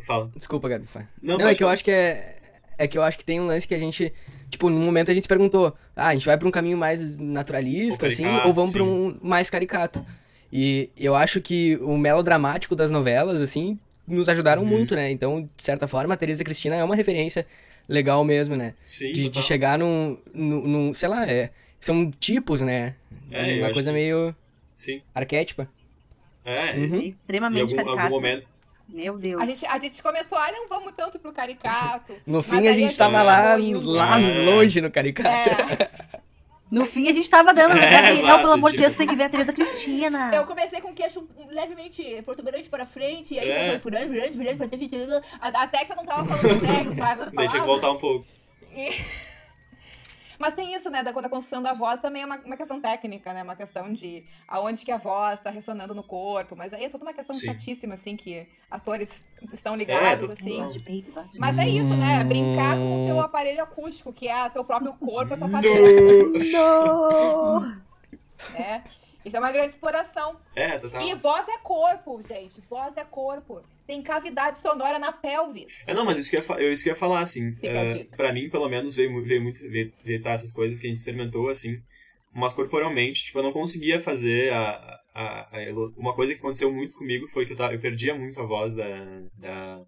Fala. 0.05 0.29
Desculpa, 0.35 0.69
Gabi. 0.69 0.85
Fala. 0.87 1.07
Não, 1.21 1.37
Não, 1.37 1.47
é 1.47 1.55
que 1.55 1.63
eu 1.63 1.69
acho 1.69 1.83
que 1.83 1.91
é. 1.91 2.35
É 2.77 2.87
que 2.87 2.97
eu 2.97 3.01
acho 3.01 3.17
que 3.17 3.25
tem 3.25 3.39
um 3.41 3.45
lance 3.47 3.67
que 3.67 3.73
a 3.73 3.77
gente. 3.79 4.13
Tipo, 4.49 4.69
no 4.69 4.79
momento 4.79 5.09
a 5.09 5.13
gente 5.13 5.23
se 5.23 5.27
perguntou: 5.27 5.75
ah, 5.95 6.09
a 6.09 6.13
gente 6.13 6.25
vai 6.25 6.37
pra 6.37 6.47
um 6.47 6.51
caminho 6.51 6.77
mais 6.77 7.17
naturalista, 7.17 8.05
Ou 8.05 8.11
assim, 8.11 8.25
ou 8.27 8.53
vamos 8.53 8.71
pra 8.71 8.83
sim. 8.83 8.87
um 8.89 9.17
mais 9.21 9.49
caricato? 9.49 10.05
E 10.53 10.89
eu 10.95 11.15
acho 11.15 11.41
que 11.41 11.75
o 11.81 11.97
melodramático 11.97 12.75
das 12.75 12.89
novelas, 12.91 13.41
assim, 13.41 13.77
nos 14.07 14.29
ajudaram 14.29 14.61
Uhum. 14.61 14.67
muito, 14.69 14.95
né? 14.95 15.09
Então, 15.11 15.49
de 15.57 15.63
certa 15.63 15.87
forma, 15.87 16.13
a 16.13 16.17
Teresa 16.17 16.43
Cristina 16.43 16.75
é 16.75 16.83
uma 16.83 16.95
referência 16.95 17.45
legal 17.89 18.23
mesmo, 18.23 18.55
né? 18.55 18.73
Sim, 18.85 19.11
De, 19.11 19.27
de 19.29 19.41
chegar 19.41 19.77
num, 19.79 20.17
num, 20.33 20.67
num- 20.67 20.93
Sei 20.93 21.09
lá, 21.09 21.27
é. 21.27 21.49
São 21.79 22.09
tipos, 22.11 22.61
né? 22.61 22.95
É, 23.31 23.57
Uma 23.59 23.73
coisa 23.73 23.89
que- 23.89 23.95
meio 23.97 24.33
Sim. 24.75 25.01
arquétipa. 25.13 25.67
É, 26.45 26.73
Uhum. 26.77 26.95
É 26.95 26.97
em 27.03 27.09
extremamente 27.09 27.61
algum, 27.61 27.75
caricato. 27.75 27.99
algum 27.99 28.15
momento. 28.15 28.47
Meu 28.89 29.17
Deus. 29.17 29.41
A 29.41 29.45
gente, 29.45 29.65
a 29.65 29.77
gente 29.77 30.01
começou, 30.01 30.37
ah, 30.37 30.49
não 30.51 30.67
vamos 30.67 30.93
tanto 30.95 31.19
pro 31.19 31.33
caricato. 31.33 32.13
No 32.25 32.41
fim 32.41 32.59
a 32.67 32.73
gente 32.73 32.87
gente 32.89 32.97
tava 32.97 33.21
acabou 33.21 33.31
lá, 33.31 33.59
indo. 33.59 33.89
lá 33.89 34.19
É. 34.21 34.45
longe 34.45 34.79
no 34.81 34.89
caricato. 34.91 35.29
É, 35.29 35.89
No 36.69 36.85
fim, 36.85 37.07
a 37.07 37.13
gente 37.13 37.29
tava 37.29 37.53
dando. 37.53 37.77
É, 37.77 37.89
Gabriel, 37.91 38.13
exato, 38.13 38.39
pelo 38.41 38.51
amor 38.51 38.71
de 38.71 38.77
tipo- 38.77 38.87
Deus, 38.89 38.97
tem 38.97 39.07
que 39.07 39.15
ver 39.15 39.23
a 39.23 39.29
Teresa 39.29 39.53
Cristina. 39.53 40.35
eu 40.35 40.45
comecei 40.45 40.81
com 40.81 40.89
o 40.89 40.93
queixo 40.93 41.25
levemente 41.49 42.21
protuberante 42.25 42.67
para 42.67 42.85
frente, 42.85 43.35
e 43.35 43.39
aí 43.39 43.49
É. 43.49 43.69
foi 43.69 43.79
furando, 43.79 44.07
furando, 44.13 44.33
furando. 44.67 45.21
Até 45.39 45.85
que 45.85 45.93
eu 45.93 45.95
não 45.95 46.05
tava 46.05 46.25
falando 46.25 46.59
sexo, 46.59 46.97
mas 46.99 47.21
as 47.21 47.31
Daí 47.31 47.47
tinha 47.47 47.61
que 47.61 47.65
palavras. 47.65 47.65
voltar 47.65 47.91
um 47.91 47.97
pouco. 47.97 48.25
E- 48.75 48.91
Mas 50.39 50.53
tem 50.53 50.73
isso, 50.73 50.89
né, 50.89 51.01
da, 51.03 51.11
da 51.11 51.29
construção 51.29 51.61
da 51.61 51.73
voz 51.73 51.99
também 51.99 52.21
é 52.21 52.25
uma, 52.25 52.37
uma 52.37 52.57
questão 52.57 52.79
técnica, 52.79 53.33
né? 53.33 53.43
Uma 53.43 53.55
questão 53.55 53.91
de 53.91 54.23
aonde 54.47 54.85
que 54.85 54.91
a 54.91 54.97
voz 54.97 55.39
tá 55.39 55.49
ressonando 55.49 55.95
no 55.95 56.03
corpo. 56.03 56.55
Mas 56.55 56.73
aí 56.73 56.85
é 56.85 56.89
toda 56.89 57.03
uma 57.05 57.13
questão 57.13 57.35
Sim. 57.35 57.47
chatíssima, 57.47 57.95
assim, 57.95 58.15
que 58.15 58.47
atores 58.69 59.25
estão 59.51 59.75
ligados, 59.75 60.29
É, 60.29 60.33
assim. 60.33 60.57
total. 60.57 60.71
De 60.71 60.79
peito? 60.79 61.11
Mas 61.39 61.57
é 61.57 61.67
isso, 61.67 61.95
né? 61.95 62.23
Brincar 62.23 62.77
com 62.77 62.83
o 62.83 63.01
Hum. 63.01 63.05
teu 63.05 63.19
aparelho 63.21 63.63
acústico, 63.63 64.13
que 64.13 64.27
é 64.27 64.45
o 64.45 64.49
teu 64.49 64.63
próprio 64.63 64.93
corpo, 64.93 65.33
a 65.33 65.37
tua 65.37 65.49
cabeça. 65.49 66.57
Não! 66.57 67.61
né? 68.53 68.83
Isso 69.25 69.35
é 69.35 69.39
uma 69.39 69.51
grande 69.51 69.69
exploração. 69.71 70.39
É, 70.55 70.77
total. 70.77 71.01
E 71.01 71.13
voz 71.15 71.47
é 71.49 71.57
corpo, 71.57 72.21
gente. 72.27 72.61
Voz 72.69 72.95
é 72.95 73.03
corpo. 73.03 73.61
Tem 73.85 74.01
cavidade 74.01 74.57
sonora 74.57 74.99
na 74.99 75.11
pelvis. 75.11 75.83
É, 75.85 75.93
não, 75.93 76.05
mas 76.05 76.17
isso 76.19 76.29
que 76.29 76.37
eu 76.37 76.59
ia, 76.59 76.71
isso 76.71 76.83
que 76.83 76.89
eu 76.89 76.93
ia 76.93 76.99
falar, 76.99 77.19
assim. 77.19 77.51
Dica. 77.55 78.05
pra 78.15 78.31
mim, 78.33 78.49
pelo 78.49 78.69
menos, 78.69 78.95
veio, 78.95 79.23
veio 79.23 79.41
muito 79.41 79.59
veio, 79.69 79.91
veio 80.03 80.21
tá, 80.21 80.31
essas 80.31 80.51
coisas 80.51 80.79
que 80.79 80.87
a 80.87 80.89
gente 80.89 80.97
experimentou, 80.97 81.49
assim. 81.49 81.81
Mas 82.33 82.53
corporalmente, 82.53 83.23
tipo, 83.25 83.39
eu 83.39 83.43
não 83.43 83.51
conseguia 83.51 83.99
fazer 83.99 84.53
a, 84.53 84.99
a, 85.13 85.47
a 85.57 85.61
elo- 85.61 85.93
Uma 85.97 86.13
coisa 86.13 86.33
que 86.33 86.39
aconteceu 86.39 86.71
muito 86.71 86.97
comigo 86.97 87.27
foi 87.27 87.45
que 87.45 87.53
eu, 87.53 87.57
tava, 87.57 87.73
eu 87.73 87.79
perdia 87.79 88.13
muito 88.15 88.39
a 88.39 88.45
voz 88.45 88.73
da, 88.75 88.85
da, 89.37 89.81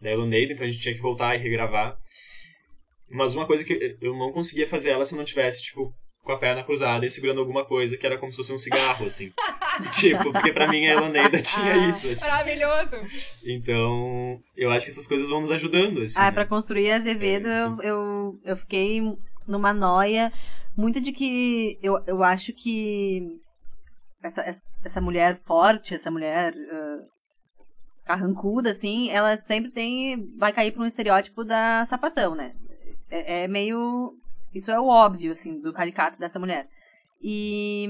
da 0.00 0.10
Eloneida, 0.10 0.52
então 0.52 0.66
a 0.66 0.70
gente 0.70 0.80
tinha 0.82 0.94
que 0.94 1.00
voltar 1.02 1.34
e 1.34 1.38
regravar. 1.38 1.98
Mas 3.08 3.34
uma 3.34 3.46
coisa 3.46 3.64
que 3.64 3.96
eu 4.00 4.16
não 4.16 4.32
conseguia 4.32 4.66
fazer 4.66 4.90
ela 4.90 5.04
se 5.04 5.14
eu 5.14 5.18
não 5.18 5.24
tivesse, 5.24 5.62
tipo, 5.62 5.94
com 6.26 6.32
a 6.32 6.38
perna 6.38 6.64
cruzada 6.64 7.06
e 7.06 7.08
segurando 7.08 7.38
alguma 7.38 7.64
coisa 7.64 7.96
que 7.96 8.04
era 8.04 8.18
como 8.18 8.32
se 8.32 8.38
fosse 8.38 8.52
um 8.52 8.58
cigarro, 8.58 9.06
assim. 9.06 9.32
tipo, 9.98 10.32
porque 10.32 10.52
pra 10.52 10.66
mim 10.66 10.84
a 10.86 10.94
Eloneida 10.94 11.40
tinha 11.40 11.88
isso, 11.88 12.10
assim. 12.10 12.28
Maravilhoso. 12.28 12.96
Então, 13.44 14.40
eu 14.56 14.70
acho 14.72 14.84
que 14.84 14.90
essas 14.90 15.06
coisas 15.06 15.28
vão 15.28 15.40
nos 15.40 15.52
ajudando, 15.52 16.02
assim. 16.02 16.18
Ah, 16.18 16.24
né? 16.24 16.32
pra 16.32 16.44
construir 16.44 16.90
Azevedo, 16.90 17.48
É, 17.48 17.62
eu, 17.62 17.82
eu, 17.82 18.40
eu 18.44 18.56
fiquei 18.56 19.00
numa 19.46 19.72
noia 19.72 20.32
muito 20.76 21.00
de 21.00 21.12
que 21.12 21.78
eu, 21.80 21.96
eu 22.06 22.22
acho 22.22 22.52
que 22.52 23.22
essa, 24.22 24.56
essa 24.84 25.00
mulher 25.00 25.40
forte, 25.46 25.94
essa 25.94 26.10
mulher 26.10 26.52
ah, 26.70 26.98
carrancuda, 28.04 28.72
assim, 28.72 29.10
ela 29.10 29.36
sempre 29.46 29.70
tem. 29.70 30.28
vai 30.36 30.52
cair 30.52 30.72
pra 30.72 30.82
um 30.82 30.86
estereótipo 30.86 31.44
da 31.44 31.86
sapatão, 31.88 32.34
né? 32.34 32.52
É, 33.08 33.44
é 33.44 33.48
meio. 33.48 34.14
Isso 34.56 34.70
é 34.70 34.78
o 34.80 34.86
óbvio, 34.86 35.32
assim, 35.32 35.60
do 35.60 35.72
caricato 35.72 36.18
dessa 36.18 36.38
mulher. 36.38 36.66
E 37.22 37.88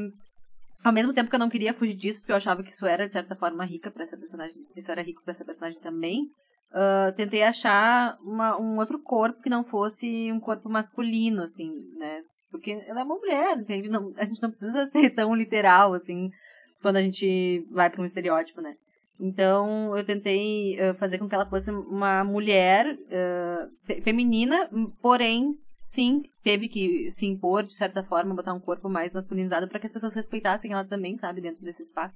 ao 0.84 0.92
mesmo 0.92 1.12
tempo 1.12 1.28
que 1.30 1.34
eu 1.36 1.40
não 1.40 1.48
queria 1.50 1.74
fugir 1.74 1.94
disso, 1.94 2.20
porque 2.20 2.32
eu 2.32 2.36
achava 2.36 2.62
que 2.62 2.70
isso 2.70 2.86
era, 2.86 3.06
de 3.06 3.12
certa 3.12 3.34
forma, 3.36 3.64
rica 3.64 3.90
pra 3.90 4.04
essa 4.04 4.16
personagem. 4.16 4.56
Isso 4.76 4.90
era 4.90 5.02
rico 5.02 5.22
pra 5.24 5.32
essa 5.34 5.44
personagem 5.44 5.80
também. 5.80 6.28
ah, 6.72 7.12
tentei 7.16 7.42
achar 7.44 8.18
uma- 8.20 8.58
um 8.60 8.76
outro 8.78 8.98
corpo 8.98 9.40
que 9.40 9.48
não 9.48 9.62
fosse 9.64 10.30
um 10.32 10.40
corpo 10.40 10.68
masculino, 10.68 11.42
assim, 11.44 11.70
né? 11.96 12.22
Porque 12.50 12.72
ela 12.88 13.00
é 13.00 13.04
uma 13.04 13.14
mulher, 13.14 13.56
entende? 13.58 13.88
Não, 13.88 14.12
a 14.16 14.24
gente 14.24 14.42
não 14.42 14.50
precisa 14.50 14.86
ser 14.90 15.10
tão 15.10 15.32
literal, 15.34 15.94
assim, 15.94 16.28
quando 16.82 16.96
a 16.96 17.02
gente 17.02 17.64
vai 17.70 17.88
pra 17.88 18.02
um 18.02 18.04
estereótipo, 18.04 18.60
né? 18.60 18.74
Então, 19.18 19.96
eu 19.96 20.04
tentei 20.04 20.78
ah, 20.80 20.94
fazer 20.94 21.18
com 21.18 21.28
que 21.28 21.34
ela 21.36 21.46
fosse 21.48 21.70
uma 21.70 22.24
mulher 22.24 22.84
fe- 23.86 24.00
feminina, 24.02 24.68
porém, 25.00 25.54
sim, 25.96 26.22
teve 26.44 26.68
que 26.68 27.10
se 27.12 27.26
impor, 27.26 27.64
de 27.64 27.74
certa 27.74 28.04
forma, 28.04 28.34
botar 28.34 28.52
um 28.52 28.60
corpo 28.60 28.88
mais 28.88 29.12
masculinizado 29.12 29.66
para 29.66 29.80
que 29.80 29.86
as 29.86 29.92
pessoas 29.92 30.14
respeitassem 30.14 30.72
ela 30.72 30.84
também, 30.84 31.18
sabe, 31.18 31.40
dentro 31.40 31.64
desse 31.64 31.82
espaço. 31.82 32.14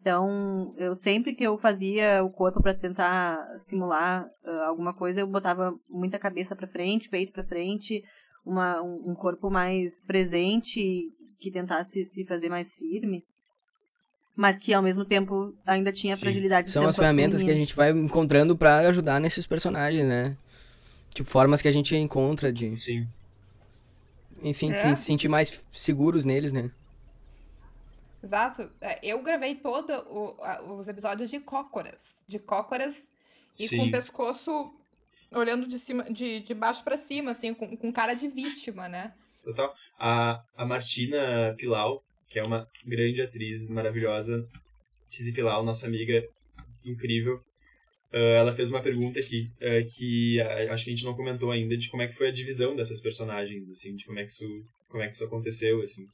Então, 0.00 0.74
eu 0.78 0.96
sempre 0.96 1.34
que 1.34 1.44
eu 1.44 1.56
fazia 1.58 2.24
o 2.24 2.30
corpo 2.30 2.60
para 2.60 2.74
tentar 2.74 3.38
simular 3.68 4.26
ah, 4.44 4.66
alguma 4.66 4.92
coisa, 4.92 5.20
eu 5.20 5.26
botava 5.28 5.72
muita 5.88 6.18
cabeça 6.18 6.56
para 6.56 6.66
frente, 6.66 7.08
peito 7.08 7.32
para 7.32 7.44
frente, 7.44 8.02
uma, 8.44 8.82
um, 8.82 9.10
um 9.10 9.14
corpo 9.14 9.48
mais 9.48 9.92
presente, 10.04 10.80
que 11.38 11.52
tentasse 11.52 12.04
se 12.06 12.24
fazer 12.24 12.48
mais 12.48 12.66
firme, 12.74 13.22
mas 14.34 14.58
que 14.58 14.72
ao 14.72 14.82
mesmo 14.82 15.04
tempo 15.04 15.54
ainda 15.66 15.92
tinha 15.92 16.16
Sim. 16.16 16.22
fragilidade 16.22 16.66
de 16.66 16.72
São 16.72 16.86
as 16.86 16.96
ferramentas 16.96 17.42
que 17.42 17.50
a 17.50 17.54
feminino. 17.54 17.66
gente 17.66 17.76
vai 17.76 17.90
encontrando 17.90 18.56
pra 18.56 18.78
ajudar 18.88 19.20
nesses 19.20 19.46
personagens, 19.46 20.04
né? 20.04 20.36
Tipo, 21.14 21.28
formas 21.28 21.60
que 21.60 21.68
a 21.68 21.72
gente 21.72 21.94
encontra 21.94 22.52
de, 22.52 22.76
Sim. 22.78 23.06
enfim, 24.42 24.70
É. 24.72 24.74
se 24.74 24.96
sentir 25.04 25.28
mais 25.28 25.62
seguros 25.70 26.24
neles, 26.24 26.52
né? 26.52 26.70
Exato. 28.22 28.70
É, 28.80 28.98
Eu 29.02 29.22
gravei 29.22 29.54
todos 29.54 29.96
os 30.68 30.88
episódios 30.88 31.28
de 31.30 31.40
cócoras. 31.40 32.16
De 32.26 32.38
cócoras 32.38 32.94
e 33.58 33.64
com 33.64 33.82
Sim. 33.82 33.88
o 33.88 33.90
pescoço 33.90 34.72
olhando 35.32 35.66
de 35.66 35.78
cima, 35.78 36.04
de, 36.04 36.40
de 36.40 36.54
baixo 36.54 36.84
pra 36.84 36.96
cima, 36.96 37.30
assim, 37.32 37.52
com, 37.54 37.76
com 37.76 37.92
cara 37.92 38.14
de 38.14 38.28
vítima, 38.28 38.88
né? 38.88 39.12
Total. 39.44 39.74
A, 39.98 40.42
a 40.56 40.64
Martina 40.64 41.54
Pilau, 41.58 42.02
que 42.28 42.38
é 42.38 42.44
uma 42.44 42.68
grande 42.86 43.20
atriz 43.20 43.68
maravilhosa, 43.68 44.46
Tizi 45.08 45.32
Pilau, 45.32 45.64
nossa 45.64 45.86
amiga 45.86 46.22
incrível, 46.84 47.42
ela 48.12 48.52
fez 48.52 48.70
uma 48.70 48.82
pergunta 48.82 49.18
aqui 49.20 49.48
ah, 49.60 49.82
que 49.96 50.40
ah, 50.40 50.72
acho 50.74 50.84
que 50.84 50.90
a 50.90 50.94
gente 50.94 51.04
não 51.04 51.14
comentou 51.14 51.50
ainda 51.50 51.76
de 51.76 51.88
como 51.90 52.02
é 52.02 52.06
que 52.06 52.14
foi 52.14 52.28
a 52.28 52.32
divisão 52.32 52.76
dessas 52.76 53.00
personagens, 53.00 53.68
assim, 53.70 53.94
de 53.96 54.04
como 54.04 54.18
é 54.18 54.22
que 54.22 54.28
isso, 54.30 54.46
como 54.88 55.02
é 55.02 55.08
que 55.08 55.14
isso 55.14 55.24
aconteceu, 55.24 55.80
assim. 55.80 56.06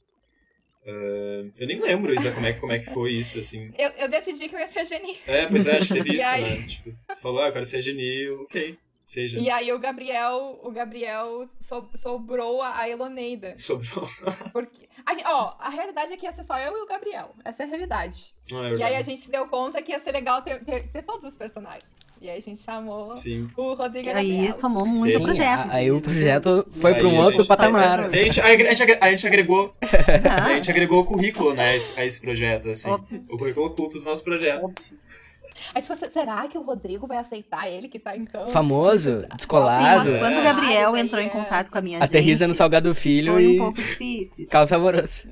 Ah, 0.87 1.45
eu 1.57 1.67
nem 1.67 1.79
lembro, 1.81 2.13
Isa, 2.13 2.31
como 2.31 2.45
é, 2.45 2.53
que- 2.53 2.59
como 2.59 2.71
é 2.71 2.79
que 2.79 2.91
foi 2.93 3.13
isso, 3.13 3.39
assim. 3.39 3.71
Eu, 3.77 3.89
eu 3.97 4.07
decidi 4.07 4.47
que 4.47 4.55
eu 4.55 4.59
ia 4.59 4.67
ser 4.67 4.85
Geni. 4.85 5.17
É, 5.27 5.45
pois 5.47 5.67
é, 5.67 5.75
acho 5.77 5.87
que 5.89 5.93
teve 5.95 6.13
isso, 6.15 6.31
né? 6.31 6.61
Tipo, 6.67 6.95
você 7.09 7.21
falou, 7.21 7.41
ah, 7.41 7.47
eu 7.49 7.53
quero 7.53 7.65
ser 7.65 7.81
genil, 7.81 8.41
ok, 8.43 8.77
seja. 9.11 9.39
E 9.39 9.49
aí 9.49 9.71
o 9.73 9.79
Gabriel, 9.79 10.59
o 10.63 10.71
Gabriel 10.71 11.43
so- 11.59 11.89
sobrou 11.95 12.61
a 12.61 12.79
a 12.79 12.89
Eloneida. 12.89 13.53
Sobrou. 13.57 14.07
Porque. 14.53 14.87
A 15.05 15.33
ó, 15.33 15.55
a 15.59 15.69
realidade 15.69 16.13
é 16.13 16.17
que 16.17 16.25
ia 16.25 16.33
ser 16.33 16.43
só 16.43 16.57
eu 16.59 16.77
e 16.77 16.81
o 16.81 16.85
Gabriel. 16.87 17.33
Essa 17.43 17.63
é 17.63 17.65
a 17.65 17.69
realidade. 17.69 18.33
Não, 18.51 18.63
é 18.65 18.75
E 18.75 18.83
aí 18.83 18.95
a 18.95 19.01
gente 19.01 19.21
se 19.21 19.31
deu 19.31 19.47
conta 19.47 19.81
que 19.81 19.91
ia 19.91 19.99
ser 19.99 20.11
legal 20.11 20.41
ter, 20.41 20.63
ter, 20.63 20.87
ter 20.89 21.01
todos 21.03 21.25
os 21.25 21.37
personagens. 21.37 21.83
E 22.21 22.29
aí 22.29 22.37
a 22.37 22.41
gente 22.41 22.61
chamou 22.61 23.09
Sim. 23.13 23.49
o 23.55 23.73
Rodrigo 23.75 24.09
e 24.09 24.11
a 24.11 24.17
Aí 24.17 24.53
somou 24.59 24.85
muito 24.85 25.13
Sim, 25.15 25.21
o 25.21 25.23
projeto. 25.23 25.69
a- 25.69 25.73
aí 25.73 25.89
o 25.89 26.01
projeto 26.01 26.67
foi 26.69 26.93
pra 26.95 27.07
um 27.07 27.17
outro 27.17 27.39
gente- 27.39 27.47
patamar. 27.47 27.99
A 28.01 28.09
gente, 28.11 28.41
a 28.41 28.49
gente 28.75 28.97
a 28.99 29.09
gente 29.09 29.25
agregou 29.25 29.73
Ah, 30.29 30.45
A 30.51 30.53
gente 30.55 30.69
agregou 30.69 30.99
o 31.01 31.05
currículo, 31.05 31.53
né, 31.53 31.69
a 31.69 31.75
esse, 31.75 31.97
a 31.97 32.05
esse 32.05 32.19
projeto, 32.19 32.69
assim. 32.69 32.89
Óbvio. 32.91 33.23
O 33.29 33.37
currículo 33.37 33.67
oculto 33.67 33.99
do 33.99 34.03
nosso 34.03 34.23
projeto. 34.25 34.69
Aí 35.73 35.81
tipo, 35.81 35.95
será 35.95 36.47
que 36.47 36.57
o 36.57 36.61
Rodrigo 36.61 37.07
vai 37.07 37.17
aceitar 37.17 37.67
ele 37.69 37.87
que 37.87 37.99
tá 37.99 38.15
então? 38.15 38.47
Famoso, 38.49 39.25
descolado, 39.35 40.09
mas 40.11 40.19
quando 40.19 40.35
o 40.35 40.39
É. 40.39 40.43
Gabriel 40.43 40.93
Ah, 40.95 40.99
entrou 40.99 41.21
em 41.21 41.27
é. 41.27 41.29
contato 41.29 41.69
com 41.69 41.77
a 41.77 41.81
minha 41.81 41.99
aterriza 41.99 42.45
no 42.47 42.53
gente, 42.53 42.57
Salgado 42.57 42.93
Filho 42.95 43.33
foi 43.33 43.47
um 43.47 43.51
e 43.51 43.57
pouco 43.57 43.77
difícil. 43.77 44.47
causa 44.51 44.75
alvoroço. 44.75 45.27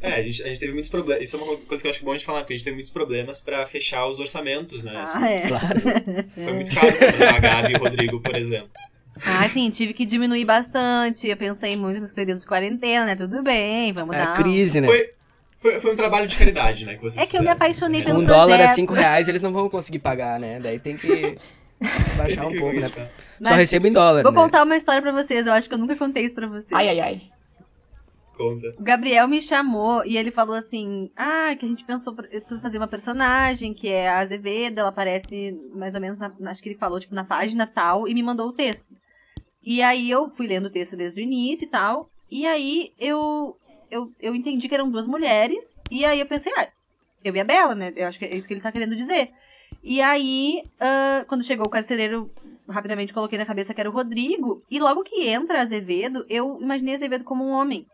É, 0.00 0.14
a 0.14 0.22
gente, 0.22 0.42
a 0.42 0.46
gente 0.46 0.60
teve 0.60 0.72
muitos 0.72 0.88
problemas. 0.90 1.22
Isso 1.24 1.36
é 1.36 1.42
uma 1.42 1.56
coisa 1.58 1.82
que 1.82 1.86
eu 1.86 1.90
acho 1.90 2.04
bom 2.04 2.12
a 2.12 2.16
gente 2.16 2.24
falar, 2.24 2.40
porque 2.40 2.54
a 2.54 2.56
gente 2.56 2.64
teve 2.64 2.74
muitos 2.76 2.90
problemas 2.92 3.42
pra 3.42 3.66
fechar 3.66 4.06
os 4.06 4.18
orçamentos, 4.18 4.82
né? 4.82 4.96
assim. 5.00 5.22
Ah, 5.22 5.30
é. 5.30 5.40
Claro. 5.46 5.80
Foi 6.34 6.52
muito 6.54 6.74
caro 6.74 6.92
contratar 6.98 7.34
a 7.34 7.38
Gabi 7.38 7.72
e 7.72 7.76
o 7.76 7.78
Rodrigo, 7.78 8.20
por 8.20 8.34
exemplo. 8.34 8.70
Ah, 9.16 9.46
sim, 9.48 9.68
tive 9.70 9.92
que 9.92 10.06
diminuir 10.06 10.44
bastante. 10.46 11.28
Eu 11.28 11.36
pensei 11.36 11.76
muito 11.76 12.00
nos 12.00 12.12
períodos 12.12 12.42
de 12.44 12.48
quarentena, 12.48 13.04
né? 13.04 13.14
Tudo 13.14 13.42
bem, 13.42 13.92
vamos 13.92 14.16
É 14.16 14.20
dar. 14.20 14.28
a 14.28 14.32
um- 14.32 14.36
crise, 14.36 14.80
né? 14.80 14.86
Foi, 14.88 15.10
foi, 15.64 15.80
foi 15.80 15.92
um 15.94 15.96
trabalho 15.96 16.26
de 16.26 16.36
caridade, 16.36 16.84
né, 16.84 16.94
que 16.96 17.02
vocês 17.02 17.26
É 17.26 17.30
que 17.30 17.38
eu 17.38 17.42
me 17.42 17.48
apaixonei 17.48 18.02
pelo 18.02 18.20
Um 18.20 18.26
projeto. 18.26 18.38
dólar 18.46 18.60
a 18.60 18.68
cinco 18.68 18.92
reais 18.92 19.26
eles 19.28 19.40
não 19.40 19.50
vão 19.52 19.68
conseguir 19.70 19.98
pagar, 20.00 20.38
né? 20.38 20.60
Daí 20.60 20.78
tem 20.78 20.94
que 20.96 21.36
baixar 22.18 22.46
um 22.46 22.54
pouco, 22.56 22.78
né? 22.78 22.88
Só 22.88 23.00
Mas 23.40 23.56
recebo 23.56 23.86
em 23.86 23.92
dólar, 23.92 24.22
Vou 24.22 24.30
né? 24.32 24.38
contar 24.42 24.62
uma 24.62 24.76
história 24.76 25.00
pra 25.00 25.12
vocês. 25.12 25.46
Eu 25.46 25.52
acho 25.54 25.66
que 25.68 25.74
eu 25.74 25.78
nunca 25.78 25.96
contei 25.96 26.26
isso 26.26 26.34
pra 26.34 26.46
vocês. 26.46 26.66
Ai, 26.72 26.88
ai, 26.90 27.00
ai. 27.00 27.22
Conta. 28.36 28.74
O 28.78 28.82
Gabriel 28.82 29.28
me 29.28 29.40
chamou 29.40 30.04
e 30.04 30.16
ele 30.16 30.30
falou 30.32 30.56
assim: 30.56 31.08
Ah, 31.16 31.54
que 31.58 31.64
a 31.64 31.68
gente 31.68 31.84
pensou 31.84 32.12
pra- 32.14 32.26
fazer 32.60 32.78
uma 32.78 32.88
personagem 32.88 33.72
que 33.72 33.88
é 33.88 34.08
a 34.08 34.18
Azevedo, 34.20 34.80
ela 34.80 34.88
aparece 34.88 35.56
mais 35.74 35.94
ou 35.94 36.00
menos, 36.00 36.18
na, 36.18 36.32
acho 36.46 36.60
que 36.60 36.68
ele 36.68 36.78
falou, 36.78 36.98
tipo, 36.98 37.14
na 37.14 37.22
página 37.24 37.64
tal, 37.66 38.08
e 38.08 38.12
me 38.14 38.22
mandou 38.24 38.48
o 38.48 38.52
texto. 38.52 38.84
E 39.62 39.80
aí 39.80 40.10
eu 40.10 40.28
fui 40.36 40.46
lendo 40.48 40.66
o 40.66 40.70
texto 40.70 40.96
desde 40.96 41.20
o 41.20 41.22
início 41.22 41.64
e 41.64 41.68
tal, 41.68 42.10
e 42.30 42.44
aí 42.44 42.90
eu, 42.98 43.56
eu, 43.90 44.10
eu 44.20 44.34
entendi 44.34 44.68
que 44.68 44.74
eram 44.74 44.90
duas 44.90 45.06
mulheres, 45.06 45.64
e 45.90 46.04
aí 46.04 46.20
eu 46.20 46.26
pensei, 46.26 46.52
ah, 46.56 46.68
eu 47.24 47.34
e 47.34 47.40
a 47.40 47.44
Bela, 47.44 47.74
né? 47.74 47.92
Eu 47.96 48.06
acho 48.08 48.18
que 48.18 48.24
é 48.24 48.34
isso 48.36 48.46
que 48.46 48.54
ele 48.54 48.60
tá 48.60 48.72
querendo 48.72 48.96
dizer. 48.96 49.30
E 49.82 50.00
aí, 50.00 50.62
ah, 50.80 51.24
quando 51.28 51.44
chegou 51.44 51.66
o 51.66 51.70
carcereiro 51.70 52.30
rapidamente 52.68 53.12
coloquei 53.12 53.38
na 53.38 53.44
cabeça 53.46 53.74
que 53.74 53.80
era 53.80 53.90
o 53.90 53.92
Rodrigo. 53.92 54.62
E 54.70 54.78
logo 54.80 55.02
que 55.04 55.28
entra 55.28 55.60
Azevedo, 55.60 56.24
eu 56.30 56.58
imaginei 56.60 56.94
Azevedo 56.94 57.22
como 57.24 57.44
um 57.44 57.50
homem. 57.52 57.86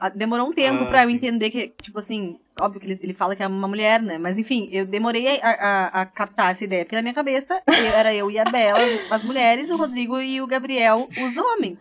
Ah, 0.00 0.08
demorou 0.08 0.48
um 0.48 0.52
tempo 0.52 0.84
Ah, 0.84 0.86
pra 0.86 1.04
eu 1.04 1.10
entender 1.10 1.50
que, 1.50 1.68
tipo 1.82 1.98
assim, 1.98 2.38
óbvio 2.58 2.80
que 2.80 2.86
ele, 2.86 2.98
ele 3.02 3.12
fala 3.12 3.36
que 3.36 3.42
é 3.42 3.46
uma 3.46 3.68
mulher, 3.68 4.00
né? 4.00 4.16
Mas 4.16 4.38
enfim, 4.38 4.68
eu 4.72 4.86
demorei 4.86 5.38
a, 5.42 5.50
a- 5.50 6.00
a 6.02 6.06
captar 6.06 6.52
essa 6.52 6.64
ideia, 6.64 6.84
porque 6.84 6.96
na 6.96 7.02
minha 7.02 7.12
cabeça 7.14 7.60
eu- 7.68 7.94
era 7.94 8.14
eu 8.14 8.30
e 8.30 8.38
a 8.38 8.44
Bela, 8.44 8.80
as 9.10 9.22
mulheres, 9.22 9.68
o 9.68 9.76
Rodrigo 9.76 10.18
e 10.18 10.40
o 10.40 10.46
Gabriel, 10.46 11.06
os 11.18 11.36
homens. 11.36 11.78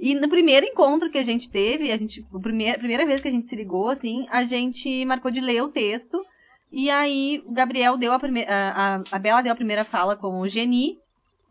E 0.00 0.14
no 0.14 0.30
primeiro 0.30 0.64
encontro 0.64 1.10
que 1.10 1.18
a 1.18 1.22
gente 1.22 1.50
teve, 1.50 1.92
a 1.92 1.96
gente, 1.98 2.24
a 2.34 2.38
primeira, 2.40 2.78
primeira 2.78 3.04
vez 3.04 3.20
que 3.20 3.28
a 3.28 3.30
gente 3.30 3.44
se 3.44 3.54
ligou, 3.54 3.90
assim, 3.90 4.26
a 4.30 4.44
gente 4.44 5.04
marcou 5.04 5.30
de 5.30 5.40
ler 5.40 5.62
o 5.62 5.68
texto. 5.68 6.24
E 6.72 6.88
aí 6.88 7.42
o 7.44 7.52
Gabriel 7.52 7.98
deu 7.98 8.10
a 8.12 8.18
primeira. 8.18 8.50
A, 8.50 8.96
a, 8.96 9.02
a 9.12 9.18
Bela 9.18 9.42
deu 9.42 9.52
a 9.52 9.56
primeira 9.56 9.84
fala 9.84 10.16
com 10.16 10.40
o 10.40 10.48
Geni. 10.48 10.98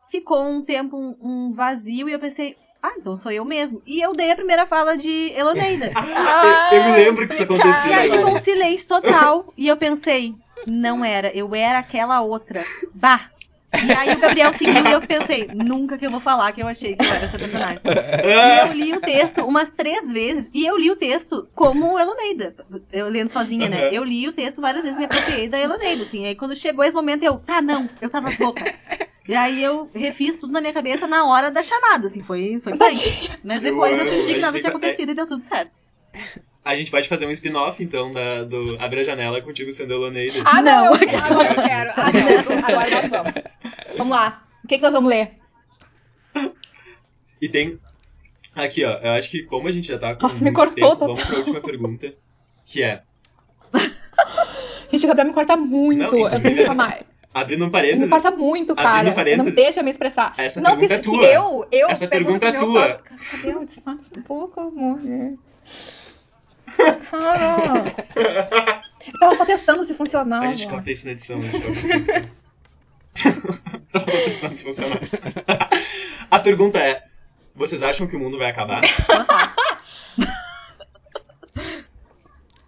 Ficou 0.09 0.41
um 0.41 0.63
tempo 0.63 0.97
um, 0.97 1.15
um 1.21 1.53
vazio 1.53 2.09
e 2.09 2.11
eu 2.11 2.19
pensei, 2.19 2.57
ah, 2.81 2.93
então 2.97 3.17
sou 3.17 3.31
eu 3.31 3.45
mesmo. 3.45 3.83
E 3.85 4.03
eu 4.03 4.13
dei 4.13 4.31
a 4.31 4.35
primeira 4.35 4.65
fala 4.65 4.97
de 4.97 5.31
Eloneida. 5.35 5.91
Eu, 6.71 6.79
eu 6.79 6.85
me 6.85 6.91
lembro 6.91 7.27
que 7.27 7.33
isso 7.33 7.43
aconteceu. 7.43 7.91
E 7.91 7.93
aí 7.93 8.09
ficou 8.09 8.25
agora. 8.25 8.39
um 8.39 8.43
silêncio 8.43 8.87
total. 8.87 9.53
E 9.57 9.67
eu 9.67 9.77
pensei, 9.77 10.33
não 10.65 11.03
era, 11.03 11.35
eu 11.35 11.53
era 11.53 11.79
aquela 11.79 12.21
outra. 12.21 12.61
Bah! 12.93 13.29
E 13.71 13.91
aí 13.91 14.13
o 14.13 14.19
Gabriel 14.19 14.53
seguiu 14.53 14.83
e 14.83 14.91
eu 14.91 15.01
pensei, 15.01 15.47
nunca 15.53 15.97
que 15.97 16.05
eu 16.05 16.09
vou 16.09 16.19
falar 16.19 16.51
que 16.51 16.61
eu 16.61 16.67
achei 16.67 16.95
que 16.95 17.05
eu 17.05 17.09
era 17.09 17.25
essa 17.25 17.37
personagem. 17.37 17.79
E 17.85 18.67
eu 18.67 18.73
li 18.73 18.93
o 18.93 19.01
texto 19.01 19.45
umas 19.45 19.69
três 19.69 20.11
vezes. 20.11 20.49
E 20.53 20.65
eu 20.65 20.77
li 20.77 20.89
o 20.89 20.95
texto 20.95 21.47
como 21.53 21.97
Eloneida. 21.97 22.55
Eu 22.91 23.07
lendo 23.07 23.29
sozinha, 23.29 23.69
né? 23.69 23.93
Eu 23.93 24.03
li 24.03 24.27
o 24.27 24.33
texto 24.33 24.59
várias 24.59 24.83
vezes, 24.83 24.97
me 24.97 25.05
apropriei 25.05 25.47
da 25.47 25.59
Eloneida, 25.59 26.03
assim. 26.03 26.25
Aí 26.25 26.35
quando 26.35 26.55
chegou 26.55 26.83
esse 26.83 26.95
momento, 26.95 27.23
eu, 27.23 27.37
tá, 27.37 27.61
não, 27.61 27.87
eu 28.01 28.09
tava 28.09 28.29
louca. 28.39 28.65
E 29.27 29.35
aí 29.35 29.63
eu 29.63 29.87
refiz 29.93 30.37
tudo 30.37 30.51
na 30.51 30.59
minha 30.59 30.73
cabeça 30.73 31.05
na 31.05 31.25
hora 31.25 31.51
da 31.51 31.61
chamada, 31.61 32.07
assim, 32.07 32.23
foi, 32.23 32.59
foi 32.63 32.75
bem. 32.75 32.97
Mas 33.43 33.59
depois 33.59 33.99
eu 33.99 34.05
fingi 34.05 34.33
que 34.33 34.39
nada 34.39 34.57
tinha 34.57 34.69
acontecido 34.69 35.11
e 35.11 35.15
deu 35.15 35.27
tudo 35.27 35.43
certo. 35.47 35.71
A 36.69 36.75
gente 36.75 36.91
pode 36.91 37.07
fazer 37.09 37.25
um 37.25 37.31
spin-off, 37.31 37.83
então, 37.83 38.11
da, 38.11 38.43
do 38.43 38.77
Abre 38.79 38.99
a 39.01 39.03
Janela 39.03 39.41
contigo 39.41 39.71
sendo 39.73 39.93
Eloneida. 39.93 40.39
Ah, 40.45 40.61
não! 40.61 40.85
Eu- 40.87 40.93
Ah, 40.93 41.29
não, 41.33 41.43
eu 41.43 41.55
quero. 41.63 41.91
Ah, 41.95 42.11
não. 42.11 42.63
Agora 42.67 43.01
nós 43.01 43.09
vamos. 43.09 43.33
Vamos 43.97 44.15
lá. 44.17 44.43
O 44.63 44.67
que, 44.67 44.75
que 44.77 44.83
nós 44.83 44.93
vamos 44.93 45.09
ler? 45.09 45.31
E 47.41 47.49
tem. 47.49 47.79
Aqui, 48.55 48.83
ó. 48.85 48.91
Eu 49.01 49.11
acho 49.13 49.29
que 49.31 49.43
como 49.43 49.67
a 49.67 49.71
gente 49.71 49.87
já 49.87 49.97
tá 49.97 50.13
com. 50.15 50.27
Nossa, 50.27 50.43
me 50.43 50.51
cortou 50.51 50.75
tempo. 50.75 50.97
Vamos 51.07 51.23
pra 51.23 51.37
última 51.37 51.61
pergunta. 51.61 52.13
Que 52.65 52.83
é. 52.83 53.01
Gente, 54.91 55.05
o 55.05 55.07
Gabriel 55.07 55.27
me 55.29 55.33
corta 55.33 55.55
muito. 55.55 55.97
Não, 55.99 56.05
eu 56.29 56.29
tenho 56.29 56.41
que 56.55 56.59
essa- 56.59 56.63
chamar. 56.69 56.99
Abrindo 57.33 57.59
um 57.59 57.63
Ele 57.63 57.65
me 57.67 57.71
parênteses. 57.71 58.09
corta 58.09 58.31
muito, 58.31 58.75
cara. 58.75 58.89
Abrindo 58.99 59.15
parênteses, 59.15 59.55
Não 59.55 59.63
deixa 59.63 59.79
eu 59.79 59.83
me 59.83 59.91
expressar. 59.91 60.33
essa 60.37 60.61
não, 60.61 60.71
pergunta 60.77 60.95
fiz 60.97 61.07
é 61.07 61.11
tua. 61.11 61.25
eu, 61.25 61.67
eu 61.71 61.89
Essa 61.89 62.07
pergunta 62.07 62.47
é 62.47 62.51
tua. 62.51 63.01
Gabriel, 63.33 63.65
desfaça 63.65 63.99
um 64.17 64.21
pouco, 64.21 64.59
amor. 64.59 64.99
Cara. 67.09 68.83
Eu 69.07 69.19
tava 69.19 69.35
só 69.35 69.45
testando 69.45 69.83
se 69.83 69.93
funcionava. 69.93 70.45
A 70.45 70.49
gente 70.53 70.67
corta 70.67 70.91
isso 70.91 71.05
na 71.05 71.11
edição, 71.13 71.37
a 71.37 71.41
gente 71.41 71.51
corta 71.61 71.69
isso 71.79 71.89
na 71.89 71.95
edição. 71.95 72.21
Tava 73.91 74.11
só 74.11 74.17
testando 74.17 74.55
se 74.55 74.63
funcionava. 74.65 75.01
A 76.29 76.39
pergunta 76.39 76.77
é: 76.79 77.03
vocês 77.55 77.81
acham 77.81 78.07
que 78.07 78.15
o 78.15 78.19
mundo 78.19 78.37
vai 78.37 78.49
acabar? 78.51 78.81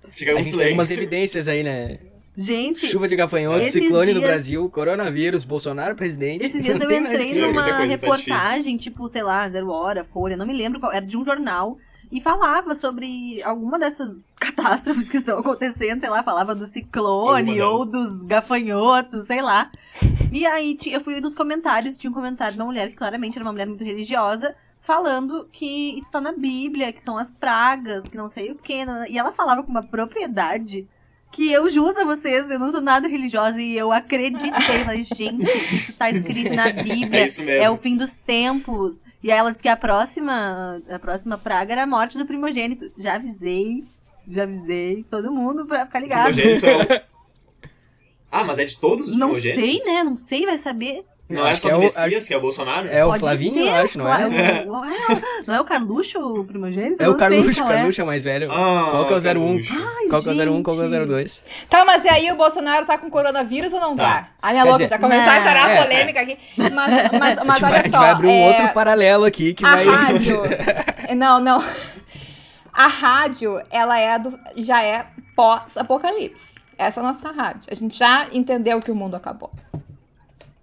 Fica 0.10 0.36
um 0.36 0.43
silêncio. 0.43 0.93
evidências 0.97 1.47
aí, 1.47 1.64
né? 1.64 1.99
Gente, 2.38 2.88
Chuva 2.88 3.08
de 3.10 3.16
gafanhotos, 3.16 3.68
Esses 3.68 3.82
ciclone 3.84 4.14
no 4.14 4.20
dias- 4.20 4.30
Brasil, 4.32 4.70
coronavírus, 4.70 5.43
Bolsonaro 5.43 5.95
presidente. 5.95 6.45
Esses 6.47 6.64
dias 6.64 6.80
eu 6.80 6.89
entrei 6.89 7.41
numa 7.41 7.54
coisa, 7.62 7.70
tá 7.78 7.84
reportagem, 7.84 8.78
tipo, 8.78 9.10
sei 9.10 9.22
lá, 9.22 9.49
Zero 9.49 9.70
Hora, 9.70 10.06
Folha, 10.14 10.38
não 10.38 10.45
me 10.47 10.54
lembro 10.54 10.80
qual, 10.80 10.93
era 10.93 11.06
de 11.06 11.18
um 11.18 11.26
jornal, 11.26 11.78
e 12.12 12.20
falava 12.20 12.76
sobre 12.76 13.41
alguma 13.43 13.80
dessas 13.80 14.16
catástrofes 14.38 15.07
que 15.09 15.18
estão 15.18 15.39
acontecendo, 15.39 16.01
sei 16.01 16.09
lá, 16.09 16.22
falava 16.24 16.53
do 16.53 16.68
ciclone 16.68 17.62
ou 17.62 17.89
dos 17.89 18.24
gafanhotos, 18.24 19.26
sei 19.28 19.41
lá. 19.41 19.72
E 20.32 20.45
aí 20.45 20.78
eu 20.88 21.01
fui 21.01 21.20
nos 21.22 21.34
comentários, 21.36 21.97
tinha 21.97 22.12
um 22.12 22.14
comentário 22.14 22.53
de 22.55 22.59
uma 22.59 22.66
mulher 22.68 22.89
que 22.89 22.95
claramente 22.97 23.38
era 23.38 23.45
uma 23.45 23.51
mulher 23.53 23.68
muito 23.68 23.84
religiosa, 23.84 24.55
falando 24.82 25.47
que 25.51 25.99
isso 25.99 26.12
tá 26.12 26.20
na 26.20 26.32
Bíblia, 26.34 26.91
que 26.91 27.03
são 27.03 27.18
as 27.18 27.30
pragas, 27.39 28.03
que 28.07 28.18
não 28.18 28.30
sei 28.32 28.51
o 28.51 28.55
que, 28.55 28.84
e 29.09 29.18
ela 29.18 29.32
falava 29.32 29.64
com 29.64 29.70
uma 29.72 29.84
propriedade 29.84 30.88
que 31.32 31.49
eu 31.49 31.72
juro 31.72 31.93
pra 31.93 32.03
vocês, 32.03 32.49
eu 32.49 32.59
não 32.59 32.72
sou 32.72 32.82
nada 32.82 33.07
religiosa 33.07 33.62
e 33.62 33.78
eu 33.78 33.89
acreditei, 33.91 34.51
mas 34.86 35.07
gente, 35.07 35.43
isso 35.43 35.93
tá 35.93 36.09
escrito 36.12 36.53
na 36.53 36.72
Bíblia, 36.84 37.22
É 37.22 37.26
isso 37.26 37.45
mesmo. 37.45 37.64
é 37.64 37.70
o 37.70 37.78
fim 37.78 37.95
dos 37.95 38.12
tempos. 38.26 38.99
E 39.24 39.32
aí 39.32 39.38
ela 39.38 39.51
disse 39.51 39.61
que 39.61 39.69
a 39.69 39.78
próxima, 39.78 40.82
a 40.89 40.97
próxima 40.99 41.38
praga 41.38 41.74
era 41.74 41.84
a 41.84 41.88
morte 41.88 42.17
do 42.17 42.26
primogênito. 42.26 42.91
Já 42.97 43.15
avisei, 43.15 43.84
já 44.28 44.43
avisei 44.43 45.05
todo 45.09 45.32
mundo 45.32 45.65
pra 45.65 45.86
ficar 45.86 45.99
ligado. 45.99 46.34
Primogênito 46.34 46.65
é 46.65 46.78
o... 47.07 47.11
Ah, 48.34 48.45
mas 48.45 48.59
é 48.59 48.63
de 48.65 48.80
todos 48.80 49.09
os 49.09 49.15
Não 49.17 49.38
sei, 49.39 49.51
primogênitos? 49.51 49.93
né? 49.93 50.03
Não 50.03 50.17
sei, 50.17 50.45
vai 50.45 50.57
saber. 50.57 51.03
Não 51.32 51.48
é 51.48 51.52
Acho 51.52 51.62
só 51.62 51.68
que 51.68 51.74
do 51.74 51.76
é 51.76 51.80
o- 51.80 51.82
Messias, 51.82 52.28
que 52.28 52.34
é 52.34 52.38
o 52.38 52.42
Bolsonaro? 52.42 52.88
É 52.88 53.06
o 53.06 53.10
Pode 53.10 53.20
Flavinho, 53.20 53.54
ser, 53.54 53.62
eu 53.62 53.76
acho, 53.76 53.98
não 53.98 54.14
é? 54.14 54.30
Não 54.66 54.86
é, 54.86 54.92
não 55.48 55.56
é 55.56 55.62
o 55.62 55.66
Carluxo 55.66 56.20
o 56.20 56.46
primogênito? 56.46 57.04
É 57.04 57.10
o 57.10 57.16
Carluxo, 57.16 57.62
qual 57.62 57.72
é. 57.72 57.76
Carluxo 57.78 58.02
é 58.02 58.04
mais 58.04 58.24
velho. 58.24 58.52
Ah, 58.52 58.88
Qual 58.92 59.08
que 59.08 59.14
é 59.14 59.16
o 59.16 59.20
01? 59.20 59.24
Carluxo. 59.24 59.76
Qual 60.10 60.24
que 60.24 60.30
é 60.30 60.32
o 60.34 60.54
01, 60.54 60.64
qual 60.64 60.76
que 60.78 60.84
é 60.84 60.86
o 60.86 60.90
gente. 60.90 61.08
02? 61.08 61.44
Tá, 61.70 61.86
mas 61.86 62.04
e 62.04 62.10
aí 62.10 62.32
o 62.32 62.36
Bolsonaro 62.36 62.86
tá 62.86 62.98
com 62.98 63.10
coronavírus 63.10 63.74
ou 63.74 63.80
não 63.80 63.96
tá? 63.96 64.04
Tá. 64.04 64.28
Ai, 64.42 64.54
minha 64.54 64.64
louca, 64.66 64.88
já 64.88 65.00
começaram 65.00 65.32
a 65.32 65.38
entrar 65.40 65.66
a 65.66 65.70
é. 65.70 65.84
polêmica 65.84 66.22
aqui. 66.22 66.38
Mas, 66.58 66.72
mas, 66.74 67.40
mas 67.46 67.60
vai, 67.60 67.72
olha 67.72 67.80
a 67.80 67.84
gente 67.84 67.94
só. 67.94 68.00
vai 68.00 68.10
abrir 68.12 68.28
um 68.28 68.32
é, 68.32 68.48
outro 68.48 68.74
paralelo 68.74 69.26
aqui 69.26 69.54
que 69.54 69.66
a 69.66 69.76
vai. 69.76 69.86
rádio. 69.86 70.42
não, 71.16 71.40
não. 71.40 71.64
A 72.74 72.88
rádio, 72.88 73.62
ela 73.70 74.00
é 74.00 74.18
do, 74.18 74.38
já 74.58 74.82
é 74.84 75.06
pós-apocalipse. 75.36 76.56
Essa 76.78 77.00
é 77.00 77.04
a 77.04 77.08
nossa 77.08 77.32
rádio. 77.32 77.70
A 77.70 77.76
gente 77.76 77.98
já 77.98 78.28
entendeu 78.32 78.80
que 78.80 78.90
o 78.92 78.96
mundo 78.96 79.16
acabou. 79.16 79.52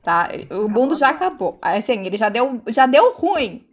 Tá? 0.02 0.30
O 0.50 0.68
mundo 0.68 0.94
já 0.94 1.10
acabou. 1.10 1.58
Assim, 1.60 2.04
ele 2.06 2.16
já 2.16 2.28
deu, 2.28 2.60
já 2.68 2.86
deu 2.86 3.12
ruim. 3.12 3.66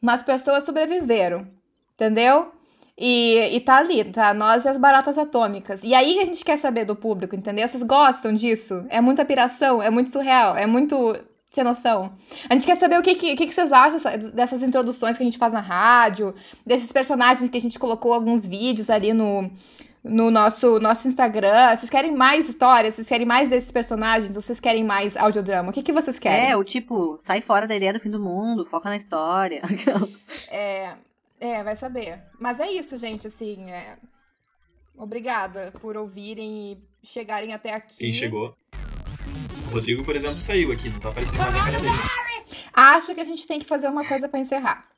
Mas 0.00 0.22
pessoas 0.22 0.64
sobreviveram. 0.64 1.46
Entendeu? 1.94 2.52
E, 2.96 3.50
e 3.54 3.60
tá 3.60 3.76
ali, 3.76 4.04
tá? 4.04 4.34
Nós 4.34 4.64
e 4.64 4.68
as 4.68 4.76
baratas 4.76 5.16
atômicas. 5.16 5.84
E 5.84 5.94
aí 5.94 6.18
a 6.20 6.24
gente 6.26 6.44
quer 6.44 6.58
saber 6.58 6.84
do 6.84 6.96
público, 6.96 7.34
entendeu? 7.36 7.66
Vocês 7.66 7.82
gostam 7.82 8.34
disso? 8.34 8.84
É 8.88 9.00
muita 9.00 9.24
piração, 9.24 9.80
é 9.80 9.88
muito 9.88 10.10
surreal, 10.10 10.56
é 10.56 10.66
muito 10.66 11.16
sem 11.50 11.62
noção. 11.62 12.12
A 12.50 12.54
gente 12.54 12.66
quer 12.66 12.76
saber 12.76 12.98
o 12.98 13.02
que, 13.02 13.14
que, 13.14 13.36
que 13.36 13.52
vocês 13.54 13.72
acham 13.72 13.92
dessa- 14.00 14.16
dessas 14.30 14.62
introduções 14.62 15.16
que 15.16 15.22
a 15.22 15.26
gente 15.26 15.38
faz 15.38 15.52
na 15.52 15.60
rádio, 15.60 16.34
desses 16.66 16.92
personagens 16.92 17.48
que 17.48 17.56
a 17.56 17.60
gente 17.60 17.78
colocou 17.78 18.12
alguns 18.12 18.44
vídeos 18.44 18.90
ali 18.90 19.12
no, 19.12 19.48
no 20.02 20.30
nosso, 20.30 20.78
nosso 20.78 21.08
Instagram. 21.08 21.74
Vocês 21.76 21.90
querem 21.90 22.14
mais 22.14 22.48
histórias? 22.48 22.94
Vocês 22.94 23.08
querem 23.08 23.26
mais 23.26 23.50
desses 23.50 23.70
personagens? 23.70 24.36
Ou 24.36 24.42
vocês 24.42 24.60
querem 24.60 24.84
mais 24.84 25.16
audiodrama? 25.16 25.70
O 25.70 25.72
que, 25.72 25.82
que 25.82 25.92
vocês 25.92 26.18
querem? 26.18 26.50
É, 26.50 26.56
o 26.56 26.64
tipo, 26.64 27.20
sai 27.26 27.40
fora 27.42 27.66
da 27.66 27.76
ideia 27.76 27.92
do 27.92 28.00
fim 28.00 28.10
do 28.10 28.20
mundo, 28.20 28.66
foca 28.66 28.88
na 28.88 28.96
história. 28.96 29.62
É, 30.50 30.94
é, 31.40 31.62
vai 31.62 31.76
saber. 31.76 32.20
Mas 32.38 32.58
é 32.58 32.70
isso, 32.70 32.96
gente, 32.96 33.26
assim, 33.26 33.70
é... 33.70 33.98
Obrigada 34.96 35.72
por 35.80 35.96
ouvirem 35.96 36.72
e 36.72 36.78
chegarem 37.06 37.52
até 37.52 37.74
aqui. 37.74 37.96
Quem 37.98 38.12
chegou? 38.12 38.56
O 39.68 39.74
Rodrigo, 39.74 40.04
por 40.04 40.16
exemplo, 40.16 40.38
saiu 40.38 40.72
aqui, 40.72 40.88
não 40.88 40.98
tá 40.98 41.10
aparecendo 41.10 41.40
mais 41.40 41.54
a 41.54 41.64
cara 41.64 41.78
dele. 41.78 41.92
Acho 42.72 43.14
que 43.14 43.20
a 43.20 43.24
gente 43.24 43.46
tem 43.46 43.58
que 43.58 43.66
fazer 43.66 43.88
uma 43.88 44.04
coisa 44.04 44.28
pra 44.28 44.40
encerrar. 44.40 44.88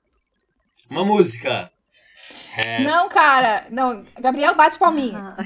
Uma 0.88 1.04
música! 1.04 1.70
É, 2.60 2.80
Não, 2.80 3.08
cara, 3.08 3.64
não. 3.70 4.04
Gabriel 4.20 4.54
bate 4.54 4.78
palminha. 4.78 5.34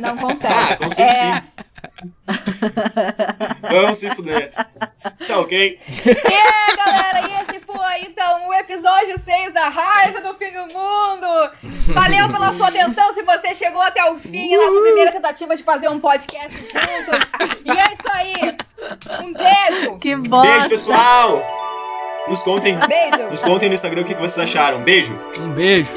Não 0.00 0.16
consegue. 0.16 0.54
Ah, 0.54 0.76
consigo 0.76 1.08
É, 1.08 1.12
sim. 1.12 1.42
Vamos 3.70 3.98
se 3.98 4.10
fuder. 4.14 4.50
Tá 5.28 5.38
ok? 5.40 5.78
É, 6.06 6.76
galera, 6.76 7.20
e 7.28 7.42
esse 7.42 7.60
foi 7.60 8.00
então 8.02 8.48
o 8.48 8.54
episódio 8.54 9.18
6 9.18 9.52
da 9.52 9.68
Raiza 9.68 10.20
do 10.20 10.34
Fim 10.34 10.50
do 10.52 10.66
Mundo. 10.72 11.50
Valeu 11.92 12.30
pela 12.32 12.52
sua 12.52 12.68
atenção. 12.68 13.12
Se 13.14 13.22
você 13.22 13.54
chegou 13.54 13.82
até 13.82 14.04
o 14.10 14.16
fim, 14.16 14.54
é 14.54 14.56
nossa 14.56 14.80
primeira 14.80 15.12
tentativa 15.12 15.54
de 15.56 15.62
fazer 15.62 15.88
um 15.88 16.00
podcast 16.00 16.56
juntos. 16.56 17.60
E 17.64 17.70
é 17.70 17.92
isso 17.92 18.10
aí. 18.14 18.56
Um 19.22 19.32
beijo. 19.32 19.98
que 19.98 20.16
bosta! 20.16 20.50
Beijo, 20.50 20.68
pessoal! 20.70 21.61
Nos 22.28 22.42
contem. 22.42 22.78
Beijo. 22.78 23.30
Nos 23.30 23.42
contem 23.42 23.68
no 23.68 23.74
Instagram 23.74 24.02
o 24.02 24.04
que 24.04 24.14
vocês 24.14 24.38
acharam. 24.38 24.80
Beijo. 24.80 25.18
Um 25.40 25.50
beijo. 25.50 25.90